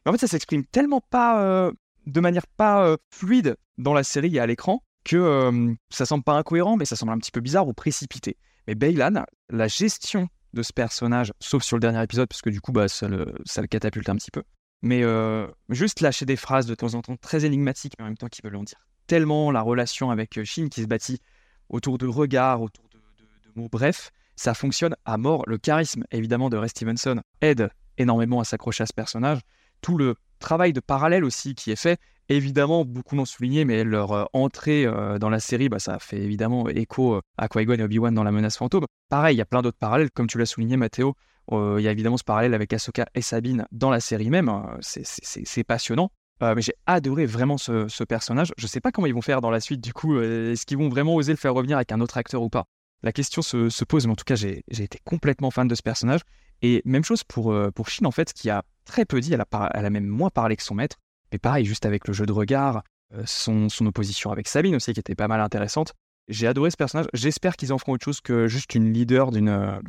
Mais 0.05 0.11
en 0.11 0.13
fait, 0.13 0.21
ça 0.21 0.27
s'exprime 0.27 0.67
tellement 0.67 1.01
pas, 1.01 1.43
euh, 1.43 1.73
de 2.07 2.21
manière 2.21 2.47
pas 2.47 2.87
euh, 2.87 2.97
fluide 3.11 3.57
dans 3.79 3.95
la 3.95 4.03
série 4.03 4.35
et 4.37 4.41
à 4.41 4.47
l'écran 4.47 4.83
que 5.05 5.17
euh, 5.17 5.73
ça 5.89 6.05
semble 6.07 6.25
pas 6.25 6.35
incohérent, 6.35 6.77
mais 6.77 6.85
ça 6.85 6.97
semble 6.97 7.13
un 7.13 7.19
petit 7.19 7.31
peu 7.31 7.41
bizarre 7.41 7.67
ou 7.69 7.73
précipité. 7.73 8.37
Mais 8.67 8.75
Baylan, 8.75 9.25
la 9.49 9.69
gestion 9.69 10.29
de 10.53 10.63
ce 10.63 10.73
personnage, 10.73 11.33
sauf 11.41 11.63
sur 11.63 11.77
le 11.77 11.81
dernier 11.81 12.03
épisode, 12.03 12.29
parce 12.29 12.43
que 12.43 12.51
du 12.51 12.61
coup, 12.61 12.73
bah, 12.73 12.89
ça, 12.89 13.09
le, 13.09 13.33
ça 13.47 13.63
le 13.63 13.67
catapulte 13.69 14.09
un 14.09 14.17
petit 14.17 14.31
peu. 14.31 14.43
Mais 14.83 15.03
euh, 15.03 15.47
juste 15.69 16.01
lâcher 16.01 16.27
des 16.27 16.37
phrases 16.37 16.67
de 16.67 16.75
temps 16.75 16.95
en 16.95 17.03
temps 17.03 17.17
très 17.17 17.45
énigmatiques, 17.45 17.95
mais 17.99 18.05
en 18.05 18.09
même 18.09 18.17
temps 18.17 18.29
qui 18.29 18.41
veulent 18.43 18.57
en 18.57 18.65
dire 18.65 18.79
tellement 19.07 19.51
la 19.51 19.61
relation 19.63 20.11
avec 20.11 20.43
Shin 20.45 20.69
qui 20.69 20.83
se 20.83 20.87
bâtit 20.87 21.21
autour 21.69 21.99
de 21.99 22.07
regards, 22.07 22.63
autour 22.63 22.85
de, 22.89 22.99
de- 22.99 23.49
de 23.55 23.61
mots. 23.61 23.69
Bref, 23.71 24.11
ça 24.37 24.55
fonctionne 24.55 24.95
à 25.05 25.19
mort. 25.19 25.45
Le 25.47 25.59
charisme, 25.59 26.05
évidemment, 26.11 26.49
de 26.49 26.57
Ray 26.57 26.69
Stevenson 26.69 27.21
aide 27.41 27.71
énormément 27.99 28.41
à 28.41 28.45
s'accrocher 28.45 28.85
à 28.85 28.87
ce 28.87 28.93
personnage. 28.93 29.41
Tout 29.83 29.99
le 29.99 30.15
travail 30.41 30.73
de 30.73 30.81
parallèle 30.81 31.25
aussi 31.25 31.55
qui 31.55 31.71
est 31.71 31.77
fait, 31.77 32.01
évidemment, 32.29 32.85
beaucoup 32.85 33.15
l'ont 33.15 33.25
souligné, 33.25 33.65
mais 33.65 33.85
leur 33.85 34.13
euh, 34.13 34.25
entrée 34.33 34.87
euh, 34.87 35.19
dans 35.19 35.31
la 35.31 35.41
série, 35.41 35.69
bah, 35.69 35.79
ça 35.79 35.99
fait 35.99 36.19
évidemment 36.19 36.69
écho 36.69 37.15
euh, 37.15 37.21
à 37.39 37.49
Qui-Gon 37.49 37.75
et 37.75 37.83
Obi-Wan 37.83 38.15
dans 38.15 38.25
La 38.25 38.33
Menace 38.33 38.57
Fantôme. 38.57 38.87
Pareil, 39.09 39.37
il 39.37 39.39
y 39.39 39.43
a 39.43 39.47
plein 39.47 39.63
d'autres 39.63 39.79
parallèles, 39.79 40.11
comme 40.11 40.27
tu 40.27 40.39
l'as 40.39 40.47
souligné, 40.47 40.77
Mathéo. 40.77 41.15
Il 41.53 41.81
y 41.81 41.89
a 41.89 41.91
évidemment 41.91 42.17
ce 42.17 42.23
parallèle 42.23 42.55
avec 42.55 42.73
Ahsoka 42.73 43.07
et 43.13 43.23
Sabine 43.23 43.67
dans 43.73 43.91
la 43.91 43.99
série 43.99 44.31
même. 44.31 44.49
hein. 44.49 44.77
C'est- 44.81 45.65
passionnant. 45.65 46.13
Mais 46.41 46.63
j'ai 46.63 46.75
adoré 46.87 47.27
vraiment 47.27 47.59
ce, 47.59 48.05
personnage. 48.05 48.53
Je 48.57 48.69
sais 48.69 48.81
pas 48.81 48.93
comment 48.93 49.09
ils 49.09 49.15
vont 49.15 49.21
faire 49.21 49.41
dans 49.41 49.51
la 49.51 49.59
suite, 49.59 49.81
du 49.81 49.93
coup. 49.93 50.21
Est-ce 50.21 50.65
qu'ils 50.65 50.79
vont 50.79 50.89
vraiment 50.89 51.17
oser 51.17 51.33
le 51.33 51.39
faire 51.39 51.53
revenir 51.53 51.77
avec 51.77 51.91
un 51.91 52.01
autre 52.01 52.19
acteur 52.19 52.43
ou 52.43 52.51
pas? 52.51 52.67
La 53.03 53.11
question 53.11 53.43
se, 53.43 53.69
se 53.69 53.85
pose, 53.85 54.07
mais 54.07 54.13
en 54.13 54.17
tout 54.17 54.25
cas, 54.25 54.37
j'ai 54.37 54.63
été 54.71 55.01
complètement 55.05 55.51
fan 55.51 55.67
de 55.67 55.75
ce 55.75 55.83
personnage. 55.83 56.21
Et 56.63 56.83
même 56.85 57.05
chose 57.05 57.25
pour, 57.25 57.53
euh, 57.53 57.71
pour 57.71 57.89
Shin, 57.89 58.05
en 58.05 58.11
fait, 58.11 58.33
qui 58.33 58.51
a 58.51 58.63
très 58.85 59.05
peu 59.05 59.21
dit. 59.21 59.33
Elle 59.33 59.41
a, 59.41 59.47
par- 59.47 59.71
elle 59.75 59.85
a 59.85 59.91
même 59.91 60.07
moins 60.07 60.31
parlé 60.31 60.57
que 60.57 60.63
son 60.63 60.75
maître. 60.75 60.97
Mais 61.33 61.39
pareil, 61.39 61.65
juste 61.65 61.87
avec 61.87 62.07
le 62.07 62.13
jeu 62.13 62.27
de 62.27 62.33
regard, 62.33 62.83
euh, 63.15 63.23
son, 63.27 63.69
son 63.69 63.87
opposition 63.87 64.31
avec 64.31 64.49
Sabine 64.49 64.75
aussi, 64.75 64.93
qui 64.93 65.01
était 65.01 65.15
pas 65.15 65.29
mal 65.29 65.41
intéressante. 65.41 65.95
J'ai 66.29 66.47
adoré 66.47 66.71
ce 66.71 66.77
personnage. 66.77 67.07
J'espère 67.13 67.57
qu'ils 67.57 67.73
en 67.73 67.79
feront 67.79 67.93
autre 67.93 68.05
chose 68.05 68.21
que 68.21 68.47
juste 68.47 68.75
une 68.75 68.93
leader 68.93 69.31
d'une 69.31 69.49
euh, 69.49 69.81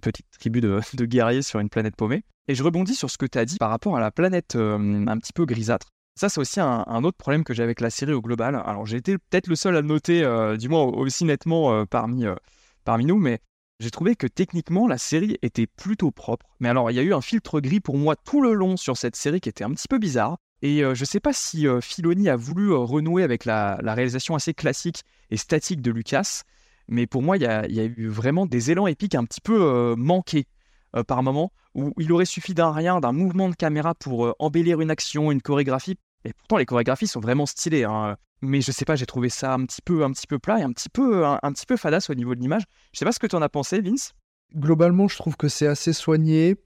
petite 0.00 0.26
tribu 0.38 0.60
de, 0.60 0.80
de 0.94 1.04
guerriers 1.04 1.42
sur 1.42 1.60
une 1.60 1.68
planète 1.68 1.96
paumée. 1.96 2.22
Et 2.48 2.54
je 2.54 2.62
rebondis 2.62 2.94
sur 2.94 3.10
ce 3.10 3.18
que 3.18 3.26
tu 3.26 3.38
as 3.38 3.44
dit 3.44 3.56
par 3.58 3.70
rapport 3.70 3.96
à 3.96 4.00
la 4.00 4.10
planète 4.10 4.56
un 4.56 5.18
petit 5.18 5.32
peu 5.32 5.44
grisâtre. 5.44 5.88
Ça, 6.16 6.28
c'est 6.28 6.40
aussi 6.40 6.58
un, 6.58 7.04
autre 7.04 7.16
problème 7.16 7.44
que 7.44 7.54
j'ai 7.54 7.62
avec 7.62 7.80
la 7.80 7.90
série 7.90 8.12
au 8.12 8.20
global. 8.20 8.60
Alors, 8.66 8.86
j'ai 8.86 8.96
été 8.96 9.18
peut-être 9.18 9.46
le 9.46 9.54
seul 9.54 9.76
à 9.76 9.80
le 9.80 9.86
noter, 9.86 10.26
du 10.58 10.68
moins 10.68 10.82
aussi 10.82 11.24
nettement 11.24 11.86
parmi, 11.86 12.24
parmi 12.84 13.06
nous, 13.06 13.18
mais 13.18 13.38
j'ai 13.80 13.90
trouvé 13.90 14.14
que 14.14 14.26
techniquement, 14.26 14.86
la 14.86 14.98
série 14.98 15.38
était 15.40 15.66
plutôt 15.66 16.10
propre. 16.10 16.46
Mais 16.60 16.68
alors, 16.68 16.90
il 16.90 16.94
y 16.94 17.00
a 17.00 17.02
eu 17.02 17.14
un 17.14 17.22
filtre 17.22 17.60
gris 17.60 17.80
pour 17.80 17.96
moi 17.96 18.14
tout 18.14 18.42
le 18.42 18.52
long 18.52 18.76
sur 18.76 18.98
cette 18.98 19.16
série 19.16 19.40
qui 19.40 19.48
était 19.48 19.64
un 19.64 19.70
petit 19.70 19.88
peu 19.88 19.98
bizarre. 19.98 20.36
Et 20.60 20.84
euh, 20.84 20.94
je 20.94 21.06
sais 21.06 21.18
pas 21.18 21.32
si 21.32 21.66
euh, 21.66 21.80
Filoni 21.80 22.28
a 22.28 22.36
voulu 22.36 22.72
euh, 22.72 22.76
renouer 22.76 23.22
avec 23.22 23.46
la, 23.46 23.78
réalisation 23.82 24.34
assez 24.34 24.52
classique 24.52 25.02
et 25.30 25.38
statique 25.38 25.80
de 25.80 25.90
Lucas, 25.90 26.42
mais 26.88 27.06
pour 27.06 27.22
moi, 27.22 27.38
il 27.38 27.42
y 27.42 27.46
a, 27.46 27.66
eu 27.66 28.08
vraiment 28.08 28.44
des 28.44 28.70
élans 28.70 28.86
épiques 28.86 29.14
un 29.14 29.24
petit 29.24 29.40
peu 29.40 29.94
manqués 29.96 30.46
par 31.06 31.22
moment, 31.22 31.52
où 31.74 31.94
il 31.98 32.12
aurait 32.12 32.24
suffi 32.24 32.52
d'un 32.52 32.72
rien, 32.72 32.98
d'un 32.98 33.12
mouvement 33.12 33.48
de 33.48 33.54
caméra 33.54 33.94
pour 33.94 34.34
embellir 34.40 34.80
une 34.80 34.90
action, 34.90 35.30
une 35.30 35.40
chorégraphie. 35.40 35.96
Et 36.24 36.32
pourtant, 36.32 36.56
les 36.56 36.66
chorégraphies 36.66 37.06
sont 37.06 37.20
vraiment 37.20 37.46
stylées. 37.46 37.84
hein. 37.84 38.16
Mais 38.42 38.60
je 38.60 38.72
sais 38.72 38.84
pas, 38.84 38.96
j'ai 38.96 39.06
trouvé 39.06 39.28
ça 39.28 39.52
un 39.52 39.64
petit 39.66 39.82
peu, 39.82 40.02
un 40.02 40.12
petit 40.12 40.26
peu 40.26 40.38
plat 40.38 40.58
et 40.60 40.62
un 40.62 40.72
petit 40.72 40.88
peu, 40.88 41.24
un, 41.26 41.52
petit 41.52 41.66
peu 41.66 41.76
fadasse 41.76 42.08
au 42.10 42.14
niveau 42.14 42.34
de 42.34 42.40
l'image. 42.40 42.62
Je 42.92 42.98
sais 42.98 43.04
pas 43.04 43.12
ce 43.12 43.18
que 43.18 43.26
tu 43.26 43.36
en 43.36 43.42
as 43.42 43.48
pensé, 43.48 43.80
Vince. 43.80 44.14
Globalement, 44.54 45.08
je 45.08 45.16
trouve 45.16 45.36
que 45.36 45.48
c'est 45.48 45.66
assez 45.66 45.92
soigné. 45.92 46.56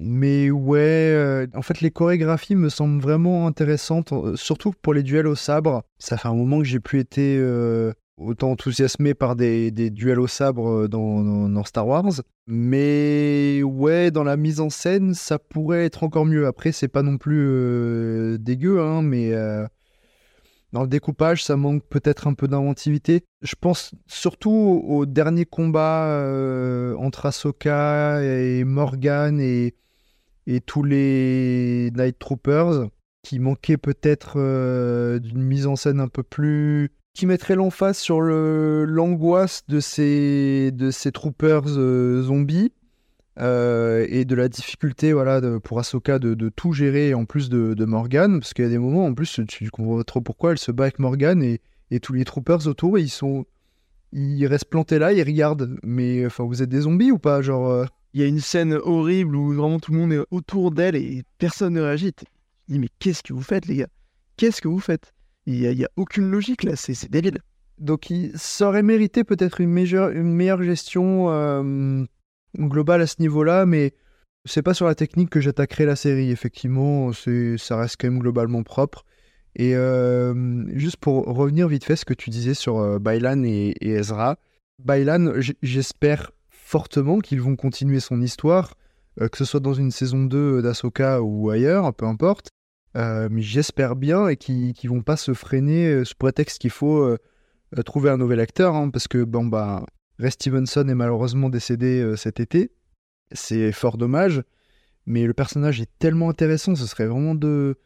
Mais 0.00 0.48
ouais, 0.50 0.78
euh, 0.78 1.46
en 1.54 1.62
fait, 1.62 1.80
les 1.80 1.90
chorégraphies 1.90 2.54
me 2.54 2.68
semblent 2.68 3.02
vraiment 3.02 3.48
intéressantes, 3.48 4.12
euh, 4.12 4.36
surtout 4.36 4.72
pour 4.80 4.94
les 4.94 5.02
duels 5.02 5.26
au 5.26 5.34
sabre. 5.34 5.82
Ça 5.98 6.16
fait 6.16 6.28
un 6.28 6.34
moment 6.34 6.58
que 6.58 6.64
j'ai 6.64 6.78
plus 6.78 7.00
été 7.00 7.36
euh, 7.36 7.92
autant 8.16 8.52
enthousiasmé 8.52 9.14
par 9.14 9.34
des, 9.34 9.72
des 9.72 9.90
duels 9.90 10.20
au 10.20 10.28
sabre 10.28 10.86
dans, 10.86 11.64
Star 11.64 11.88
Wars. 11.88 12.22
Mais 12.46 13.60
ouais, 13.64 14.12
dans 14.12 14.22
la 14.22 14.36
mise 14.36 14.60
en 14.60 14.70
scène, 14.70 15.14
ça 15.14 15.40
pourrait 15.40 15.86
être 15.86 16.04
encore 16.04 16.26
mieux. 16.26 16.46
Après, 16.46 16.70
c'est 16.70 16.86
pas 16.86 17.02
non 17.02 17.18
plus 17.18 18.38
dégueu, 18.38 18.80
hein, 18.80 19.02
mais 19.02 19.32
dans 20.72 20.82
le 20.82 20.88
découpage, 20.88 21.44
ça 21.44 21.56
manque 21.56 21.82
peut-être 21.88 22.26
un 22.26 22.34
peu 22.34 22.46
d'inventivité. 22.48 23.24
Je 23.42 23.54
pense 23.58 23.92
surtout 24.06 24.82
au, 24.86 25.06
dernier 25.06 25.46
combat 25.46 26.06
euh, 26.08 26.94
entre 26.96 27.26
Ahsoka 27.26 28.22
et 28.22 28.64
Morgan 28.64 29.40
et, 29.40 29.74
et 30.46 30.60
tous 30.60 30.82
les 30.82 31.90
Night 31.94 32.18
Troopers 32.18 32.88
qui 33.22 33.38
manquaient 33.38 33.76
peut-être 33.76 34.34
euh, 34.36 35.18
d'une 35.18 35.42
mise 35.42 35.66
en 35.66 35.76
scène 35.76 36.00
un 36.00 36.08
peu 36.08 36.22
plus 36.22 36.90
qui 37.14 37.26
mettrait 37.26 37.56
l'emphase 37.56 37.98
sur 37.98 38.20
l'angoisse 38.20 39.64
de 39.66 39.80
ces 39.80 40.70
de 40.72 41.10
troopers 41.10 41.64
euh, 41.66 42.22
zombies 42.22 42.72
euh, 43.40 44.06
et 44.08 44.24
de 44.24 44.34
la 44.34 44.48
difficulté 44.48 45.12
voilà 45.12 45.40
de- 45.40 45.58
pour 45.58 45.78
Ahsoka 45.78 46.18
de, 46.18 46.34
de 46.34 46.48
tout 46.48 46.72
gérer 46.72 47.14
en 47.14 47.24
plus 47.24 47.48
de, 47.48 47.74
de 47.74 47.84
Morgan 47.84 48.40
parce 48.40 48.52
qu'il 48.54 48.64
y 48.64 48.68
a 48.68 48.70
des 48.70 48.78
moments 48.78 49.06
en 49.06 49.14
plus 49.14 49.40
tu 49.48 49.70
comprends 49.70 49.96
pas 49.98 50.04
trop 50.04 50.20
pourquoi 50.20 50.52
elle 50.52 50.58
se 50.58 50.72
bat 50.72 50.84
avec 50.84 50.98
Morgan 50.98 51.42
et, 51.42 51.60
et 51.90 52.00
tous 52.00 52.12
les 52.14 52.24
troopers 52.24 52.66
autour 52.66 52.98
ils 52.98 53.08
sont 53.10 53.44
ils 54.12 54.46
restent 54.46 54.70
plantés 54.70 54.98
là 54.98 55.12
ils 55.12 55.22
regardent 55.22 55.76
mais 55.82 56.24
enfin 56.26 56.44
vous 56.44 56.62
êtes 56.62 56.68
des 56.70 56.80
zombies 56.80 57.12
ou 57.12 57.18
pas 57.18 57.42
genre 57.42 57.68
euh, 57.70 57.84
Il 58.14 58.20
y 58.20 58.24
a 58.24 58.26
une 58.26 58.40
scène 58.40 58.72
horrible 58.74 59.36
où 59.36 59.52
vraiment 59.52 59.78
tout 59.78 59.92
le 59.92 59.98
monde 59.98 60.12
est 60.12 60.24
autour 60.30 60.70
d'elle 60.70 60.96
et 60.96 61.22
personne 61.38 61.74
ne 61.74 61.82
réagit. 61.82 62.12
Te 62.14 62.24
dis, 62.68 62.78
mais 62.78 62.88
qu'est-ce 62.98 63.22
que 63.22 63.34
vous 63.34 63.42
faites, 63.42 63.66
les 63.66 63.76
gars? 63.76 63.88
Qu'est-ce 64.38 64.62
que 64.62 64.68
vous 64.68 64.80
faites? 64.80 65.12
Il 65.46 65.60
n'y 65.60 65.66
a, 65.66 65.72
il 65.72 65.78
y 65.78 65.84
a 65.84 65.90
aucune 65.96 66.30
logique 66.30 66.64
là, 66.64 66.74
c'est 66.74 66.94
c'est 66.94 67.10
débile. 67.10 67.38
Donc, 67.78 68.08
il, 68.10 68.32
ça 68.34 68.68
aurait 68.68 68.82
mérité 68.82 69.24
peut-être 69.24 69.60
une, 69.60 69.70
meilleure- 69.70 70.08
une 70.10 70.32
meilleure 70.32 70.62
gestion 70.62 71.28
euh, 71.30 72.04
globale 72.56 73.02
à 73.02 73.06
ce 73.06 73.16
niveau-là, 73.20 73.66
mais 73.66 73.94
c'est 74.44 74.62
pas 74.62 74.74
sur 74.74 74.86
la 74.86 74.94
technique 74.94 75.30
que 75.30 75.40
j'attaquerai 75.40 75.84
la 75.86 75.96
série. 75.96 76.30
Effectivement, 76.30 77.12
ça 77.12 77.76
reste 77.76 77.96
quand 78.00 78.08
même 78.08 78.20
globalement 78.20 78.62
propre. 78.62 79.04
Et 79.56 79.74
euh, 79.74 80.64
juste 80.76 80.98
pour 80.98 81.24
revenir 81.24 81.68
vite 81.68 81.84
fait 81.84 81.96
ce 81.96 82.04
que 82.04 82.14
tu 82.14 82.30
disais 82.30 82.54
sur 82.54 82.78
euh, 82.78 82.98
Bailan 82.98 83.42
et, 83.44 83.74
Ezra, 83.80 84.38
Bailan, 84.82 85.32
j'espère 85.62 86.30
fortement 86.50 87.18
qu'ils 87.18 87.40
vont 87.40 87.56
continuer 87.56 87.98
son 87.98 88.22
histoire, 88.22 88.74
euh, 89.20 89.28
que 89.28 89.36
ce 89.36 89.44
soit 89.44 89.60
dans 89.60 89.74
une 89.74 89.90
saison 89.90 90.24
2 90.24 90.62
d'Asoka 90.62 91.22
ou 91.22 91.50
ailleurs, 91.50 91.92
peu 91.94 92.06
importe. 92.06 92.50
Mais 92.94 93.42
j'espère 93.42 93.94
bien 93.94 94.26
et 94.26 94.36
qu'ils 94.36 94.72
qu'ils 94.72 94.90
vont 94.90 95.02
pas 95.02 95.16
se 95.16 95.32
freiner 95.32 96.04
sous 96.04 96.16
prétexte 96.16 96.60
qu'il 96.60 96.70
faut 96.70 97.16
trouver 97.84 98.10
un 98.10 98.16
nouvel 98.16 98.40
acteur, 98.40 98.74
hein, 98.74 98.90
parce 98.90 99.06
que 99.06 99.22
bon 99.22 99.44
bah 99.44 99.86
Ray 100.18 100.30
Stevenson 100.32 100.88
est 100.88 100.94
malheureusement 100.94 101.48
décédé 101.48 102.00
euh, 102.00 102.16
cet 102.16 102.40
été. 102.40 102.72
C'est 103.32 103.72
fort 103.72 103.98
dommage, 103.98 104.42
mais 105.06 105.24
le 105.26 105.34
personnage 105.34 105.80
est 105.80 105.90
tellement 105.98 106.30
intéressant, 106.30 106.74
ce 106.74 106.86
serait 106.86 107.06
vraiment 107.06 107.34
de 107.34 107.76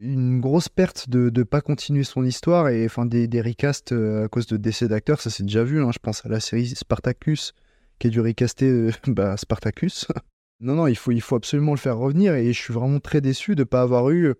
une 0.00 0.40
grosse 0.40 0.68
perte 0.68 1.08
de 1.08 1.30
ne 1.34 1.42
pas 1.44 1.60
continuer 1.60 2.02
son 2.02 2.24
histoire 2.24 2.68
et 2.68 2.84
enfin 2.84 3.06
des, 3.06 3.28
des 3.28 3.40
recasts 3.40 3.92
euh, 3.92 4.24
à 4.24 4.28
cause 4.28 4.46
de 4.46 4.56
décès 4.56 4.88
d'acteurs, 4.88 5.20
ça 5.20 5.30
c'est 5.30 5.44
déjà 5.44 5.62
vu. 5.62 5.80
hein. 5.80 5.90
je 5.92 6.00
pense 6.00 6.26
à 6.26 6.28
la 6.28 6.40
série 6.40 6.66
Spartacus 6.66 7.52
qui 8.00 8.08
a 8.08 8.10
dû 8.10 8.20
recaster 8.20 8.90
bah, 9.06 9.36
Spartacus. 9.36 10.08
non 10.60 10.74
non, 10.74 10.86
il 10.88 10.96
faut 10.96 11.12
il 11.12 11.20
faut 11.20 11.36
absolument 11.36 11.72
le 11.72 11.78
faire 11.78 11.98
revenir 11.98 12.34
et 12.34 12.52
je 12.52 12.60
suis 12.60 12.74
vraiment 12.74 12.98
très 12.98 13.20
déçu 13.20 13.54
de 13.54 13.60
ne 13.60 13.64
pas 13.64 13.82
avoir 13.82 14.10
eu 14.10 14.34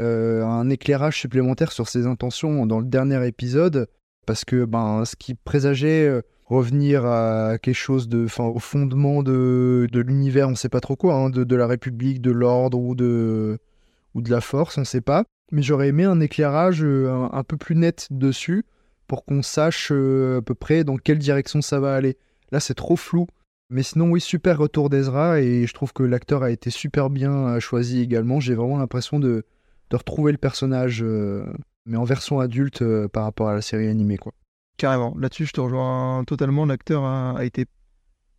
euh, 0.00 0.44
un 0.44 0.68
éclairage 0.68 1.20
supplémentaire 1.20 1.70
sur 1.70 1.88
ses 1.88 2.06
intentions 2.06 2.66
dans 2.66 2.80
le 2.80 2.86
dernier 2.86 3.24
épisode 3.24 3.86
parce 4.26 4.44
que 4.44 4.64
ben 4.64 5.04
ce 5.04 5.14
qui 5.14 5.34
présageait 5.34 6.22
revenir 6.46 7.06
à 7.06 7.58
quelque 7.58 7.74
chose 7.74 8.08
de 8.08 8.26
au 8.38 8.58
fondement 8.58 9.22
de, 9.22 9.88
l'univers 9.92 10.48
on 10.48 10.54
sait 10.54 10.68
pas 10.68 10.80
trop 10.80 10.96
quoi 10.96 11.14
hein, 11.14 11.30
de, 11.30 11.56
la 11.56 11.66
république 11.66 12.20
de 12.20 12.30
l'ordre 12.30 12.78
ou 12.78 12.94
de 12.94 13.58
ou 14.14 14.22
de 14.22 14.30
la 14.30 14.40
force 14.40 14.78
on 14.78 14.84
sait 14.84 15.00
pas. 15.00 15.24
Mais 15.52 15.62
j'aurais 15.62 15.88
aimé 15.88 16.04
un 16.04 16.20
éclairage 16.20 16.82
euh, 16.82 17.28
un, 17.30 17.44
peu 17.44 17.56
plus 17.56 17.76
net 17.76 18.08
dessus 18.10 18.64
pour 19.06 19.24
qu'on 19.24 19.42
sache 19.42 19.90
euh, 19.92 20.38
à 20.38 20.42
peu 20.42 20.54
près 20.54 20.84
dans 20.84 20.96
quelle 20.96 21.18
direction 21.18 21.60
ça 21.62 21.80
va 21.80 21.94
aller. 21.94 22.16
Là 22.50 22.60
c'est 22.60 22.74
trop 22.74 22.96
flou. 22.96 23.26
Mais 23.70 23.82
sinon 23.82 24.10
oui 24.10 24.20
super 24.20 24.58
retour 24.58 24.90
d'Ezra 24.90 25.40
et 25.40 25.66
je 25.66 25.74
trouve 25.74 25.92
que 25.92 26.02
l'acteur 26.02 26.42
a 26.42 26.50
été 26.50 26.70
super 26.70 27.10
bien 27.10 27.32
euh, 27.48 27.60
choisi 27.60 28.00
également. 28.00 28.40
J'ai 28.40 28.54
vraiment 28.54 28.78
l'impression 28.78 29.18
de, 29.18 29.44
retrouver 29.92 30.32
le 30.32 30.38
personnage 30.38 31.04
mais 31.86 31.96
en 31.96 32.02
version 32.02 32.40
adulte 32.40 32.82
par 33.12 33.22
rapport 33.22 33.48
à 33.48 33.54
la 33.54 33.62
série 33.62 33.86
animée 33.86 34.16
quoi 34.16 34.32
Carrément. 34.76 35.14
Là-dessus, 35.18 35.46
je 35.46 35.52
te 35.52 35.60
rejoins 35.60 36.24
totalement. 36.24 36.66
L'acteur 36.66 37.04
a, 37.04 37.44
été 37.44 37.66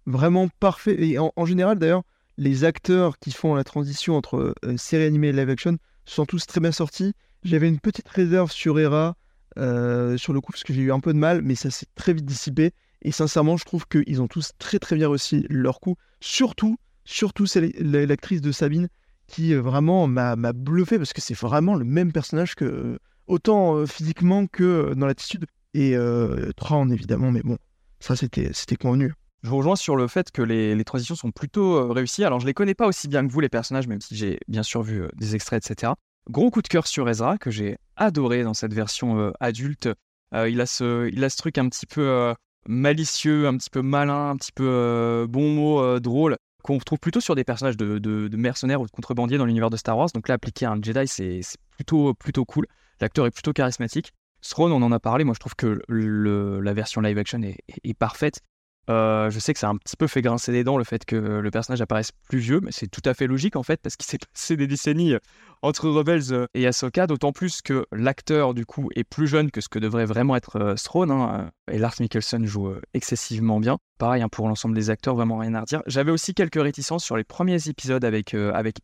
vraiment 0.05 0.49
parfait. 0.59 1.01
Et 1.01 1.17
en, 1.17 1.45
général, 1.45 1.79
d'ailleurs, 1.79 2.03
les 2.37 2.65
acteurs 2.65 3.17
qui 3.19 3.31
font 3.31 3.55
la 3.55 3.63
transition 3.63 4.17
entre 4.17 4.53
euh, 4.65 4.77
série 4.77 5.05
animée 5.05 5.29
et 5.29 5.31
live 5.31 5.49
action 5.49 5.77
sont 6.03 6.25
tous 6.25 6.45
très 6.45 6.59
bien 6.59 6.73
sortis. 6.73 7.13
J'avais 7.43 7.69
une 7.69 7.79
petite 7.79 8.09
réserve 8.09 8.51
sur 8.51 8.77
Hera, 8.79 9.15
euh, 9.57 10.17
sur 10.17 10.33
le 10.33 10.41
coup, 10.41 10.51
parce 10.51 10.63
que 10.63 10.73
j'ai 10.73 10.81
eu 10.81 10.91
un 10.91 10.99
peu 10.99 11.13
de 11.13 11.17
mal, 11.17 11.41
mais 11.41 11.55
ça 11.55 11.71
s'est 11.71 11.87
très 11.95 12.13
vite 12.13 12.25
dissipé. 12.25 12.73
Et 13.01 13.11
sincèrement, 13.11 13.55
je 13.55 13.63
trouve 13.63 13.87
qu'ils 13.87 14.21
ont 14.21 14.27
tous 14.27 14.51
très 14.59 14.79
très 14.79 14.97
bien 14.97 15.07
réussi 15.07 15.45
leur 15.49 15.79
coup. 15.79 15.95
Surtout, 16.19 16.75
surtout 17.05 17.45
c'est 17.45 17.71
la- 17.79 18.05
l'actrice 18.05 18.41
de 18.41 18.51
Sabine 18.51 18.89
qui 19.27 19.53
euh, 19.53 19.61
vraiment 19.61 20.07
m'a 20.07 20.35
bluffé 20.35 20.97
parce 20.97 21.13
que 21.13 21.21
c'est 21.21 21.37
vraiment 21.37 21.75
le 21.75 21.85
même 21.85 22.11
personnage 22.11 22.55
que 22.55 22.99
autant 23.27 23.85
physiquement 23.85 24.47
que 24.47 24.93
dans 24.95 25.05
l'attitude. 25.05 25.45
Et 25.75 25.97
euh, 25.97 26.51
évidemment, 26.89 27.31
mais 27.31 27.41
bon, 27.43 27.57
ça 27.99 28.15
c'était 28.15 28.75
convenu. 28.77 29.13
Je 29.43 29.49
vous 29.49 29.57
rejoins 29.57 29.75
sur 29.75 29.97
le 29.97 30.07
fait 30.07 30.31
que 30.31 30.41
les, 30.41 30.81
transitions 30.85 31.15
sont 31.15 31.31
plutôt 31.31 31.75
euh, 31.75 31.91
réussies. 31.91 32.23
Alors, 32.23 32.39
je 32.39 32.45
les 32.45 32.53
connais 32.53 32.73
pas 32.73 32.87
aussi 32.87 33.09
bien 33.09 33.27
que 33.27 33.31
vous, 33.31 33.41
les 33.41 33.49
personnages, 33.49 33.85
même 33.85 33.99
si 33.99 34.15
j'ai 34.15 34.39
bien 34.47 34.63
sûr 34.63 34.83
vu 34.83 35.03
euh, 35.03 35.09
des 35.17 35.35
extraits, 35.35 35.69
etc. 35.69 35.91
Gros 36.29 36.49
coup 36.49 36.61
de 36.61 36.69
cœur 36.69 36.87
sur 36.87 37.09
Ezra, 37.09 37.37
que 37.37 37.51
j'ai 37.51 37.77
adoré 37.97 38.43
dans 38.43 38.53
cette 38.53 38.73
version 38.73 39.19
euh, 39.19 39.31
adulte. 39.41 39.89
Il, 40.33 40.59
a 40.61 40.65
ce, 40.65 41.09
il 41.13 41.23
a 41.23 41.29
ce 41.29 41.37
truc 41.37 41.57
un 41.57 41.69
petit 41.69 41.85
peu 41.85 42.33
malicieux, 42.67 43.47
un 43.47 43.55
petit 43.55 43.69
peu 43.69 43.81
malin, 43.81 44.31
un 44.31 44.35
petit 44.35 44.51
peu 44.51 45.25
bon 45.29 45.49
mot, 45.53 45.99
drôle, 46.01 46.35
qu'on 46.61 46.77
retrouve 46.77 46.99
plutôt 46.99 47.21
sur 47.21 47.35
des 47.35 47.45
personnages 47.45 47.77
de, 47.77 48.29
mercenaires 48.35 48.81
ou 48.81 48.85
de 48.85 48.91
contrebandiers 48.91 49.37
dans 49.37 49.45
l'univers 49.45 49.69
de 49.69 49.77
Star 49.77 49.97
Wars. 49.97 50.09
Donc 50.13 50.27
là, 50.27 50.35
appliqué 50.35 50.65
à 50.65 50.71
un 50.71 50.81
Jedi, 50.81 51.07
c'est 51.07 51.39
c'est 51.41 51.57
plutôt, 51.69 52.13
plutôt 52.15 52.43
cool. 52.43 52.65
L'acteur 52.99 53.27
est 53.27 53.31
plutôt 53.31 53.53
charismatique. 53.53 54.11
Throne, 54.49 54.71
on 54.71 54.81
en 54.81 54.91
a 54.91 54.99
parlé. 54.99 55.23
Moi, 55.23 55.33
je 55.33 55.39
trouve 55.39 55.55
que 55.55 55.81
la 55.87 56.73
version 56.73 57.01
live 57.01 57.17
action 57.17 57.41
est 57.41 57.93
parfaite. 57.93 58.41
Euh, 58.89 59.31
je 59.31 59.39
sais 59.39 59.53
que 59.53 59.59
ça 59.59 59.67
a 59.67 59.71
un 59.71 59.77
petit 59.77 59.97
peu 59.97 60.05
fait 60.05 60.21
grincer 60.21 60.51
des 60.51 60.63
dents 60.63 60.77
le 60.77 60.83
fait 60.83 61.05
que 61.05 61.15
le 61.15 61.51
personnage 61.51 61.81
apparaisse 61.81 62.11
plus 62.29 62.37
vieux, 62.37 62.59
mais 62.61 62.71
c'est 62.71 62.87
tout 62.87 63.01
à 63.05 63.13
fait 63.13 63.25
logique 63.25 63.55
en 63.55 63.63
fait, 63.63 63.81
parce 63.81 63.95
qu'il 63.95 64.05
s'est 64.05 64.19
passé 64.33 64.55
des 64.57 64.67
décennies 64.67 65.13
euh, 65.13 65.19
entre 65.65 65.89
Rebels 65.89 66.31
euh, 66.31 66.45
et 66.53 66.67
Ahsoka, 66.67 67.07
d'autant 67.07 67.31
plus 67.31 67.63
que 67.63 67.87
l'acteur 67.91 68.53
du 68.53 68.67
coup 68.67 68.89
est 68.95 69.03
plus 69.03 69.27
jeune 69.27 69.49
que 69.49 69.61
ce 69.61 69.67
que 69.67 69.79
devrait 69.79 70.05
vraiment 70.05 70.35
être 70.35 70.57
euh, 70.57 70.75
Thrawn, 70.75 71.09
hein, 71.09 71.51
euh, 71.69 71.73
et 71.73 71.79
Lars 71.79 71.95
Mikkelsen 71.99 72.45
joue 72.45 72.71
excessivement 72.93 73.59
bien. 73.59 73.79
Pareil 73.97 74.21
hein, 74.21 74.29
pour 74.29 74.47
l'ensemble 74.47 74.75
des 74.75 74.91
acteurs, 74.91 75.15
vraiment 75.15 75.39
rien 75.39 75.55
à 75.55 75.61
redire. 75.61 75.81
J'avais 75.87 76.11
aussi 76.11 76.35
quelques 76.35 76.61
réticences 76.61 77.03
sur 77.03 77.17
les 77.17 77.23
premiers 77.23 77.67
épisodes 77.67 78.05
avec, 78.05 78.35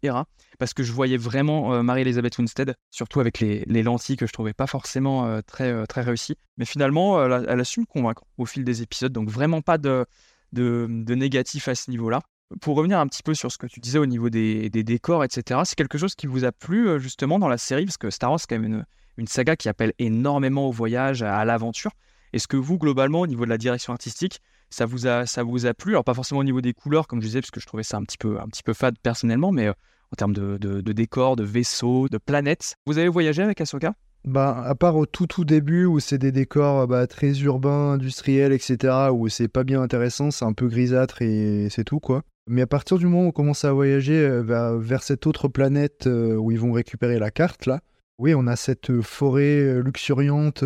Hera, 0.01 0.25
parce 0.57 0.73
que 0.73 0.82
je 0.82 0.91
voyais 0.91 1.17
vraiment 1.17 1.84
Marie-Elisabeth 1.84 2.38
Winstead, 2.38 2.75
surtout 2.89 3.19
avec 3.19 3.39
les, 3.39 3.63
les 3.67 3.84
lentilles 3.84 4.15
que 4.15 4.25
je 4.25 4.34
trouvais 4.34 4.53
pas 4.53 4.67
forcément 4.67 5.41
très, 5.43 5.86
très 5.86 6.01
réussies. 6.01 6.38
Mais 6.57 6.65
finalement, 6.65 7.23
elle 7.23 7.59
a, 7.59 7.63
su 7.65 7.82
me 7.82 7.86
convaincre 7.86 8.23
au 8.38 8.45
fil 8.45 8.63
des 8.63 8.82
épisodes, 8.82 9.11
donc 9.11 9.29
vraiment 9.29 9.61
pas 9.61 9.77
de, 9.77 10.05
de 10.53 11.13
négatif 11.13 11.67
à 11.67 11.75
ce 11.75 11.91
niveau-là. 11.91 12.21
Pour 12.60 12.76
revenir 12.76 12.99
un 12.99 13.08
petit 13.08 13.24
peu 13.24 13.34
sur 13.34 13.52
ce 13.52 13.58
que 13.58 13.68
tu 13.68 13.80
disais 13.80 13.99
au 13.99 14.06
niveau 14.06 14.30
des, 14.30 14.70
décors, 14.70 15.24
etc., 15.24 15.62
c'est 15.64 15.76
quelque 15.76 15.97
chose 15.97 16.16
qui 16.16 16.28
vous 16.28 16.43
a 16.43 16.52
plu 16.52 16.88
euh, 16.88 16.99
justement 16.99 17.39
dans 17.39 17.47
la 17.47 17.58
série, 17.58 17.86
parce 17.86 17.97
que 17.97 18.10
Star 18.10 18.32
Wars, 18.32 18.39
c'est 18.39 18.47
quand 18.47 18.60
même 18.60 18.84
une, 19.18 19.28
saga 19.28 19.56
qui 19.56 19.70
appelle 19.70 19.93
énormément 19.99 20.68
au 20.68 20.72
voyage, 20.72 21.22
à, 21.22 21.45
l'aventure. 21.45 21.91
Est-ce 22.34 22.47
que 22.47 22.58
vous, 22.58 22.78
globalement, 22.78 23.22
au 23.22 23.28
niveau 23.28 23.45
de 23.45 23.49
la 23.49 23.58
direction 23.58 23.93
artistique, 23.93 24.39
ça 24.70 24.86
vous 24.86 25.08
a, 25.08 25.26
ça 25.26 25.43
vous 25.43 25.66
a 25.66 25.74
plu? 25.74 25.93
Alors, 25.93 26.04
pas 26.04 26.14
forcément 26.14 26.39
au 26.41 26.43
niveau 26.43 26.62
des 26.62 26.74
couleurs, 26.74 27.08
comme 27.08 27.22
je 27.22 27.28
disais, 27.28 27.41
parce 27.41 27.52
que 27.52 27.60
je 27.60 27.66
trouvais 27.68 27.84
ça 27.84 27.97
un 27.97 28.04
petit 28.04 28.18
peu, 28.18 28.39
un 28.39 28.47
petit 28.47 28.64
peu 28.64 28.74
fade 28.74 28.95
personnellement, 29.02 29.52
mais 29.52 29.68
euh, 29.68 29.74
en 30.12 30.16
termes 30.16 30.34
de, 30.34 30.58
de, 30.58 30.82
de 30.82 30.91
décors, 30.91 31.36
de 31.36 31.43
vaisseaux, 31.43 32.10
de 32.10 32.18
planètes. 32.18 32.76
Vous 32.86 32.97
avez 32.97 33.08
voyagé 33.08 33.43
avec 33.43 33.62
Ahsoka? 33.62 33.93
Bah, 34.24 34.64
à 34.66 34.76
part 34.76 34.97
au 34.97 35.08
tout 35.08 35.26
tout 35.26 35.45
début 35.45 35.86
où 35.86 35.99
c'est 35.99 36.20
des 36.20 36.32
décors 36.32 36.88
bah, 36.88 37.08
très 37.08 37.39
urbains, 37.39 37.93
industriels, 37.93 38.54
etc., 38.54 39.10
où 39.12 39.28
c'est 39.30 39.47
pas 39.47 39.64
bien 39.64 39.82
intéressant, 39.82 40.30
c'est 40.30 40.45
un 40.45 40.54
peu 40.54 40.68
grisâtre 40.68 41.24
et 41.24 41.70
c'est 41.72 41.84
tout 41.84 41.99
quoi. 41.99 42.24
Mais 42.47 42.61
à 42.61 42.67
partir 42.67 42.97
du 42.97 43.05
moment 43.05 43.25
où 43.25 43.27
on 43.27 43.31
commence 43.31 43.65
à 43.65 43.73
voyager 43.73 44.17
euh, 44.17 44.79
vers, 44.79 45.03
cette 45.03 45.27
autre 45.27 45.47
planète 45.47 46.07
euh, 46.07 46.35
où 46.35 46.51
ils 46.51 46.59
vont 46.59 46.71
récupérer 46.71 47.19
la 47.19 47.31
carte 47.31 47.65
là, 47.65 47.81
oui, 48.17 48.33
on 48.35 48.47
a 48.47 48.55
cette 48.55 48.89
euh, 48.89 49.01
forêt 49.01 49.81
luxuriante 49.81 50.63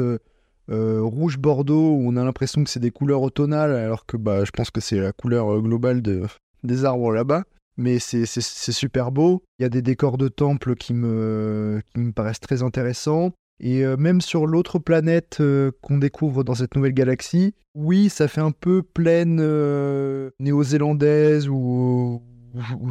rouge 0.67 1.37
bordeaux 1.37 1.91
où 1.91 2.07
on 2.07 2.17
a 2.17 2.23
l'impression 2.23 2.63
que 2.63 2.71
c'est 2.71 2.79
des 2.79 2.89
couleurs 2.89 3.21
automnales 3.21 3.75
alors 3.75 4.07
que 4.07 4.17
bah, 4.17 4.45
je 4.45 4.51
pense 4.51 4.71
que 4.71 4.81
c'est 4.81 4.99
la 4.99 5.11
couleur 5.11 5.61
globale 5.61 6.01
de, 6.01 6.23
des 6.63 6.85
arbres 6.85 7.11
là-bas. 7.11 7.43
Mais 7.77 7.99
c'est 7.99 8.25
super 8.25 9.11
beau. 9.11 9.43
Il 9.59 9.63
y 9.63 9.65
a 9.65 9.69
des 9.69 9.81
décors 9.81 10.17
de 10.17 10.29
temple 10.29 10.75
qui 10.75 10.93
me, 10.93 11.81
qui 11.93 11.99
me 11.99 12.13
paraissent 12.13 12.39
très 12.39 12.63
intéressants. 12.63 13.33
Et 13.59 13.85
euh, 13.85 13.95
même 13.97 14.21
sur 14.21 14.47
l'autre 14.47 14.79
planète 14.79 15.37
euh, 15.39 15.71
qu'on 15.81 15.97
découvre 15.97 16.43
dans 16.43 16.55
cette 16.55 16.75
nouvelle 16.75 16.93
galaxie, 16.93 17.53
oui, 17.73 18.09
ça 18.09 18.27
fait 18.27 18.41
un 18.41 18.51
peu 18.51 18.83
plaine 18.83 19.39
euh, 19.41 20.29
néo-zélandaise 20.39 21.47
ou, 21.47 22.21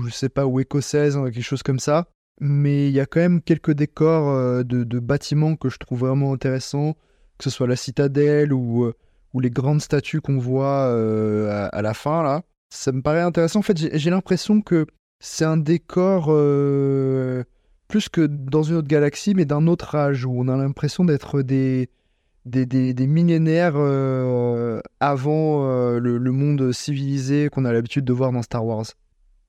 je 0.06 0.10
sais 0.10 0.28
pas, 0.28 0.46
ou 0.46 0.60
écossaise, 0.60 1.16
hein, 1.16 1.24
quelque 1.30 1.42
chose 1.42 1.62
comme 1.62 1.78
ça. 1.78 2.06
Mais 2.40 2.88
il 2.88 2.94
y 2.94 3.00
a 3.00 3.06
quand 3.06 3.20
même 3.20 3.42
quelques 3.42 3.72
décors 3.72 4.64
de, 4.64 4.98
bâtiments 4.98 5.54
que 5.54 5.68
je 5.68 5.78
trouve 5.78 6.00
vraiment 6.00 6.32
intéressants, 6.32 6.94
que 7.38 7.44
ce 7.44 7.50
soit 7.50 7.68
la 7.68 7.76
citadelle 7.76 8.52
ou, 8.52 8.90
les 9.40 9.50
grandes 9.50 9.80
statues 9.80 10.20
qu'on 10.20 10.38
voit 10.38 10.86
à, 10.86 11.66
à 11.66 11.82
la 11.82 11.94
fin 11.94 12.22
là. 12.24 12.42
Ça 12.70 12.90
me 12.90 13.02
paraît 13.02 13.20
intéressant. 13.20 13.60
En 13.60 13.62
fait, 13.62 13.96
j'ai 13.96 14.10
l'impression 14.10 14.62
que 14.62 14.86
c'est 15.20 15.44
un 15.44 15.56
décor 15.56 16.28
plus 17.88 18.08
que 18.08 18.22
dans 18.26 18.62
une 18.62 18.76
autre 18.76 18.88
galaxie, 18.88 19.34
mais 19.34 19.44
d'un 19.44 19.66
autre 19.66 19.94
âge, 19.94 20.24
où 20.24 20.32
on 20.36 20.48
a 20.48 20.56
l'impression 20.56 21.04
d'être 21.04 21.42
des, 21.42 21.88
des, 22.46 22.66
des- 22.66 22.94
des 22.94 23.06
millénaires 23.06 23.74
euh, 23.76 24.80
avant 25.00 25.66
euh, 25.68 25.98
le, 25.98 26.32
monde 26.32 26.72
civilisé 26.72 27.48
qu'on 27.50 27.64
a 27.64 27.72
l'habitude 27.72 28.04
de 28.04 28.12
voir 28.12 28.32
dans 28.32 28.42
Star 28.42 28.64
Wars. 28.64 28.86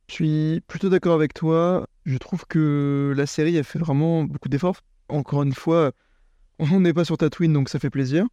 Je 0.07 0.13
suis 0.13 0.61
plutôt 0.67 0.89
d'accord 0.89 1.15
avec 1.15 1.33
toi. 1.33 1.87
Je 2.05 2.17
trouve 2.17 2.45
que 2.47 3.13
la 3.17 3.25
série 3.25 3.57
a 3.57 3.63
fait 3.63 3.79
vraiment 3.79 4.23
beaucoup 4.23 4.49
d'efforts. 4.49 4.81
Encore 5.09 5.43
une 5.43 5.53
fois, 5.53 5.91
on 6.59 6.79
n'est 6.79 6.93
pas 6.93 7.05
sur 7.05 7.17
Tatooine, 7.17 7.53
donc 7.53 7.69
ça 7.69 7.79
fait 7.79 7.89
plaisir. 7.89 8.25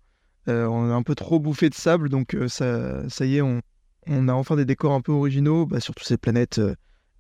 Euh, 0.49 0.67
on 0.67 0.91
a 0.91 0.95
un 0.95 1.03
peu 1.03 1.15
trop 1.15 1.39
bouffé 1.39 1.71
de 1.71 1.75
sable, 1.75 2.09
donc 2.09 2.37
ça, 2.49 3.09
ça 3.09 3.25
y 3.25 3.37
est, 3.37 3.43
on, 3.43 3.63
on 4.09 4.29
a 4.29 4.33
enfin 4.33 4.57
des 4.57 4.65
décors 4.65 4.93
un 4.93 5.01
peu 5.01 5.13
originaux 5.13 5.65
bah, 5.67 5.81
sur 5.81 5.95
toutes 5.95 6.07
ces 6.07 6.19
planètes. 6.19 6.61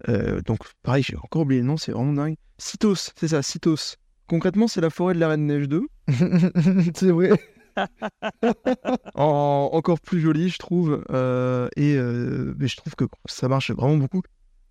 Euh, 0.08 0.40
donc 0.42 0.58
pareil, 0.82 1.02
j'ai 1.02 1.16
encore 1.16 1.42
oublié 1.42 1.60
le 1.60 1.66
nom, 1.66 1.76
c'est 1.76 1.92
vraiment 1.92 2.12
dingue. 2.12 2.36
Cytos, 2.58 3.12
c'est 3.16 3.28
ça, 3.28 3.42
Cytos. 3.42 3.96
Concrètement, 4.26 4.68
c'est 4.68 4.80
la 4.80 4.90
forêt 4.90 5.14
de 5.14 5.18
la 5.20 5.28
Reine 5.28 5.46
Neige 5.46 5.68
2. 5.68 5.86
c'est 6.94 7.10
vrai. 7.10 7.30
en- 9.14 9.70
encore 9.72 10.00
plus 10.00 10.20
jolie, 10.20 10.48
je 10.48 10.58
trouve. 10.58 11.04
euh, 11.10 11.68
et 11.76 11.96
euh, 11.96 12.54
mais 12.58 12.68
je 12.68 12.76
trouve 12.76 12.94
que 12.94 13.04
ça 13.26 13.48
marche 13.48 13.70
vraiment 13.70 13.96
beaucoup. 13.96 14.22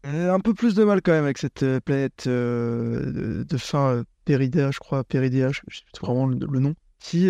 Un 0.03 0.39
peu 0.39 0.53
plus 0.55 0.73
de 0.73 0.83
mal 0.83 1.01
quand 1.03 1.11
même 1.11 1.25
avec 1.25 1.37
cette 1.37 1.63
planète 1.85 2.27
de, 2.27 3.45
de 3.47 3.57
fin 3.57 4.03
Péridea, 4.25 4.71
je 4.71 4.79
crois, 4.79 5.03
Péridea, 5.03 5.51
je 5.51 5.61
je 5.67 5.77
sais 5.79 5.83
vraiment 6.01 6.25
le, 6.25 6.39
le 6.49 6.59
nom, 6.59 6.73
qui 6.99 7.27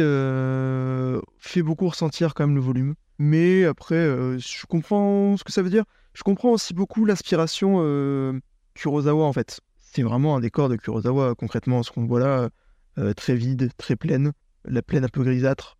fait 1.40 1.62
beaucoup 1.64 1.90
ressentir 1.90 2.34
quand 2.34 2.48
même 2.48 2.56
le 2.56 2.62
volume. 2.62 2.96
Mais 3.20 3.66
après, 3.66 4.06
je 4.40 4.66
comprends 4.68 5.36
ce 5.38 5.44
que 5.44 5.52
ça 5.52 5.62
veut 5.62 5.70
dire. 5.70 5.84
Je 6.14 6.24
comprends 6.24 6.50
aussi 6.52 6.74
beaucoup 6.74 7.06
l'aspiration 7.06 7.78
euh, 7.80 8.40
Kurosawa 8.74 9.24
en 9.26 9.34
fait. 9.34 9.60
C'est 9.80 10.04
vraiment 10.04 10.36
un 10.36 10.40
décor 10.40 10.70
de 10.70 10.76
Kurosawa 10.76 11.36
concrètement, 11.36 11.84
ce 11.84 11.92
qu'on 11.92 12.06
voit 12.06 12.20
là, 12.20 12.50
euh, 12.98 13.14
très 13.14 13.36
vide, 13.36 13.70
très 13.78 13.96
pleine, 13.96 14.32
la 14.66 14.82
plaine 14.82 15.04
un 15.04 15.10
peu 15.10 15.24
grisâtre. 15.24 15.78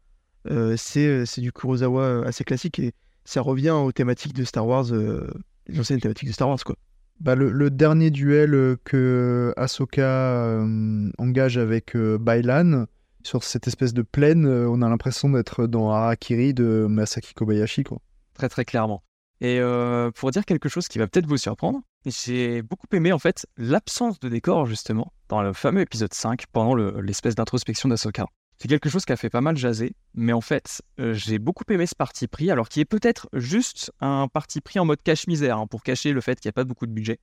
Euh, 0.50 0.76
c'est 0.78 1.06
euh, 1.06 1.26
c'est 1.26 1.42
du 1.42 1.52
Kurosawa 1.52 2.26
assez 2.26 2.44
classique 2.44 2.80
et 2.80 2.94
ça 3.26 3.42
revient 3.42 3.70
aux 3.72 3.92
thématiques 3.92 4.34
de 4.34 4.44
Star 4.44 4.66
Wars, 4.66 4.92
euh, 4.92 5.30
les 5.68 5.80
anciennes 5.80 6.00
thématiques 6.00 6.30
de 6.30 6.34
Star 6.34 6.50
Wars 6.50 6.64
quoi. 6.64 6.76
Bah, 7.20 7.36
le, 7.36 7.52
le 7.52 7.70
dernier 7.70 8.10
duel 8.10 8.78
que 8.84 9.54
Ahsoka 9.56 10.02
euh, 10.02 11.12
engage 11.20 11.60
avec 11.60 11.96
euh, 11.96 12.18
Bailan 12.18 12.86
sur 13.24 13.44
cette 13.44 13.68
espèce 13.68 13.94
de 13.94 14.02
plaine, 14.02 14.48
on 14.48 14.82
a 14.82 14.90
l'impression 14.90 15.30
d'être 15.30 15.68
dans 15.68 15.92
Harakiri 15.92 16.56
de 16.56 16.88
Masaki 16.90 17.36
Kobayashi. 17.36 17.84
Quoi. 17.84 18.00
très 18.34 18.50
très 18.50 18.66
clairement. 18.66 19.04
Et 19.42 19.60
euh, 19.60 20.12
pour 20.12 20.30
dire 20.32 20.46
quelque 20.46 20.70
chose 20.70 20.88
qui 20.88 21.00
va 21.00 21.08
peut-être 21.08 21.26
vous 21.26 21.38
surprendre, 21.38 21.82
j'ai 22.06 22.62
beaucoup 22.62 22.86
aimé 22.94 23.12
en 23.12 23.20
fait 23.20 23.48
l'absence 23.58 24.20
de 24.20 24.30
décor 24.30 24.68
justement 24.68 25.12
dans 25.30 25.42
le 25.42 25.52
fameux 25.54 25.82
épisode 25.82 26.14
5 26.14 26.46
pendant 26.54 26.76
le- 26.76 27.02
l'espèce 27.02 27.34
d'introspection 27.36 27.90
d'Ahsoka. 27.90 28.28
C'est 28.60 28.68
quelque 28.68 28.90
chose 28.90 29.04
qui 29.06 29.12
a 29.12 29.18
fait 29.18 29.32
pas 29.32 29.42
mal 29.42 29.58
jaser, 29.58 29.96
mais 30.14 30.34
en 30.34 30.42
fait 30.42 30.84
euh, 31.00 31.14
j'ai 31.14 31.40
beaucoup 31.40 31.64
aimé 31.72 31.88
ce 31.88 31.96
parti 31.96 32.28
pris, 32.28 32.52
alors 32.52 32.70
qui 32.70 32.80
est 32.82 32.86
peut-être 32.86 33.28
juste 33.34 33.92
un 34.00 34.28
parti 34.28 34.62
pris 34.62 34.78
en 34.78 34.86
mode 34.86 35.02
cache-misère 35.02 35.58
hein, 35.58 35.66
pour 35.66 35.82
cacher 35.82 36.14
le 36.14 36.22
fait 36.22 36.40
qu'il 36.40 36.48
n'y 36.50 36.52
a 36.52 36.54
pas 36.54 36.64
beaucoup 36.64 36.86
de 36.86 36.92
budget. 36.92 37.20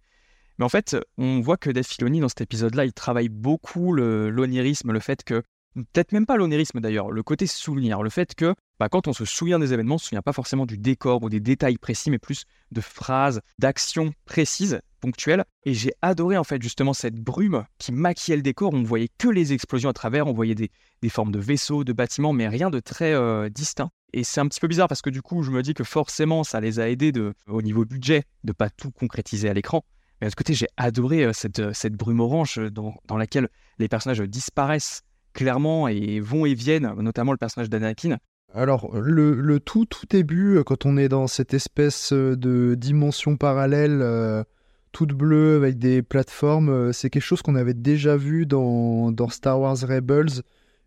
Mais 0.58 0.64
en 0.64 0.68
fait, 0.68 0.96
on 1.18 1.38
voit 1.40 1.56
que 1.56 1.70
Dave 1.70 1.84
Filoni 1.86 2.18
dans 2.18 2.28
cet 2.28 2.40
épisode-là, 2.40 2.84
il 2.84 2.92
travaille 2.92 3.28
beaucoup 3.28 3.92
l'onirisme, 3.94 4.90
le 4.90 4.98
fait 4.98 5.22
que 5.22 5.44
peut-être 5.74 6.12
même 6.12 6.26
pas 6.26 6.36
l'onirisme 6.36 6.80
d'ailleurs, 6.80 7.10
le 7.10 7.22
côté 7.22 7.46
souvenir, 7.46 8.02
le 8.02 8.10
fait 8.10 8.34
que 8.34 8.54
bah, 8.78 8.88
quand 8.88 9.08
on 9.08 9.12
se 9.12 9.24
souvient 9.24 9.58
des 9.58 9.72
événements, 9.72 9.94
on 9.94 9.96
ne 9.96 10.00
se 10.00 10.06
souvient 10.06 10.22
pas 10.22 10.32
forcément 10.32 10.66
du 10.66 10.78
décor 10.78 11.22
ou 11.22 11.28
des 11.28 11.40
détails 11.40 11.78
précis, 11.78 12.10
mais 12.10 12.18
plus 12.18 12.44
de 12.70 12.80
phrases, 12.80 13.40
d'actions 13.58 14.12
précises, 14.24 14.80
ponctuelles. 15.00 15.44
Et 15.64 15.74
j'ai 15.74 15.92
adoré 16.02 16.36
en 16.36 16.44
fait 16.44 16.62
justement 16.62 16.92
cette 16.92 17.16
brume 17.16 17.64
qui 17.78 17.92
maquillait 17.92 18.36
le 18.36 18.42
décor. 18.42 18.72
On 18.74 18.82
voyait 18.82 19.10
que 19.18 19.28
les 19.28 19.52
explosions 19.52 19.90
à 19.90 19.92
travers, 19.92 20.26
on 20.26 20.32
voyait 20.32 20.54
des, 20.54 20.70
des 21.02 21.08
formes 21.08 21.32
de 21.32 21.38
vaisseaux, 21.38 21.84
de 21.84 21.92
bâtiments, 21.92 22.32
mais 22.32 22.48
rien 22.48 22.70
de 22.70 22.80
très 22.80 23.12
euh, 23.12 23.48
distinct. 23.48 23.90
Et 24.12 24.24
c'est 24.24 24.40
un 24.40 24.46
petit 24.46 24.60
peu 24.60 24.68
bizarre 24.68 24.88
parce 24.88 25.02
que 25.02 25.10
du 25.10 25.22
coup, 25.22 25.42
je 25.42 25.50
me 25.50 25.62
dis 25.62 25.74
que 25.74 25.84
forcément, 25.84 26.44
ça 26.44 26.60
les 26.60 26.80
a 26.80 26.88
aidés 26.88 27.12
de, 27.12 27.34
au 27.46 27.62
niveau 27.62 27.84
budget 27.84 28.24
de 28.44 28.52
pas 28.52 28.70
tout 28.70 28.90
concrétiser 28.90 29.48
à 29.48 29.54
l'écran. 29.54 29.84
Mais 30.20 30.26
de 30.26 30.28
l'autre 30.28 30.36
côté, 30.36 30.54
j'ai 30.54 30.68
adoré 30.76 31.24
euh, 31.24 31.32
cette, 31.32 31.58
euh, 31.58 31.72
cette 31.72 31.94
brume 31.94 32.20
orange 32.20 32.58
dans, 32.58 32.94
dans 33.06 33.16
laquelle 33.16 33.48
les 33.78 33.88
personnages 33.88 34.20
disparaissent 34.20 35.02
clairement 35.39 35.86
et 35.86 36.18
vont 36.18 36.47
et 36.47 36.55
viennent, 36.55 36.93
notamment 36.99 37.30
le 37.30 37.39
personnage 37.39 37.70
d'Anakin. 37.70 38.16
Alors, 38.53 38.91
le, 38.99 39.61
tout, 39.61 39.84
tout 39.84 40.05
début, 40.11 40.57
euh, 40.57 40.64
quand 40.64 40.84
on 40.84 40.97
est 40.97 41.09
dans 41.09 41.28
cette 41.28 41.55
espèce 41.55 42.12
euh, 42.12 42.34
de 42.34 42.74
dimension 42.74 43.36
parallèle, 43.36 44.01
euh, 44.03 44.43
toute 44.91 45.12
bleue, 45.12 45.55
avec 45.55 45.78
des 45.78 46.03
plateformes, 46.03 46.93
c'est 46.93 47.09
quelque 47.09 47.22
chose 47.22 47.43
qu'on 47.43 47.55
avait 47.55 47.74
déjà 47.74 48.16
vu 48.16 48.47
dans, 48.47 49.14
Star 49.30 49.61
Wars 49.61 49.76
Rebels, 49.80 50.43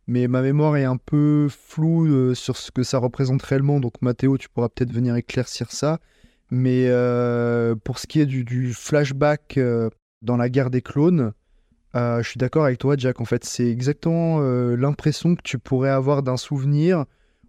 mais 0.08 0.28
ma 0.28 0.42
mémoire 0.42 0.76
est 0.76 0.84
un 0.84 0.98
peu 0.98 1.48
floue 1.50 2.36
sur 2.36 2.58
ce 2.58 2.72
que 2.72 2.84
ça 2.84 2.98
représente 2.98 3.42
réellement, 3.44 3.80
donc 3.80 3.94
Mathéo, 4.02 4.38
tu 4.38 4.50
pourras 4.50 4.68
peut-être 4.68 4.92
venir 4.92 5.16
éclaircir 5.16 5.72
ça. 5.72 6.00
Mais 6.50 6.88
pour 7.84 8.00
ce 8.00 8.08
qui 8.08 8.20
est 8.20 8.26
du, 8.26 8.74
flashback 8.74 9.60
dans 10.24 10.36
la 10.36 10.50
guerre 10.50 10.72
des 10.72 10.82
clones, 10.82 11.32
euh, 11.96 12.24
je 12.24 12.30
suis 12.30 12.38
d'accord 12.38 12.66
avec 12.66 12.78
toi, 12.78 12.96
Jack. 12.98 13.20
En 13.20 13.26
fait, 13.26 13.44
c'est 13.44 13.70
exactement 13.70 14.40
euh, 14.42 14.76
l'impression 14.76 15.36
que 15.36 15.42
tu 15.44 15.60
pourrais 15.60 15.90
avoir 15.90 16.24
d'un 16.24 16.38
souvenir 16.38 17.06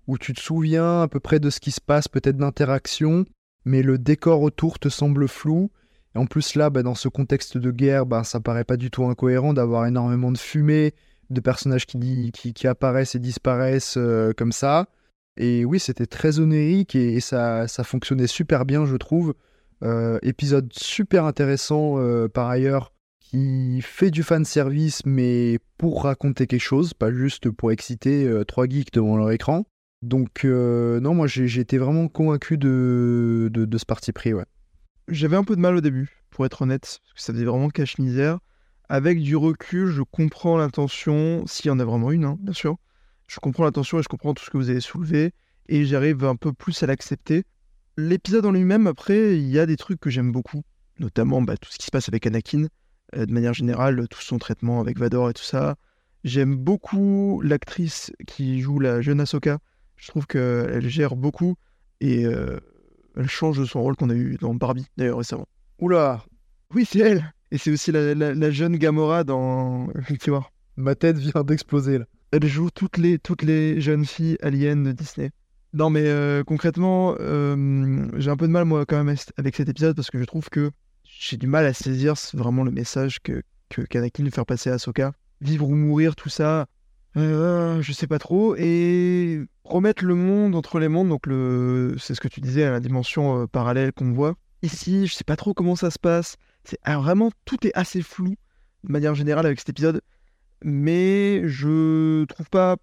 où 0.09 0.19
tu 0.19 0.33
te 0.33 0.41
souviens 0.41 1.03
à 1.03 1.09
peu 1.09 1.21
près 1.21 1.39
de 1.39 1.49
ce 1.49 1.61
qui 1.61 1.71
se 1.71 1.81
passe, 1.81 2.09
peut-être 2.09 2.37
d'interaction, 2.37 3.25
mais 3.65 3.83
le 3.83 3.99
décor 3.99 4.43
autour 4.43 4.79
te 4.79 4.89
semble 4.89 5.29
flou. 5.29 5.71
Et 6.15 6.19
en 6.19 6.27
plus, 6.27 6.57
là, 6.57 6.71
bah, 6.71 6.83
dans 6.83 6.97
ce 6.97 7.09
contexte 7.09 7.57
de 7.57 7.71
guerre, 7.71 8.05
bah, 8.05 8.25
ça 8.25 8.41
paraît 8.41 8.65
pas 8.65 8.77
du 8.77 8.91
tout 8.91 9.05
incohérent 9.05 9.55
d'avoir 9.55 9.87
énormément 9.87 10.33
de 10.33 10.39
fumée, 10.39 10.93
de 11.31 11.41
personnages 11.41 11.87
qui, 11.87 12.33
qui, 12.33 12.53
qui 12.53 12.67
apparaissent 12.67 13.15
et 13.15 13.21
disparaissent 13.21 13.95
euh, 13.97 14.33
comme 14.37 14.53
ça. 14.53 14.89
Et 15.37 15.65
oui, 15.65 15.79
c'était 15.79 16.07
très 16.07 16.41
onérique 16.41 16.95
et, 16.97 17.15
et 17.15 17.21
ça, 17.21 17.69
ça 17.69 17.85
fonctionnait 17.85 18.27
super 18.27 18.65
bien, 18.65 18.85
je 18.87 18.97
trouve. 18.97 19.35
Épisode 20.23 20.73
super 20.73 21.25
intéressant 21.25 21.97
par 22.29 22.49
ailleurs, 22.49 22.93
fait 23.83 24.11
du 24.11 24.23
fan 24.23 24.45
service, 24.45 25.05
mais 25.07 25.59
pour 25.79 26.05
raconter 26.05 26.47
quelque 26.47 26.61
chose, 26.61 26.95
pas 26.95 27.13
juste 27.13 27.51
pour 27.51 27.73
exciter 27.73 28.25
euh, 28.27 28.45
trois 28.45 28.67
geeks 28.67 28.93
devant 28.93 29.17
leur 29.17 29.31
écran. 29.31 29.65
Donc, 30.03 30.45
euh, 30.45 31.01
non, 31.01 31.15
moi 31.15 31.27
j'ai 31.27 31.61
été 31.61 31.79
vraiment 31.79 32.09
convaincu 32.09 32.59
de, 32.59 33.51
ce 33.55 33.85
parti 33.85 34.13
pris, 34.13 34.35
ouais. 34.35 34.45
J'avais 35.09 35.37
un 35.37 35.45
peu 35.45 35.57
de 35.57 35.61
mal 35.61 35.77
au 35.77 35.81
début, 35.81 36.23
pour 36.31 36.45
être 36.45 36.63
honnête, 36.63 36.83
parce 36.83 37.15
que 37.15 37.23
ça 37.23 37.33
faisait 37.33 37.45
vraiment 37.45 37.71
cache-misère. 37.71 38.39
Avec 38.89 39.21
du 39.21 39.37
recul, 39.37 39.87
je 39.87 40.03
comprends 40.03 40.59
l'intention, 40.59 41.45
s'il 41.47 41.67
y 41.67 41.71
en 41.71 41.79
a 41.79 41.85
vraiment 41.85 42.11
une, 42.11 42.25
hein, 42.25 42.37
bien 42.41 42.53
sûr. 42.53 42.77
Je 43.29 43.41
comprends 43.41 43.65
l'intention 43.65 43.99
et 43.99 44.03
je 44.03 44.09
comprends 44.09 44.35
tout 44.35 44.45
ce 44.45 44.51
que 44.51 44.59
vous 44.59 44.71
avez 44.71 44.81
soulevé, 44.81 45.33
et 45.69 45.85
j'arrive 45.85 46.25
un 46.25 46.37
peu 46.37 46.53
plus 46.53 46.83
à 46.83 46.87
l'accepter. 46.87 47.45
L'épisode 47.97 48.45
en 48.47 48.53
lui-même, 48.53 48.87
après, 48.87 49.39
il 49.39 49.49
y 49.49 49.59
a 49.59 49.67
des 49.67 49.77
trucs 49.77 50.01
que 50.01 50.11
j'aime 50.11 50.33
beaucoup, 50.33 50.63
notamment 50.99 51.41
bah, 51.41 51.57
tout 51.57 51.71
ce 51.71 51.79
qui 51.79 51.87
se 51.87 51.91
passe 51.91 52.09
avec 52.09 52.27
Anakin, 52.27 52.67
de 53.17 53.33
manière 53.33 53.55
générale, 53.55 54.07
tout 54.09 54.21
son 54.21 54.39
traitement 54.39 54.81
avec 54.81 54.99
Vador 54.99 55.31
et 55.31 55.33
tout 55.33 55.43
ça. 55.45 55.77
J'aime 56.25 56.55
beaucoup 56.57 57.41
l'actrice 57.43 58.13
qui 58.27 58.61
joue 58.61 58.79
la 58.79 59.01
jeune 59.01 59.21
Ahsoka. 59.21 59.59
Je 59.97 60.09
trouve 60.09 60.27
qu'elle 60.27 60.89
gère 60.89 61.17
beaucoup 61.17 61.57
et 62.01 62.25
euh, 62.27 62.59
elle 63.17 63.29
change 63.29 63.59
de 63.59 63.65
son 63.65 63.83
rôle 63.83 63.97
qu'on 63.97 64.11
a 64.11 64.15
eu 64.15 64.37
dans 64.41 64.55
Barbie, 64.55 64.87
d'ailleurs, 64.97 65.19
récemment. 65.19 65.47
Oula, 65.79 66.25
Oui, 66.75 66.85
c'est 66.89 67.01
elle 67.01 67.33
Et 67.51 67.59
c'est 67.59 67.71
aussi 67.73 67.93
la, 67.93 68.15
la- 68.15 68.35
la 68.35 68.51
jeune 68.51 68.77
Gamora 68.77 69.25
dans 69.25 69.89
Infinity 69.97 70.31
War. 70.31 70.53
ma 70.77 70.95
tête 70.95 71.19
vient 71.19 71.43
d'exploser 71.45 71.99
là. 71.99 72.05
Elle 72.31 72.47
joue 72.47 72.71
toutes 72.71 72.97
les, 72.97 73.19
toutes 73.19 73.43
les 73.43 73.81
jeunes 73.81 74.07
filles 74.07 74.39
aliens 74.43 74.77
de 74.77 74.93
Disney. 74.93 75.31
Non, 75.75 75.91
mais 75.91 76.05
euh, 76.07 76.43
concrètement, 76.45 77.15
euh, 77.21 78.07
j'ai 78.17 78.31
un 78.31 78.37
peu 78.37 78.47
de 78.47 78.53
mal, 78.53 78.65
moi, 78.65 78.87
quand 78.87 79.03
même, 79.03 79.15
avec 79.37 79.57
cet 79.57 79.69
épisode, 79.69 79.97
parce 79.97 80.11
que 80.11 80.19
je 80.19 80.25
trouve 80.25 80.49
que 80.51 80.71
j'ai 81.19 81.37
du 81.37 81.47
mal 81.47 81.67
à 81.67 81.73
saisir 81.73 82.15
vraiment 82.35 82.65
le 82.65 82.71
message 82.71 83.21
que, 83.23 83.43
que 83.69 83.83
qu'Anakin 83.83 84.25
veut 84.25 84.31
faire 84.31 84.47
passer 84.47 84.71
à 84.71 84.75
Ahsoka. 84.75 85.13
Vivre 85.41 85.69
ou 85.69 85.75
mourir, 85.75 86.15
tout 86.15 86.29
ça, 86.29 86.67
euh, 87.17 87.83
je 87.83 87.93
sais 87.93 88.07
pas 88.07 88.19
trop. 88.19 88.55
Et 88.57 89.41
remettre 89.65 90.05
le 90.05 90.15
monde 90.15 90.55
entre 90.55 90.79
les 90.79 90.89
mondes, 90.89 91.09
donc 91.09 91.27
le, 91.27 91.97
c'est 91.99 92.15
ce 92.15 92.21
que 92.21 92.29
tu 92.29 92.41
disais, 92.41 92.71
la 92.71 92.81
dimension 92.81 93.43
euh, 93.43 93.47
parallèle 93.47 93.93
qu'on 93.93 94.13
voit. 94.13 94.35
Ici, 94.63 95.07
je 95.07 95.15
sais 95.15 95.25
pas 95.25 95.37
trop 95.37 95.55
comment 95.55 95.77
ça 95.77 95.91
se 95.91 95.99
passe. 95.99 96.37
C'est, 96.65 96.79
alors, 96.85 97.03
vraiment, 97.03 97.31
tout 97.45 97.67
est 97.67 97.73
assez 97.75 98.03
flou, 98.03 98.37
de 98.85 98.93
manière 98.93 99.15
générale, 99.15 99.47
avec 99.47 99.59
cet 99.59 99.69
épisode 99.69 100.01
mais 100.65 101.47
je 101.49 102.25
trouve 102.25 102.49
pas 102.49 102.77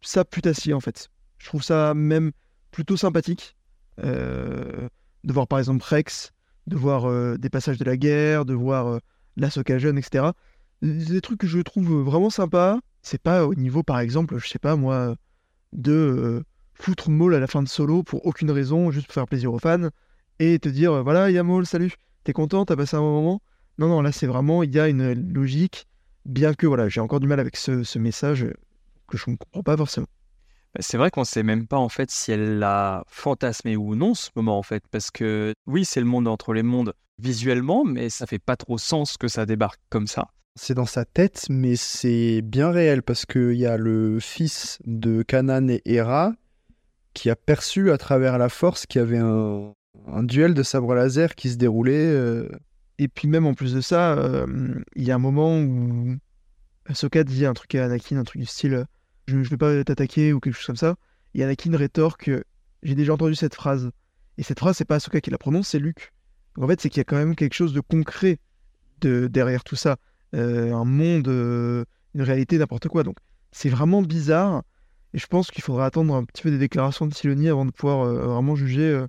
ça 0.00 0.24
putassier 0.24 0.72
en 0.72 0.80
fait. 0.80 1.10
Je 1.38 1.46
trouve 1.46 1.62
ça 1.62 1.94
même 1.94 2.32
plutôt 2.70 2.96
sympathique 2.96 3.56
euh, 4.02 4.88
de 5.24 5.32
voir 5.32 5.46
par 5.46 5.58
exemple 5.58 5.84
Rex, 5.84 6.32
de 6.66 6.76
voir 6.76 7.06
euh, 7.06 7.36
des 7.36 7.50
passages 7.50 7.78
de 7.78 7.84
la 7.84 7.96
guerre, 7.96 8.44
de 8.44 8.54
voir 8.54 8.86
euh, 8.86 8.98
l'Ahsoka 9.36 9.78
jeune, 9.78 9.98
etc. 9.98 10.32
Des 10.82 11.20
trucs 11.20 11.40
que 11.40 11.46
je 11.46 11.60
trouve 11.60 12.02
vraiment 12.02 12.30
sympas. 12.30 12.78
C'est 13.02 13.22
pas 13.22 13.46
au 13.46 13.54
niveau 13.54 13.82
par 13.82 14.00
exemple, 14.00 14.38
je 14.38 14.48
sais 14.48 14.58
pas 14.58 14.76
moi, 14.76 15.16
de 15.72 15.92
euh, 15.92 16.44
foutre 16.74 17.10
Maul 17.10 17.34
à 17.34 17.40
la 17.40 17.46
fin 17.46 17.62
de 17.62 17.68
Solo 17.68 18.02
pour 18.02 18.26
aucune 18.26 18.50
raison, 18.50 18.90
juste 18.90 19.06
pour 19.06 19.14
faire 19.14 19.26
plaisir 19.26 19.52
aux 19.52 19.58
fans 19.58 19.88
et 20.38 20.58
te 20.58 20.68
dire 20.68 20.92
euh, 20.92 21.02
voilà, 21.02 21.30
il 21.30 21.36
y 21.36 21.42
Maul, 21.42 21.66
salut, 21.66 21.92
t'es 22.24 22.32
content, 22.32 22.64
t'as 22.64 22.76
passé 22.76 22.96
un 22.96 23.00
bon 23.00 23.12
moment? 23.12 23.42
Non, 23.78 23.88
non, 23.88 24.02
là 24.02 24.12
c'est 24.12 24.26
vraiment, 24.26 24.62
il 24.62 24.74
y 24.74 24.80
a 24.80 24.88
une 24.88 25.12
logique 25.32 25.86
bien 26.24 26.54
que 26.54 26.66
voilà, 26.66 26.88
j'ai 26.88 27.00
encore 27.00 27.20
du 27.20 27.28
mal 27.28 27.40
avec 27.40 27.56
ce 27.56 27.98
message 27.98 28.46
que 29.06 29.16
je 29.16 29.30
ne 29.30 29.36
comprends 29.36 29.62
pas 29.62 29.76
forcément. 29.76 30.08
Bah, 30.76 30.82
C'est 30.82 30.98
vrai 30.98 31.10
qu'on 31.10 31.24
sait 31.24 31.42
même 31.42 31.66
pas 31.66 31.78
en 31.78 31.88
fait 31.88 32.10
si 32.10 32.32
elle 32.32 32.58
l'a 32.58 33.02
fantasmé 33.08 33.76
ou 33.76 33.94
non 33.94 34.12
ce 34.14 34.28
moment 34.36 34.58
en 34.58 34.62
fait, 34.62 34.82
parce 34.90 35.10
que 35.10 35.54
oui 35.66 35.86
c'est 35.86 36.00
le 36.00 36.06
monde 36.06 36.28
entre 36.28 36.52
les 36.52 36.62
mondes 36.62 36.92
visuellement, 37.18 37.82
mais 37.84 38.10
ça 38.10 38.26
fait 38.26 38.38
pas 38.38 38.56
trop 38.56 38.76
sens 38.76 39.16
que 39.16 39.26
ça 39.26 39.46
débarque 39.46 39.80
comme 39.88 40.06
ça. 40.06 40.28
C'est 40.54 40.74
dans 40.74 40.84
sa 40.86 41.06
tête, 41.06 41.46
mais 41.48 41.76
c'est 41.76 42.42
bien 42.42 42.70
réel 42.70 43.02
parce 43.02 43.24
qu'il 43.24 43.54
y 43.54 43.64
a 43.64 43.78
le 43.78 44.20
fils 44.20 44.78
de 44.84 45.22
Kanan 45.22 45.70
et 45.70 45.80
Hera 45.86 46.34
qui 47.14 47.30
a 47.30 47.36
perçu 47.36 47.90
à 47.90 47.96
travers 47.96 48.36
la 48.36 48.50
force 48.50 48.84
qu'il 48.84 48.98
y 48.98 49.02
avait 49.02 49.16
un, 49.16 49.72
duel 50.24 50.52
de 50.52 50.62
sabre 50.62 50.94
laser 50.94 51.34
qui 51.36 51.48
se 51.48 51.56
déroulait. 51.56 51.94
euh, 51.94 52.50
Et 52.98 53.08
puis 53.08 53.28
même 53.28 53.46
en 53.46 53.54
plus 53.54 53.72
de 53.72 53.80
ça, 53.80 54.12
euh, 54.12 54.46
il 54.94 55.04
y 55.04 55.10
a 55.10 55.14
un 55.14 55.18
moment 55.18 55.58
où 55.58 56.16
Ahsoka 56.84 57.24
dit 57.24 57.46
un 57.46 57.54
truc 57.54 57.74
à 57.74 57.86
Anakin, 57.86 58.18
un 58.18 58.24
truc 58.24 58.42
du 58.42 58.46
style 58.46 58.84
je, 59.26 59.42
je 59.42 59.50
vais 59.50 59.56
pas 59.56 59.84
t'attaquer 59.84 60.32
ou 60.32 60.40
quelque 60.40 60.54
chose 60.54 60.66
comme 60.66 60.76
ça. 60.76 60.96
Et 61.34 61.44
Anakin 61.44 61.76
rétorque 61.76 62.28
euh, 62.28 62.44
j'ai 62.82 62.94
déjà 62.94 63.14
entendu 63.14 63.34
cette 63.34 63.54
phrase. 63.54 63.90
Et 64.38 64.42
cette 64.42 64.58
phrase, 64.58 64.76
c'est 64.76 64.84
pas 64.84 64.96
Ahsoka 64.96 65.20
qui 65.20 65.30
la 65.30 65.38
prononce, 65.38 65.68
c'est 65.68 65.78
Luke. 65.78 66.12
Donc 66.54 66.64
en 66.64 66.68
fait, 66.68 66.80
c'est 66.80 66.88
qu'il 66.88 66.98
y 66.98 67.00
a 67.00 67.04
quand 67.04 67.16
même 67.16 67.34
quelque 67.34 67.54
chose 67.54 67.72
de 67.72 67.80
concret 67.80 68.38
de, 69.00 69.26
derrière 69.26 69.64
tout 69.64 69.76
ça. 69.76 69.96
Euh, 70.34 70.72
un 70.72 70.84
monde, 70.84 71.28
euh, 71.28 71.84
une 72.14 72.22
réalité, 72.22 72.58
n'importe 72.58 72.88
quoi. 72.88 73.02
Donc 73.02 73.16
c'est 73.50 73.68
vraiment 73.68 74.02
bizarre. 74.02 74.62
Et 75.14 75.18
je 75.18 75.26
pense 75.26 75.50
qu'il 75.50 75.64
faudra 75.64 75.86
attendre 75.86 76.14
un 76.14 76.24
petit 76.24 76.42
peu 76.42 76.50
des 76.50 76.58
déclarations 76.58 77.06
de 77.06 77.14
Filoni 77.14 77.48
avant 77.48 77.64
de 77.64 77.70
pouvoir 77.70 78.06
vraiment 78.06 78.54
juger 78.54 79.04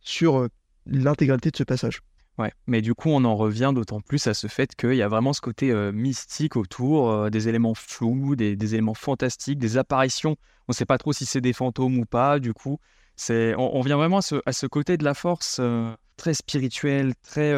sur 0.00 0.46
l'intégralité 0.86 1.50
de 1.50 1.56
ce 1.56 1.64
passage. 1.64 2.00
Ouais, 2.40 2.54
mais 2.66 2.80
du 2.80 2.94
coup, 2.94 3.10
on 3.10 3.22
en 3.26 3.36
revient 3.36 3.70
d'autant 3.74 4.00
plus 4.00 4.26
à 4.26 4.32
ce 4.32 4.46
fait 4.46 4.74
qu'il 4.74 4.94
y 4.94 5.02
a 5.02 5.08
vraiment 5.08 5.34
ce 5.34 5.42
côté 5.42 5.72
euh, 5.72 5.92
mystique 5.92 6.56
autour, 6.56 7.10
euh, 7.10 7.28
des 7.28 7.50
éléments 7.50 7.74
flous, 7.74 8.34
des, 8.34 8.74
éléments 8.74 8.94
fantastiques, 8.94 9.58
des 9.58 9.76
apparitions. 9.76 10.36
On 10.66 10.70
ne 10.70 10.72
sait 10.72 10.86
pas 10.86 10.96
trop 10.96 11.12
si 11.12 11.26
c'est 11.26 11.42
des 11.42 11.52
fantômes 11.52 11.98
ou 11.98 12.06
pas. 12.06 12.38
Du 12.38 12.54
coup, 12.54 12.78
c'est, 13.14 13.54
on, 13.58 13.82
vient 13.82 13.98
vraiment 13.98 14.20
à 14.46 14.52
ce, 14.52 14.66
côté 14.66 14.96
de 14.96 15.04
la 15.04 15.12
force 15.12 15.58
euh, 15.60 15.94
très 16.16 16.32
spirituel, 16.32 17.12
très 17.22 17.52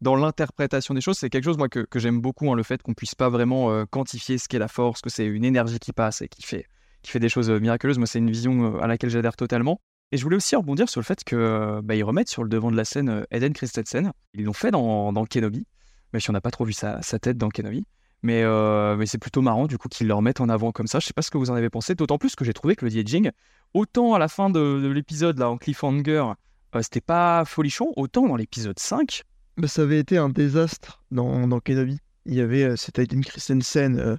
dans 0.00 0.16
l'interprétation 0.16 0.92
des 0.92 1.00
choses. 1.00 1.18
C'est 1.18 1.30
quelque 1.30 1.44
chose 1.44 1.58
moi 1.58 1.68
que, 1.68 1.86
j'aime 1.94 2.20
beaucoup, 2.20 2.50
hein, 2.50 2.56
le 2.56 2.64
fait 2.64 2.82
qu'on 2.82 2.94
puisse 2.94 3.14
pas 3.14 3.28
vraiment 3.28 3.86
quantifier 3.86 4.38
ce 4.38 4.48
qu'est 4.48 4.58
la 4.58 4.66
force, 4.66 5.02
que 5.02 5.10
c'est 5.10 5.26
une 5.26 5.44
énergie 5.44 5.78
qui 5.78 5.92
passe 5.92 6.20
et 6.20 6.26
qui 6.26 6.42
fait, 6.42 6.66
qui 7.02 7.12
fait 7.12 7.20
des 7.20 7.28
choses 7.28 7.48
miraculeuses. 7.48 7.98
Moi, 7.98 8.08
c'est 8.08 8.18
une 8.18 8.30
vision 8.30 8.80
à 8.80 8.88
laquelle 8.88 9.10
j'adhère 9.10 9.36
totalement. 9.36 9.80
Et 10.12 10.16
je 10.16 10.24
voulais 10.24 10.36
aussi 10.36 10.56
rebondir 10.56 10.88
sur 10.88 11.00
le 11.00 11.04
fait 11.04 11.22
que 11.22 11.36
euh, 11.36 11.82
bah, 11.82 11.94
remettent 12.02 12.28
sur 12.28 12.42
le 12.42 12.48
devant 12.48 12.70
de 12.70 12.76
la 12.76 12.84
scène 12.84 13.08
euh, 13.08 13.24
Eden 13.30 13.52
Christensen. 13.52 14.12
Ils 14.34 14.44
l'ont 14.44 14.52
fait 14.52 14.70
dans, 14.72 15.12
Kenobi, 15.24 15.66
mais 16.12 16.20
si 16.20 16.30
on 16.30 16.32
n'a 16.32 16.40
pas 16.40 16.50
trop 16.50 16.64
vu 16.64 16.72
sa, 16.72 17.00
tête 17.00 17.38
dans 17.38 17.48
Kenobi. 17.48 17.86
Mais, 18.22 18.42
euh, 18.42 18.96
mais 18.96 19.06
c'est 19.06 19.18
plutôt 19.18 19.40
marrant 19.40 19.66
du 19.66 19.78
coup 19.78 19.88
qu'ils 19.88 20.06
le 20.06 20.12
remettent 20.12 20.40
en 20.40 20.48
avant 20.48 20.72
comme 20.72 20.86
ça. 20.86 20.98
Je 20.98 21.06
sais 21.06 21.14
pas 21.14 21.22
ce 21.22 21.30
que 21.30 21.38
vous 21.38 21.50
en 21.50 21.54
avez 21.54 21.70
pensé, 21.70 21.94
d'autant 21.94 22.18
plus 22.18 22.34
que 22.34 22.44
j'ai 22.44 22.52
trouvé 22.52 22.76
que 22.76 22.84
le 22.84 22.90
de-aging, 22.90 23.30
autant 23.72 24.12
à 24.14 24.18
la 24.18 24.28
fin 24.28 24.50
de, 24.50 24.80
de 24.82 24.88
l'épisode 24.88 25.38
là 25.38 25.48
en 25.48 25.56
cliffhanger, 25.56 26.32
euh, 26.74 26.82
c'était 26.82 27.00
pas 27.00 27.44
folichon, 27.44 27.92
autant 27.96 28.26
dans 28.26 28.36
l'épisode 28.36 28.78
5, 28.78 29.22
Bah, 29.56 29.68
ça 29.68 29.82
avait 29.82 29.98
été 29.98 30.18
un 30.18 30.28
désastre 30.28 31.02
dans, 31.12 31.60
Kenobi. 31.60 31.98
Il 32.26 32.34
y 32.34 32.40
avait 32.40 32.64
euh, 32.64 32.76
cet 32.76 32.98
Christensen, 33.24 34.18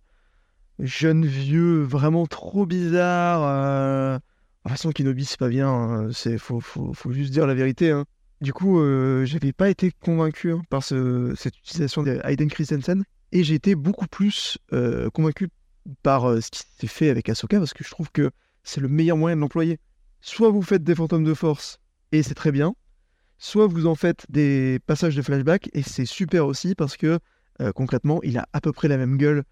jeune 0.79 1.25
vieux, 1.25 1.83
vraiment 1.83 2.25
trop 2.25 2.65
bizarre. 2.65 4.21
De 4.63 4.69
toute 4.69 4.77
façon, 4.77 4.91
Kenobi, 4.91 5.25
c'est 5.25 5.39
pas 5.39 5.49
bien. 5.49 5.69
hein. 5.69 6.09
Faut, 6.37 6.61
juste 7.11 7.31
dire 7.31 7.47
la 7.47 7.55
vérité. 7.55 7.91
hein. 7.91 8.05
Du 8.41 8.53
coup, 8.53 8.79
euh, 8.79 9.25
j'avais 9.25 9.53
pas 9.53 9.69
été 9.69 9.91
convaincu 9.91 10.51
hein, 10.51 10.61
par 10.69 10.83
ce- 10.83 11.33
cette 11.35 11.57
utilisation 11.57 12.03
d'Aiden 12.03 12.49
Christensen. 12.49 13.03
Et 13.31 13.43
j'ai 13.43 13.55
été 13.55 13.75
beaucoup 13.75 14.07
plus 14.07 14.57
euh, 14.73 15.09
convaincu 15.09 15.49
par 16.03 16.29
euh, 16.29 16.41
ce 16.41 16.51
qui 16.51 16.63
s'est 16.79 16.87
fait 16.87 17.09
avec 17.09 17.29
Ahsoka 17.29 17.57
parce 17.59 17.73
que 17.73 17.83
je 17.83 17.89
trouve 17.89 18.11
que 18.11 18.29
c'est 18.63 18.81
le 18.81 18.87
meilleur 18.87 19.17
moyen 19.17 19.35
de 19.35 19.41
l'employer. 19.41 19.79
Soit 20.21 20.49
vous 20.49 20.61
faites 20.61 20.83
des 20.83 20.93
fantômes 20.95 21.23
de 21.23 21.33
force 21.33 21.79
et 22.11 22.21
c'est 22.23 22.35
très 22.35 22.51
bien, 22.51 22.75
soit 23.39 23.65
vous 23.67 23.87
en 23.87 23.95
faites 23.95 24.25
des 24.29 24.79
passages 24.85 25.15
de 25.15 25.21
flashback 25.23 25.69
et 25.73 25.81
c'est 25.81 26.05
super 26.05 26.45
aussi 26.45 26.75
parce 26.75 26.97
que 26.97 27.17
concrètement, 27.73 28.19
il 28.23 28.37
a 28.37 28.47
à 28.53 28.61
peu 28.61 28.71
près 28.71 28.87
la 28.87 28.97
même 28.97 29.17
gueule 29.17 29.43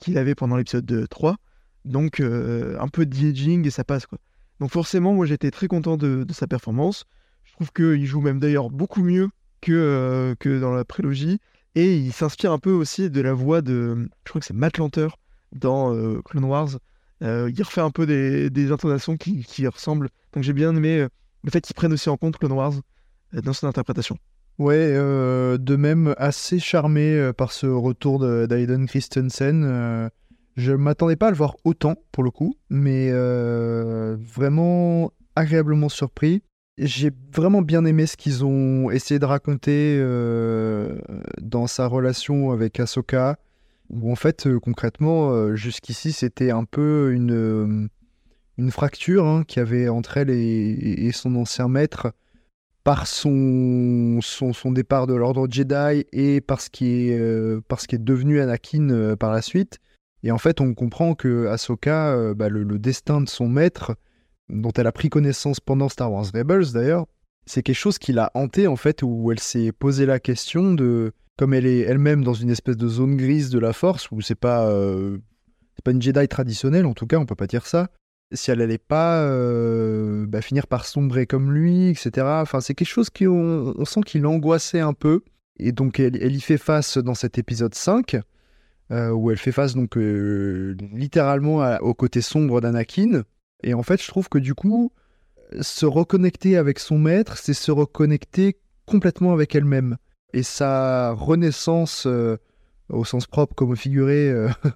qu'il 0.00 0.18
avait 0.18 0.34
pendant 0.34 0.56
l'épisode 0.56 0.84
de 0.84 1.06
3. 1.06 1.36
Donc 1.84 2.20
un 2.20 2.88
peu 2.88 3.06
de 3.06 3.66
et 3.66 3.70
ça 3.70 3.84
passe 3.84 4.06
quoi. 4.06 4.18
Donc 4.60 4.70
forcément, 4.70 5.14
moi 5.14 5.26
j'étais 5.26 5.50
très 5.50 5.68
content 5.68 5.96
de, 5.96 6.26
sa 6.32 6.46
performance. 6.46 7.04
Je 7.44 7.52
trouve 7.52 7.72
qu'il 7.72 8.04
joue 8.06 8.20
même 8.20 8.40
d'ailleurs 8.40 8.70
beaucoup 8.70 9.02
mieux 9.02 9.28
que, 9.60 9.72
euh, 9.72 10.34
que 10.38 10.60
dans 10.60 10.72
la 10.72 10.84
prélogie. 10.84 11.38
Et 11.74 11.96
il 11.96 12.12
s'inspire 12.12 12.52
un 12.52 12.58
peu 12.58 12.72
aussi 12.72 13.10
de 13.10 13.20
la 13.20 13.32
voix 13.32 13.62
de, 13.62 14.08
je 14.24 14.30
crois 14.30 14.40
que 14.40 14.46
c'est 14.46 14.54
Matt 14.54 14.78
Lanter 14.78 15.08
dans 15.52 15.94
euh, 15.94 16.20
Clone 16.24 16.44
Wars. 16.44 16.70
Euh, 17.22 17.50
il 17.54 17.62
refait 17.62 17.80
un 17.80 17.90
peu 17.90 18.06
des, 18.06 18.50
des 18.50 18.72
intonations 18.72 19.16
qui, 19.16 19.44
qui 19.44 19.66
ressemblent. 19.66 20.08
Donc 20.32 20.42
j'ai 20.42 20.52
bien 20.52 20.74
aimé 20.74 21.06
le 21.44 21.50
fait 21.50 21.60
qu'il 21.60 21.74
prenne 21.74 21.92
aussi 21.92 22.08
en 22.08 22.16
compte 22.16 22.36
Clone 22.38 22.52
Wars 22.52 22.74
dans 23.32 23.52
son 23.52 23.66
interprétation. 23.66 24.18
Ouais, 24.58 24.92
de 24.92 25.76
même 25.76 26.14
assez 26.18 26.58
charmé 26.58 27.30
par 27.36 27.52
ce 27.52 27.66
retour 27.66 28.18
de- 28.18 28.46
d'Aiden 28.46 28.86
Christensen. 28.86 30.10
Je 30.58 30.72
m'attendais 30.72 31.14
pas 31.14 31.28
à 31.28 31.30
le 31.30 31.36
voir 31.36 31.56
autant 31.62 31.94
pour 32.10 32.24
le 32.24 32.32
coup, 32.32 32.56
mais 32.68 33.10
euh, 33.12 34.16
vraiment 34.18 35.12
agréablement 35.36 35.88
surpris. 35.88 36.42
J'ai 36.78 37.12
vraiment 37.32 37.62
bien 37.62 37.84
aimé 37.84 38.06
ce 38.06 38.16
qu'ils 38.16 38.44
ont 38.44 38.90
essayé 38.90 39.20
de 39.20 39.24
raconter 39.24 39.96
euh, 40.00 40.98
dans 41.40 41.68
sa 41.68 41.86
relation 41.86 42.50
avec 42.50 42.80
Ahsoka, 42.80 43.38
où 43.88 44.10
en 44.10 44.16
fait 44.16 44.48
euh, 44.48 44.58
concrètement 44.58 45.54
jusqu'ici 45.54 46.10
c'était 46.10 46.50
un 46.50 46.64
peu 46.64 47.12
une, 47.12 47.88
une 48.58 48.70
fracture 48.72 49.26
hein, 49.26 49.44
qu'il 49.46 49.60
y 49.60 49.62
avait 49.62 49.88
entre 49.88 50.16
elle 50.16 50.30
et, 50.30 51.10
son 51.12 51.36
ancien 51.36 51.68
maître 51.68 52.12
par 52.82 53.06
son, 53.06 54.18
son, 54.22 54.72
départ 54.72 55.06
de 55.06 55.14
l'ordre 55.14 55.46
Jedi 55.48 56.04
et 56.12 56.40
parce 56.40 56.68
qu'il 56.68 57.10
est, 57.10 57.16
euh, 57.16 57.60
parce 57.68 57.86
qu'il 57.86 58.00
est 58.00 58.04
devenu 58.04 58.40
Anakin 58.40 59.14
par 59.16 59.30
la 59.30 59.42
suite. 59.42 59.78
Et 60.22 60.30
en 60.30 60.38
fait, 60.38 60.60
on 60.60 60.74
comprend 60.74 61.14
que 61.14 61.46
Ahsoka, 61.46 62.12
euh, 62.12 62.34
bah, 62.34 62.48
le, 62.48 62.64
destin 62.78 63.20
de 63.20 63.28
son 63.28 63.48
maître, 63.48 63.96
dont 64.48 64.72
elle 64.72 64.86
a 64.86 64.92
pris 64.92 65.08
connaissance 65.08 65.60
pendant 65.60 65.88
Star 65.88 66.12
Wars 66.12 66.26
Rebels 66.34 66.72
d'ailleurs, 66.72 67.06
c'est 67.46 67.62
quelque 67.62 67.76
chose 67.76 67.98
qui 67.98 68.12
l'a 68.12 68.30
hanté 68.34 68.66
en 68.66 68.76
fait, 68.76 69.02
où 69.02 69.30
elle 69.32 69.38
s'est 69.38 69.72
posé 69.72 70.06
la 70.06 70.18
question 70.18 70.74
de, 70.74 71.12
comme 71.36 71.54
elle 71.54 71.66
est 71.66 71.80
elle-même 71.80 72.24
dans 72.24 72.34
une 72.34 72.50
espèce 72.50 72.76
de 72.76 72.88
zone 72.88 73.16
grise 73.16 73.50
de 73.50 73.58
la 73.58 73.72
Force, 73.72 74.10
où 74.10 74.20
c'est 74.20 74.34
pas, 74.34 74.68
euh, 74.68 75.18
c'est 75.76 75.84
pas 75.84 75.92
une 75.92 76.02
Jedi 76.02 76.26
traditionnelle, 76.28 76.86
en 76.86 76.94
tout 76.94 77.06
cas, 77.06 77.18
on 77.18 77.26
peut 77.26 77.34
pas 77.34 77.46
dire 77.46 77.66
ça, 77.66 77.88
si 78.32 78.50
elle 78.50 78.60
allait 78.60 78.76
pas 78.76 79.22
euh, 79.22 80.26
bah, 80.26 80.42
finir 80.42 80.66
par 80.66 80.84
sombrer 80.84 81.26
comme 81.26 81.52
lui, 81.52 81.88
etc. 81.88 82.26
Enfin, 82.42 82.60
c'est 82.60 82.74
quelque 82.74 82.88
chose 82.88 83.08
qu'on 83.08 83.74
on 83.76 83.84
sent 83.84 84.00
qu'il 84.04 84.26
angoissait 84.26 84.80
un 84.80 84.92
peu. 84.92 85.22
Et 85.58 85.72
donc, 85.72 85.98
elle, 85.98 86.22
elle 86.22 86.36
y 86.36 86.40
fait 86.40 86.58
face 86.58 86.98
dans 86.98 87.14
cet 87.14 87.38
épisode 87.38 87.74
5, 87.74 88.18
euh, 88.90 89.10
où 89.10 89.30
elle 89.30 89.36
fait 89.36 89.52
face 89.52 89.74
donc 89.74 89.98
euh, 89.98 90.74
littéralement 90.92 91.76
au 91.80 91.92
côté 91.92 92.22
sombre 92.22 92.60
d'Anakin. 92.62 93.22
Et 93.62 93.74
en 93.74 93.82
fait, 93.82 94.02
je 94.02 94.08
trouve 94.08 94.28
que 94.30 94.38
du 94.38 94.54
coup, 94.54 94.92
se 95.60 95.84
reconnecter 95.84 96.56
avec 96.56 96.78
son 96.78 96.98
maître, 96.98 97.36
c'est 97.36 97.54
se 97.54 97.70
reconnecter 97.70 98.58
complètement 98.86 99.32
avec 99.32 99.54
elle-même. 99.54 99.98
Et 100.32 100.42
sa 100.42 101.12
renaissance, 101.12 102.04
euh, 102.06 102.38
au 102.88 103.04
sens 103.04 103.26
propre 103.26 103.54
comme 103.54 103.76
figuré, 103.76 104.32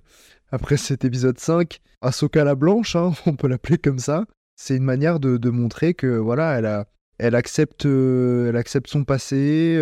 après 0.51 0.77
cet 0.77 1.07
épisode 1.07 1.39
5, 1.39 1.81
Ahsoka 2.03 2.45
la 2.45 2.55
Blanche, 2.55 2.97
hein, 2.97 3.13
on 3.27 3.35
peut 3.35 3.49
l'appeler 3.49 3.79
comme 3.79 3.99
ça, 3.99 4.27
c'est 4.57 4.77
une 4.77 4.85
manière 4.85 5.21
de, 5.21 5.51
montrer 5.51 5.95
que 5.95 6.19
voilà, 6.19 6.59
elle, 6.59 6.67
a, 6.67 6.87
elle, 7.17 7.35
accepte, 7.35 7.87
elle 7.87 8.57
accepte 8.57 8.89
son 8.89 9.05
passé, 9.05 9.81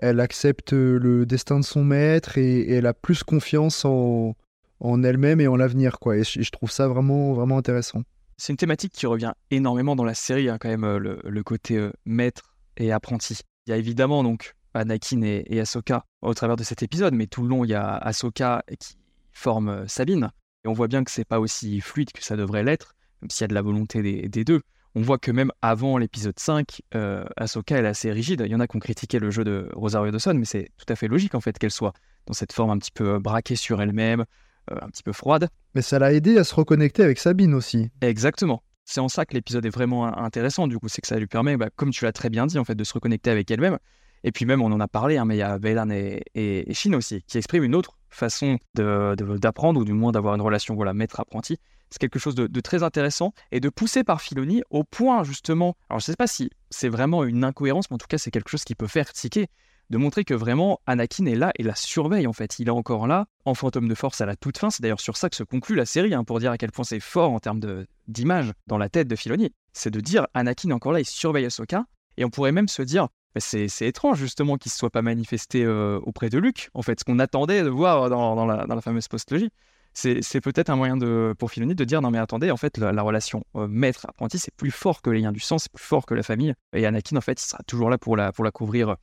elle 0.00 0.18
accepte 0.18 0.72
le 0.72 1.26
destin 1.26 1.60
de 1.60 1.64
son 1.64 1.84
maître 1.84 2.38
et, 2.38 2.68
elle 2.70 2.86
a 2.86 2.94
plus 2.94 3.22
confiance 3.22 3.84
en, 3.84 4.34
en 4.80 5.02
elle-même 5.02 5.40
et 5.40 5.46
en 5.46 5.56
l'avenir. 5.56 5.98
quoi. 5.98 6.16
Et 6.16 6.24
je, 6.24 6.50
trouve 6.50 6.70
ça 6.70 6.88
vraiment, 6.88 7.34
vraiment 7.34 7.58
intéressant. 7.58 8.02
C'est 8.38 8.52
une 8.52 8.56
thématique 8.56 8.92
qui 8.92 9.06
revient 9.06 9.32
énormément 9.50 9.94
dans 9.94 10.04
la 10.04 10.14
série, 10.14 10.48
hein, 10.48 10.56
quand 10.58 10.70
même, 10.70 10.84
euh, 10.84 11.20
le, 11.22 11.42
côté 11.42 11.76
euh, 11.76 11.92
maître 12.06 12.56
et 12.78 12.90
apprenti. 12.90 13.38
Il 13.66 13.70
y 13.70 13.72
a 13.74 13.76
évidemment 13.76 14.24
donc 14.24 14.56
Anakin 14.72 15.20
et, 15.20 15.44
et 15.46 15.60
Ahsoka 15.60 16.06
au 16.22 16.32
travers 16.32 16.56
de 16.56 16.64
cet 16.64 16.82
épisode, 16.82 17.14
mais 17.14 17.26
tout 17.26 17.42
le 17.42 17.48
long, 17.48 17.64
il 17.64 17.70
y 17.70 17.74
a 17.74 17.96
Ahsoka 17.96 18.64
qui 18.78 18.96
forme 19.32 19.68
euh, 19.68 19.86
Sabine. 19.86 20.30
Et 20.64 20.68
on 20.68 20.72
voit 20.72 20.88
bien 20.88 21.04
que 21.04 21.10
c'est 21.10 21.26
pas 21.26 21.40
aussi 21.40 21.80
fluide 21.80 22.12
que 22.12 22.24
ça 22.24 22.36
devrait 22.36 22.64
l'être, 22.64 22.94
même 23.20 23.28
s'il 23.30 23.42
y 23.42 23.44
a 23.44 23.48
de 23.48 23.54
la 23.54 23.62
volonté 23.62 24.28
des 24.28 24.44
deux. 24.44 24.62
On 24.96 25.02
voit 25.02 25.18
que 25.18 25.30
même 25.30 25.52
avant 25.62 25.98
l'épisode 25.98 26.38
5, 26.38 26.82
euh, 26.94 27.24
Ahsoka 27.36 27.76
elle 27.78 27.84
est 27.84 27.88
assez 27.88 28.10
rigide. 28.10 28.42
Il 28.44 28.50
y 28.50 28.54
en 28.54 28.60
a 28.60 28.66
qui 28.66 28.76
ont 28.76 28.80
critiqué 28.80 29.18
le 29.18 29.30
jeu 29.30 29.44
de 29.44 29.68
Rosario 29.74 30.10
Dawson, 30.10 30.34
mais 30.34 30.44
c'est 30.44 30.70
tout 30.76 30.86
à 30.92 30.96
fait 30.96 31.06
logique 31.08 31.34
en 31.34 31.40
fait 31.40 31.58
qu'elle 31.58 31.70
soit 31.70 31.92
dans 32.26 32.32
cette 32.34 32.52
forme 32.52 32.70
un 32.70 32.78
petit 32.78 32.90
peu 32.90 33.14
euh, 33.14 33.18
braquée 33.20 33.56
sur 33.56 33.80
elle-même, 33.80 34.24
euh, 34.70 34.76
un 34.82 34.88
petit 34.88 35.02
peu 35.04 35.12
froide. 35.12 35.48
Mais 35.74 35.82
ça 35.82 35.98
l'a 36.00 36.12
aidé 36.12 36.38
à 36.38 36.44
se 36.44 36.54
reconnecter 36.54 37.04
avec 37.04 37.18
Sabine 37.18 37.54
aussi. 37.54 37.88
Exactement. 38.00 38.62
C'est 38.84 39.00
en 39.00 39.08
ça 39.08 39.24
que 39.24 39.34
l'épisode 39.34 39.64
est 39.64 39.70
vraiment 39.70 40.06
in- 40.06 40.24
intéressant, 40.24 40.66
du 40.66 40.78
coup, 40.78 40.88
c'est 40.88 41.00
que 41.00 41.06
ça 41.06 41.16
lui 41.18 41.28
permet, 41.28 41.56
bah, 41.56 41.68
comme 41.76 41.90
tu 41.90 42.04
l'as 42.04 42.12
très 42.12 42.28
bien 42.28 42.46
dit, 42.46 42.58
en 42.58 42.64
fait, 42.64 42.74
de 42.74 42.82
se 42.82 42.92
reconnecter 42.92 43.30
avec 43.30 43.48
elle-même. 43.52 43.78
Et 44.24 44.32
puis 44.32 44.44
même, 44.44 44.60
on 44.60 44.72
en 44.72 44.80
a 44.80 44.88
parlé, 44.88 45.16
hein, 45.16 45.24
mais 45.24 45.36
il 45.36 45.38
y 45.38 45.42
a 45.42 45.56
Veylan 45.58 45.88
et, 45.90 46.22
et, 46.34 46.68
et 46.68 46.74
Shin 46.74 46.92
aussi, 46.94 47.22
qui 47.28 47.38
expriment 47.38 47.62
une 47.64 47.74
autre 47.76 47.96
façon 48.08 48.58
de- 48.74 49.14
de- 49.16 49.38
d'apprendre, 49.38 49.80
ou 49.80 49.84
du 49.84 49.92
moins 49.92 50.10
d'avoir 50.10 50.34
une 50.34 50.40
relation 50.42 50.74
voilà, 50.74 50.92
maître-apprenti. 50.92 51.58
C'est 51.90 51.98
quelque 51.98 52.18
chose 52.18 52.34
de, 52.34 52.60
très 52.60 52.82
intéressant 52.82 53.32
et 53.52 53.60
de 53.60 53.68
poussé 53.68 54.04
par 54.04 54.20
Filoni 54.20 54.62
au 54.70 54.84
point, 54.84 55.24
justement, 55.24 55.76
alors 55.88 56.00
je 56.00 56.04
sais 56.06 56.16
pas 56.16 56.26
si 56.26 56.50
c'est 56.70 56.88
vraiment 56.88 57.24
une 57.24 57.44
incohérence, 57.44 57.90
mais 57.90 57.94
en 57.94 57.98
tout 57.98 58.06
cas, 58.06 58.18
c'est 58.18 58.30
quelque 58.30 58.48
chose 58.48 58.64
qui 58.64 58.74
peut 58.74 58.86
faire 58.86 59.12
tiquer, 59.12 59.48
de 59.90 59.98
montrer 59.98 60.24
que 60.24 60.34
vraiment 60.34 60.80
Anakin 60.86 61.26
est 61.26 61.34
là 61.34 61.52
et 61.56 61.64
la 61.64 61.74
surveille, 61.74 62.28
en 62.28 62.32
fait. 62.32 62.60
Il 62.60 62.68
est 62.68 62.72
encore 62.72 63.08
là, 63.08 63.26
en 63.44 63.54
fantôme 63.54 63.88
de 63.88 63.94
force 63.96 64.20
à 64.20 64.26
la 64.26 64.36
toute 64.36 64.56
fin. 64.56 64.70
C'est 64.70 64.82
d'ailleurs 64.82 65.00
sur 65.00 65.16
ça 65.16 65.28
que 65.28 65.34
se 65.34 65.42
conclut 65.42 65.74
la 65.74 65.84
série, 65.84 66.14
hein, 66.14 66.22
pour 66.22 66.38
dire 66.38 66.52
à 66.52 66.58
quel 66.58 66.70
point 66.70 66.84
c'est 66.84 67.00
fort 67.00 67.32
en 67.32 67.40
termes 67.40 67.60
d'image 68.06 68.52
dans 68.68 68.78
la 68.78 68.88
tête 68.88 69.08
de 69.08 69.16
Filoni. 69.16 69.50
C'est 69.72 69.90
de 69.90 70.00
dire 70.00 70.28
Anakin 70.32 70.70
est 70.70 70.72
encore 70.72 70.92
là, 70.92 71.00
il 71.00 71.06
surveille 71.06 71.44
Ahsoka. 71.44 71.84
Et 72.16 72.24
on 72.24 72.30
pourrait 72.30 72.52
même 72.52 72.68
se 72.68 72.82
dire, 72.82 73.08
c'est 73.36 73.68
étrange 73.80 74.18
justement 74.18 74.56
qu'il 74.56 74.68
ne 74.70 74.72
se 74.72 74.78
soit 74.78 74.90
pas 74.90 75.02
manifesté 75.02 75.64
euh, 75.64 75.98
auprès 76.02 76.30
de 76.30 76.38
Luc, 76.38 76.70
en 76.74 76.82
fait, 76.82 77.00
ce 77.00 77.04
qu'on 77.04 77.18
attendait 77.18 77.62
de 77.62 77.68
voir 77.68 78.10
dans, 78.10 78.46
la, 78.46 78.66
dans 78.66 78.74
la 78.74 78.80
fameuse 78.80 79.08
postlogie. 79.08 79.50
C'est 79.92 80.40
peut-être 80.40 80.70
un 80.70 80.76
moyen 80.76 80.96
de, 80.96 81.34
pour 81.38 81.50
Filoni 81.50 81.74
de 81.74 81.84
dire 81.84 82.00
non 82.00 82.10
mais 82.10 82.18
attendez, 82.18 82.50
en 82.50 82.56
fait, 82.56 82.78
la, 82.78 82.92
la 82.92 83.02
relation 83.02 83.44
euh, 83.56 83.66
maître-apprenti, 83.68 84.38
c'est 84.38 84.54
plus 84.54 84.70
fort 84.70 85.02
que 85.02 85.10
les 85.10 85.20
liens 85.20 85.32
du 85.32 85.40
sang, 85.40 85.58
c'est 85.58 85.70
plus 85.72 85.82
fort 85.84 86.06
que 86.06 86.14
la 86.14 86.22
famille. 86.22 86.54
Et 86.72 86.86
Anakin, 86.86 87.16
en 87.16 87.20
fait, 87.20 87.38
sera 87.38 87.62
toujours 87.66 87.90
là 87.90 87.98
pour 87.98 88.16
la, 88.16 88.32
pour 88.32 88.44
la 88.44 88.50
couvrir, 88.50 88.96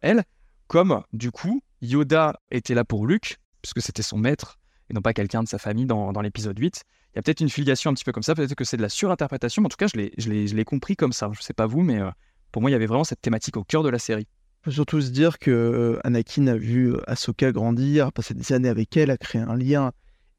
elle. 0.00 0.22
Comme, 0.66 1.02
du 1.12 1.30
coup, 1.30 1.60
Yoda 1.82 2.40
était 2.50 2.74
là 2.74 2.84
pour 2.84 3.06
Luke, 3.06 3.36
puisque 3.60 3.82
c'était 3.82 4.02
son 4.02 4.16
maître, 4.16 4.58
et 4.90 4.94
non 4.94 5.02
pas 5.02 5.12
quelqu'un 5.12 5.42
de 5.42 5.48
sa 5.48 5.58
famille 5.58 5.84
dans, 5.86 6.12
dans 6.12 6.22
l'épisode 6.22 6.58
8. 6.58 6.82
Il 7.12 7.16
y 7.16 7.18
a 7.18 7.22
peut-être 7.22 7.40
une 7.40 7.50
filiation 7.50 7.90
un 7.90 7.94
petit 7.94 8.04
peu 8.04 8.12
comme 8.12 8.22
ça, 8.22 8.34
peut-être 8.34 8.54
que 8.54 8.64
c'est 8.64 8.76
de 8.78 8.82
la 8.82 8.88
surinterprétation, 8.88 9.60
mais 9.62 9.66
en 9.66 9.68
tout 9.68 9.76
cas, 9.76 9.86
je 9.86 9.96
l'ai- 10.30 10.64
compris 10.64 10.96
comme 10.96 11.12
ça. 11.12 11.30
Je 11.34 11.42
sais 11.42 11.52
pas 11.52 11.66
vous, 11.66 11.82
mais 11.82 12.00
euh, 12.00 12.10
pour 12.50 12.62
moi, 12.62 12.70
il 12.70 12.72
y 12.72 12.76
avait 12.76 12.86
vraiment 12.86 13.04
cette 13.04 13.20
thématique 13.20 13.56
au 13.56 13.64
cœur 13.64 13.82
de 13.82 13.90
la 13.90 13.98
série. 13.98 14.26
faut 14.62 14.70
surtout 14.70 15.00
se 15.02 15.10
dire 15.10 15.38
que 15.38 15.50
euh, 15.50 16.00
Anakin 16.04 16.46
a 16.46 16.56
vu 16.56 16.94
euh, 16.94 17.00
Ahsoka 17.10 17.52
grandir, 17.52 18.06
a 18.06 18.10
passé 18.10 18.32
des 18.34 18.52
années 18.52 18.68
avec 18.70 18.96
elle, 18.96 19.10
a 19.10 19.18
créé 19.18 19.42
un 19.42 19.56
lien 19.56 19.92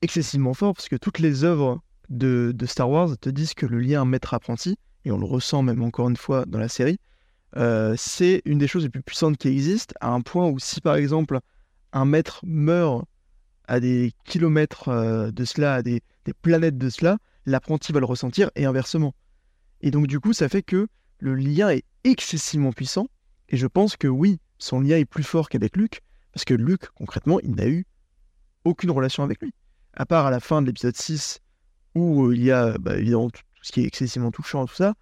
excessivement 0.05 0.53
fort, 0.53 0.75
parce 0.75 0.87
que 0.87 0.95
toutes 0.95 1.19
les 1.19 1.43
œuvres 1.43 1.81
de, 2.09 2.55
Star 2.65 2.89
Wars 2.89 3.17
te 3.19 3.29
disent 3.29 3.55
que 3.55 3.65
le 3.65 3.79
lien 3.79 4.05
maître-apprenti, 4.05 4.77
et 5.03 5.11
on 5.11 5.17
le 5.17 5.25
ressent 5.25 5.63
même 5.63 5.81
encore 5.81 6.09
une 6.09 6.15
fois 6.15 6.45
dans 6.45 6.59
la 6.59 6.69
série, 6.69 6.99
euh, 7.57 7.95
c'est 7.97 8.41
une 8.45 8.59
des 8.59 8.67
choses 8.67 8.83
les 8.83 8.89
plus 8.89 9.01
puissantes 9.01 9.37
qui 9.37 9.47
existent, 9.47 9.95
à 10.01 10.09
un 10.11 10.21
point 10.21 10.47
où 10.47 10.59
si 10.59 10.79
par 10.79 10.95
exemple 10.95 11.39
un 11.91 12.05
maître 12.05 12.41
meurt 12.43 13.05
à 13.67 13.79
des 13.79 14.13
kilomètres 14.25 14.89
euh, 14.89 15.31
de 15.31 15.43
cela, 15.43 15.75
à 15.75 15.81
des, 15.81 16.01
des 16.25 16.33
planètes 16.33 16.77
de 16.77 16.89
cela, 16.89 17.17
l'apprenti 17.47 17.91
va 17.91 17.99
le 17.99 18.05
ressentir, 18.05 18.51
et 18.55 18.65
inversement. 18.65 19.15
Et 19.81 19.89
donc 19.89 20.05
du 20.05 20.19
coup, 20.19 20.33
ça 20.33 20.49
fait 20.49 20.63
que 20.63 20.87
le 21.17 21.33
lien 21.33 21.69
est 21.69 21.83
excessivement 22.03 22.71
puissant, 22.71 23.07
et 23.49 23.57
je 23.57 23.65
pense 23.65 23.97
que 23.97 24.07
oui, 24.07 24.39
son 24.59 24.81
lien 24.81 24.97
est 24.97 25.05
plus 25.05 25.23
fort 25.23 25.49
qu'avec 25.49 25.75
Luke, 25.75 26.01
parce 26.31 26.45
que 26.45 26.53
Luke, 26.53 26.89
concrètement, 26.93 27.39
il 27.39 27.55
n'a 27.55 27.67
eu 27.67 27.85
aucune 28.65 28.91
relation 28.91 29.23
avec 29.23 29.41
lui. 29.41 29.51
À 29.95 30.05
part 30.05 30.25
à 30.25 30.31
la 30.31 30.39
fin 30.39 30.61
de 30.61 30.67
l'épisode 30.67 30.95
6, 30.95 31.39
où 31.95 32.25
euh, 32.27 32.35
il 32.35 32.43
y 32.43 32.51
a 32.51 32.77
bah, 32.77 32.97
évidemment 32.97 33.29
tout 33.29 33.41
ce 33.61 33.71
qui 33.71 33.81
est 33.81 33.85
excessivement 33.85 34.31
touchant, 34.31 34.65
tout 34.65 34.75
ça, 34.75 34.93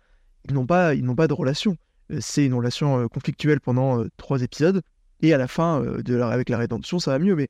ils 0.48 0.54
n'ont 0.54 0.66
pas, 0.66 0.94
ils 0.94 1.04
n'ont 1.04 1.16
pas 1.16 1.28
de 1.28 1.34
relation. 1.34 1.78
Euh, 2.12 2.18
C'est 2.22 2.46
une 2.46 2.54
relation 2.54 3.00
euh, 3.00 3.08
conflictuelle 3.08 3.60
pendant 3.60 4.04
trois 4.18 4.41
épisodes, 4.41 4.82
et 5.22 5.34
à 5.34 5.38
la 5.38 5.48
fin, 5.48 5.82
de 5.82 6.16
la, 6.16 6.28
avec 6.30 6.50
la 6.50 6.58
rédemption, 6.58 7.00
ça 7.00 7.12
va 7.12 7.20
mieux, 7.20 7.36
mais 7.36 7.48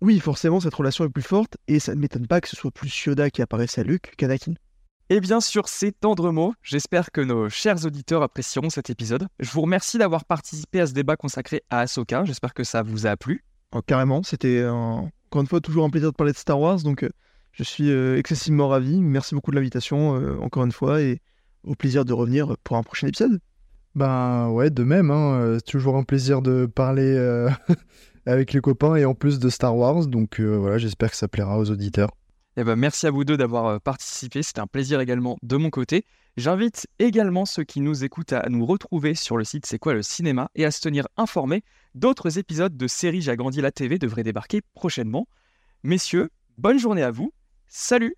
oui, 0.00 0.20
forcément, 0.20 0.60
cette 0.60 0.74
relation 0.74 1.04
est 1.04 1.08
plus 1.08 1.22
forte, 1.22 1.56
et 1.66 1.80
ça 1.80 1.94
ne 1.94 2.00
m'étonne 2.00 2.26
pas 2.26 2.40
que 2.40 2.48
ce 2.48 2.54
soit 2.56 2.70
plus 2.70 2.94
Yoda 3.04 3.30
qui 3.30 3.42
apparaisse 3.42 3.78
à 3.78 3.82
Luke 3.82 4.14
qu'Anakin. 4.16 4.54
Et 5.10 5.20
bien 5.20 5.40
sur 5.40 5.68
ces 5.68 5.90
tendres 5.90 6.30
mots, 6.30 6.52
j'espère 6.62 7.10
que 7.10 7.22
nos 7.22 7.48
chers 7.48 7.84
auditeurs 7.86 8.22
apprécieront 8.22 8.68
cet 8.70 8.90
épisode. 8.90 9.26
Je 9.40 9.50
vous 9.50 9.62
remercie 9.62 9.96
d'avoir 9.96 10.26
participé 10.26 10.80
à 10.80 10.86
ce 10.86 10.92
débat 10.92 11.16
consacré 11.16 11.62
à 11.70 11.80
Ahsoka. 11.80 12.24
J'espère 12.26 12.52
que 12.52 12.62
ça 12.62 12.82
vous 12.82 13.06
a 13.06 13.16
plu. 13.16 13.42
Oh, 13.72 13.80
carrément, 13.80 14.22
c'était 14.22 14.62
un- 14.62 15.10
encore 15.28 15.42
une 15.42 15.46
fois 15.46 15.60
toujours 15.60 15.84
un 15.84 15.90
plaisir 15.90 16.10
de 16.10 16.16
parler 16.16 16.32
de 16.32 16.38
Star 16.38 16.58
Wars, 16.58 16.82
donc 16.82 17.02
euh, 17.02 17.10
je 17.52 17.62
suis 17.62 17.90
euh, 17.90 18.16
excessivement 18.16 18.68
ravi. 18.68 18.98
Merci 19.00 19.34
beaucoup 19.34 19.50
de 19.50 19.56
l'invitation, 19.56 20.16
euh, 20.16 20.38
encore 20.40 20.64
une 20.64 20.72
fois, 20.72 21.02
et 21.02 21.20
au 21.64 21.74
plaisir 21.74 22.06
de 22.06 22.14
revenir 22.14 22.56
pour 22.64 22.76
un 22.78 22.82
prochain 22.82 23.08
épisode. 23.08 23.38
Ben 23.94 24.48
ouais, 24.48 24.70
de 24.70 24.84
même, 24.84 25.10
hein, 25.10 25.40
euh, 25.40 25.54
c'est 25.56 25.70
toujours 25.70 25.96
un 25.96 26.02
plaisir 26.02 26.40
de 26.40 26.64
parler 26.64 27.14
euh, 27.14 27.50
avec 28.26 28.54
les 28.54 28.60
copains 28.60 28.96
et 28.96 29.04
en 29.04 29.14
plus 29.14 29.38
de 29.38 29.50
Star 29.50 29.76
Wars, 29.76 30.06
donc 30.06 30.40
euh, 30.40 30.56
voilà, 30.56 30.78
j'espère 30.78 31.10
que 31.10 31.16
ça 31.16 31.28
plaira 31.28 31.58
aux 31.58 31.70
auditeurs. 31.70 32.10
Eh 32.56 32.64
ben, 32.64 32.74
merci 32.74 33.06
à 33.06 33.10
vous 33.10 33.24
deux 33.24 33.36
d'avoir 33.36 33.80
participé. 33.80 34.42
C'était 34.42 34.60
un 34.60 34.66
plaisir 34.66 35.00
également 35.00 35.36
de 35.42 35.56
mon 35.56 35.70
côté. 35.70 36.04
J'invite 36.38 36.86
également 37.00 37.46
ceux 37.46 37.64
qui 37.64 37.80
nous 37.80 38.04
écoutent 38.04 38.32
à 38.32 38.48
nous 38.48 38.64
retrouver 38.64 39.16
sur 39.16 39.36
le 39.36 39.42
site 39.42 39.66
C'est 39.66 39.80
quoi 39.80 39.92
le 39.92 40.04
cinéma 40.04 40.52
et 40.54 40.64
à 40.64 40.70
se 40.70 40.80
tenir 40.80 41.08
informés. 41.16 41.64
D'autres 41.96 42.38
épisodes 42.38 42.76
de 42.76 42.86
série 42.86 43.20
J'ai 43.20 43.34
la 43.34 43.72
TV 43.72 43.98
devraient 43.98 44.22
débarquer 44.22 44.60
prochainement. 44.72 45.26
Messieurs, 45.82 46.30
bonne 46.56 46.78
journée 46.78 47.02
à 47.02 47.10
vous. 47.10 47.32
Salut 47.66 48.14